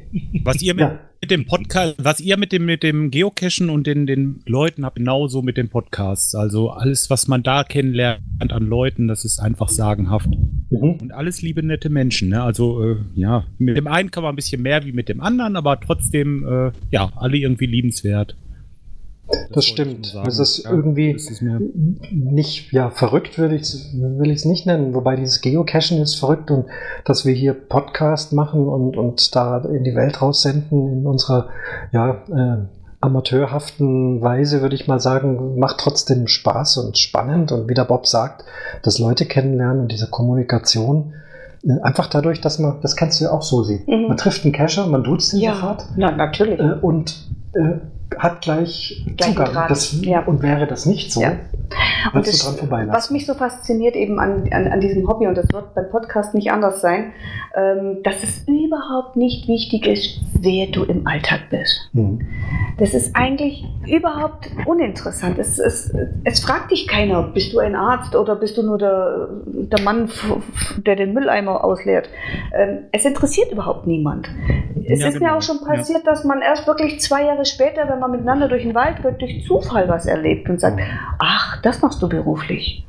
Was 0.43 0.61
ihr 0.61 0.73
mit, 0.73 0.81
Ja. 0.81 0.99
mit 1.21 1.31
dem 1.31 1.45
Podcast, 1.45 1.95
was 1.97 2.19
ihr 2.19 2.37
mit 2.37 2.51
dem, 2.51 2.65
mit 2.65 2.83
dem 2.83 3.09
Geocachen 3.09 3.69
und 3.69 3.87
den, 3.87 4.05
den 4.05 4.41
Leuten 4.45 4.85
habt, 4.85 4.97
genauso 4.97 5.41
mit 5.41 5.57
den 5.57 5.69
Podcasts. 5.69 6.35
Also 6.35 6.71
alles, 6.71 7.09
was 7.09 7.27
man 7.27 7.43
da 7.43 7.63
kennenlernt 7.63 8.21
an 8.51 8.65
Leuten, 8.65 9.07
das 9.07 9.23
ist 9.23 9.39
einfach 9.39 9.69
sagenhaft. 9.69 10.29
Mhm. 10.73 10.97
Und 11.01 11.11
alles 11.13 11.41
liebe, 11.41 11.63
nette 11.63 11.89
Menschen. 11.89 12.29
Ne? 12.29 12.41
Also, 12.41 12.83
äh, 12.83 12.95
ja, 13.15 13.45
mit 13.57 13.77
dem 13.77 13.87
einen 13.87 14.11
kann 14.11 14.23
man 14.23 14.33
ein 14.33 14.35
bisschen 14.35 14.61
mehr 14.61 14.83
wie 14.85 14.91
mit 14.91 15.09
dem 15.09 15.21
anderen, 15.21 15.55
aber 15.55 15.79
trotzdem, 15.79 16.45
äh, 16.47 16.71
ja, 16.91 17.11
alle 17.15 17.37
irgendwie 17.37 17.67
liebenswert. 17.67 18.35
Das 19.53 19.65
ich 19.65 19.71
stimmt. 19.71 20.15
Es 20.27 20.37
ist 20.37 20.65
Ja, 20.65 20.71
irgendwie 20.71 21.13
das 21.13 21.29
ist 21.29 21.41
nicht, 22.11 22.71
ja, 22.73 22.89
verrückt 22.89 23.37
würde 23.37 23.55
ich 23.55 23.73
will 23.93 24.31
es 24.31 24.43
nicht 24.45 24.65
nennen, 24.65 24.93
wobei 24.93 25.15
dieses 25.15 25.41
Geocachen 25.41 25.99
ist 26.01 26.15
verrückt 26.15 26.51
und 26.51 26.65
dass 27.05 27.25
wir 27.25 27.33
hier 27.33 27.53
Podcast 27.53 28.33
machen 28.33 28.67
und, 28.67 28.97
und 28.97 29.33
da 29.35 29.59
in 29.59 29.83
die 29.85 29.95
Welt 29.95 30.21
raussenden 30.21 30.91
in 30.91 31.07
unserer, 31.07 31.49
ja, 31.93 32.23
äh, 32.29 32.82
amateurhaften 33.03 34.21
Weise, 34.21 34.61
würde 34.61 34.75
ich 34.75 34.87
mal 34.87 34.99
sagen, 34.99 35.59
macht 35.59 35.77
trotzdem 35.79 36.27
Spaß 36.27 36.77
und 36.77 36.97
spannend 36.97 37.51
und 37.51 37.69
wie 37.69 37.73
der 37.73 37.83
Bob 37.83 38.07
sagt, 38.07 38.45
dass 38.81 38.97
Leute 38.97 39.25
kennenlernen 39.25 39.81
und 39.81 39.91
diese 39.91 40.09
Kommunikation, 40.09 41.13
äh, 41.63 41.81
einfach 41.81 42.07
dadurch, 42.07 42.39
dass 42.39 42.59
man, 42.59 42.79
das 42.81 42.95
kannst 42.95 43.19
du 43.19 43.25
ja 43.25 43.31
auch 43.31 43.41
so 43.41 43.63
sehen. 43.63 43.83
Mhm. 43.87 44.07
Man 44.07 44.17
trifft 44.17 44.45
einen 44.45 44.53
Cacher, 44.53 44.87
man 44.87 45.03
duzt 45.03 45.33
ihn 45.33 45.41
Ja, 45.41 45.55
sofort 45.55 45.85
na, 45.97 46.11
natürlich. 46.11 46.59
äh, 46.59 46.75
und 46.81 47.27
äh, 47.53 47.77
hat 48.17 48.41
gleich 48.41 49.03
Gleich 49.17 49.29
Zugang. 49.29 49.65
Das, 49.67 50.01
ja. 50.01 50.21
Und 50.25 50.41
wäre 50.41 50.67
das 50.67 50.85
nicht 50.85 51.11
so, 51.11 51.21
Ja. 51.21 51.33
Und 52.13 52.27
das, 52.27 52.39
du 52.39 52.45
dran 52.45 52.57
vorbeilassen. 52.57 52.93
was 52.93 53.09
mich 53.09 53.25
so 53.25 53.33
fasziniert 53.33 53.95
eben 53.95 54.19
an, 54.19 54.47
an, 54.51 54.67
an 54.67 54.79
diesem 54.79 55.07
Hobby, 55.07 55.25
und 55.27 55.35
das 55.35 55.47
wird 55.51 55.73
beim 55.73 55.89
Podcast 55.89 56.35
nicht 56.35 56.51
anders 56.51 56.81
sein, 56.81 57.13
ähm, 57.55 57.97
dass 58.03 58.21
es 58.23 58.43
überhaupt 58.47 59.15
nicht 59.15 59.47
wichtig 59.47 59.87
ist, 59.87 60.19
wer 60.39 60.67
du 60.67 60.83
im 60.83 61.07
Alltag 61.07 61.49
bist. 61.49 61.89
Mhm. 61.93 62.19
Das 62.77 62.93
ist 62.93 63.15
eigentlich 63.15 63.65
überhaupt 63.87 64.49
uninteressant. 64.65 65.37
Es, 65.39 65.57
es, 65.59 65.93
es 66.23 66.39
fragt 66.41 66.71
dich 66.71 66.87
keiner, 66.87 67.23
bist 67.23 67.53
du 67.53 67.59
ein 67.59 67.75
Arzt 67.75 68.15
oder 68.15 68.35
bist 68.35 68.57
du 68.57 68.63
nur 68.63 68.77
der, 68.77 69.29
der 69.45 69.81
Mann, 69.81 70.09
der 70.85 70.95
den 70.95 71.13
Mülleimer 71.13 71.63
ausleert. 71.63 72.09
Ähm, 72.55 72.79
es 72.91 73.05
interessiert 73.05 73.51
überhaupt 73.51 73.87
niemand. 73.87 74.27
Es 74.85 74.99
Ja, 74.99 75.07
ist 75.07 75.13
genau. 75.19 75.31
mir 75.31 75.37
auch 75.37 75.41
schon 75.41 75.59
passiert, 75.63 76.05
dass 76.05 76.23
man 76.25 76.41
erst 76.41 76.67
wirklich 76.67 76.99
zwei 76.99 77.23
Jahre 77.25 77.45
später, 77.45 77.87
wenn 77.89 77.99
man 77.99 78.02
miteinander 78.07 78.47
durch 78.47 78.63
den 78.63 78.75
Wald 78.75 79.01
geht, 79.01 79.21
durch 79.21 79.45
Zufall 79.45 79.87
was 79.89 80.05
erlebt 80.05 80.49
und 80.49 80.59
sagt, 80.59 80.79
ach, 81.19 81.61
das 81.61 81.81
machst 81.81 82.01
du 82.01 82.09
beruflich. 82.09 82.85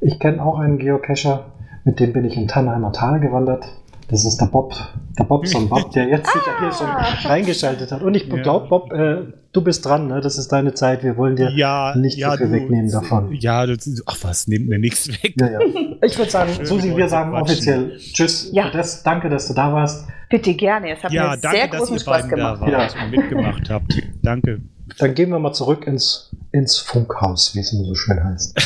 Ich 0.00 0.18
kenne 0.18 0.42
auch 0.42 0.58
einen 0.58 0.78
Geocacher, 0.78 1.46
mit 1.84 2.00
dem 2.00 2.12
bin 2.12 2.24
ich 2.24 2.36
im 2.36 2.48
Tannheimer 2.48 2.92
Tal 2.92 3.20
gewandert. 3.20 3.66
Das 4.10 4.24
ist 4.24 4.38
der 4.38 4.46
Bob, 4.46 4.72
der 5.18 5.24
Bobson 5.24 5.68
Bob, 5.68 5.90
der 5.92 6.08
jetzt 6.08 6.32
sich 6.32 6.40
hier 6.60 6.72
schon 6.72 6.86
reingeschaltet 7.30 7.92
hat. 7.92 8.02
Und 8.02 8.14
ich 8.14 8.28
glaube, 8.30 8.66
Bob, 8.68 8.90
äh, 8.92 9.18
du 9.52 9.62
bist 9.62 9.84
dran, 9.84 10.06
ne? 10.08 10.20
das 10.22 10.38
ist 10.38 10.48
deine 10.48 10.72
Zeit. 10.72 11.02
Wir 11.04 11.16
wollen 11.18 11.36
dir. 11.36 11.50
ja, 11.54 11.94
nicht 11.94 12.16
ja, 12.16 12.30
so 12.32 12.38
viel 12.38 12.46
du- 12.46 12.52
wegnehmen 12.52 12.90
davon. 12.90 13.32
Ja, 13.34 13.66
das, 13.66 14.02
ach 14.06 14.16
was, 14.22 14.48
nehmt 14.48 14.68
mir 14.68 14.78
nichts 14.78 15.08
weg. 15.22 15.34
Ja, 15.38 15.50
ja. 15.50 15.58
Ich 16.02 16.16
würde 16.16 16.30
sagen, 16.30 16.52
Schön, 16.54 16.64
Susi, 16.64 16.96
wir 16.96 17.08
sagen 17.08 17.32
quatschen. 17.32 17.42
offiziell 17.54 17.96
Tschüss. 17.98 18.50
Ja. 18.52 18.70
Das, 18.70 19.02
danke, 19.02 19.28
dass 19.28 19.48
du 19.48 19.54
da 19.54 19.72
warst. 19.72 20.06
Bitte 20.30 20.54
gerne, 20.54 20.92
es 20.92 21.02
hat 21.02 21.12
Ja, 21.12 21.30
mir 21.32 21.36
danke, 21.36 21.56
sehr 21.58 21.68
dass 21.68 21.78
großen 21.80 21.94
ihr 21.96 22.00
Spaß 22.00 22.22
beiden 22.22 22.30
da 22.38 22.54
gemacht. 22.54 22.60
wart 22.72 22.94
Ja. 22.94 23.02
und 23.04 23.10
mitgemacht 23.10 23.70
habt. 23.70 23.94
Danke. 24.22 24.60
Dann 24.96 25.14
gehen 25.14 25.30
wir 25.30 25.38
mal 25.38 25.52
zurück 25.52 25.86
ins, 25.86 26.30
ins 26.52 26.78
Funkhaus, 26.78 27.54
wie 27.54 27.60
es 27.60 27.72
nur 27.72 27.84
so 27.84 27.94
schön 27.94 28.22
heißt. 28.24 28.58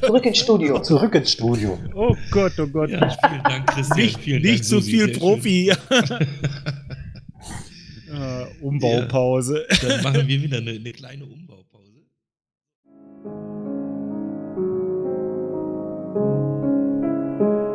zurück 0.04 0.26
ins 0.26 0.38
Studio. 0.38 0.80
Zurück 0.82 1.14
ins 1.14 1.32
Studio. 1.32 1.78
Oh 1.94 2.14
Gott, 2.30 2.52
oh 2.58 2.66
Gott. 2.66 2.90
Ja, 2.90 3.08
vielen 3.08 3.42
Dank, 3.42 3.66
Christian. 3.68 3.98
Nicht, 3.98 4.18
vielen 4.20 4.42
nicht 4.42 4.64
so 4.64 4.80
Susi, 4.80 4.90
viel 4.90 5.08
Profi. 5.18 5.72
uh, 8.10 8.46
Umbaupause. 8.66 9.66
Ja, 9.70 9.88
dann 9.88 10.02
machen 10.02 10.28
wir 10.28 10.42
wieder 10.42 10.58
eine, 10.58 10.72
eine 10.72 10.92
kleine 10.92 11.24
Umbaupause. 11.24 11.54
Thank. 17.34 17.73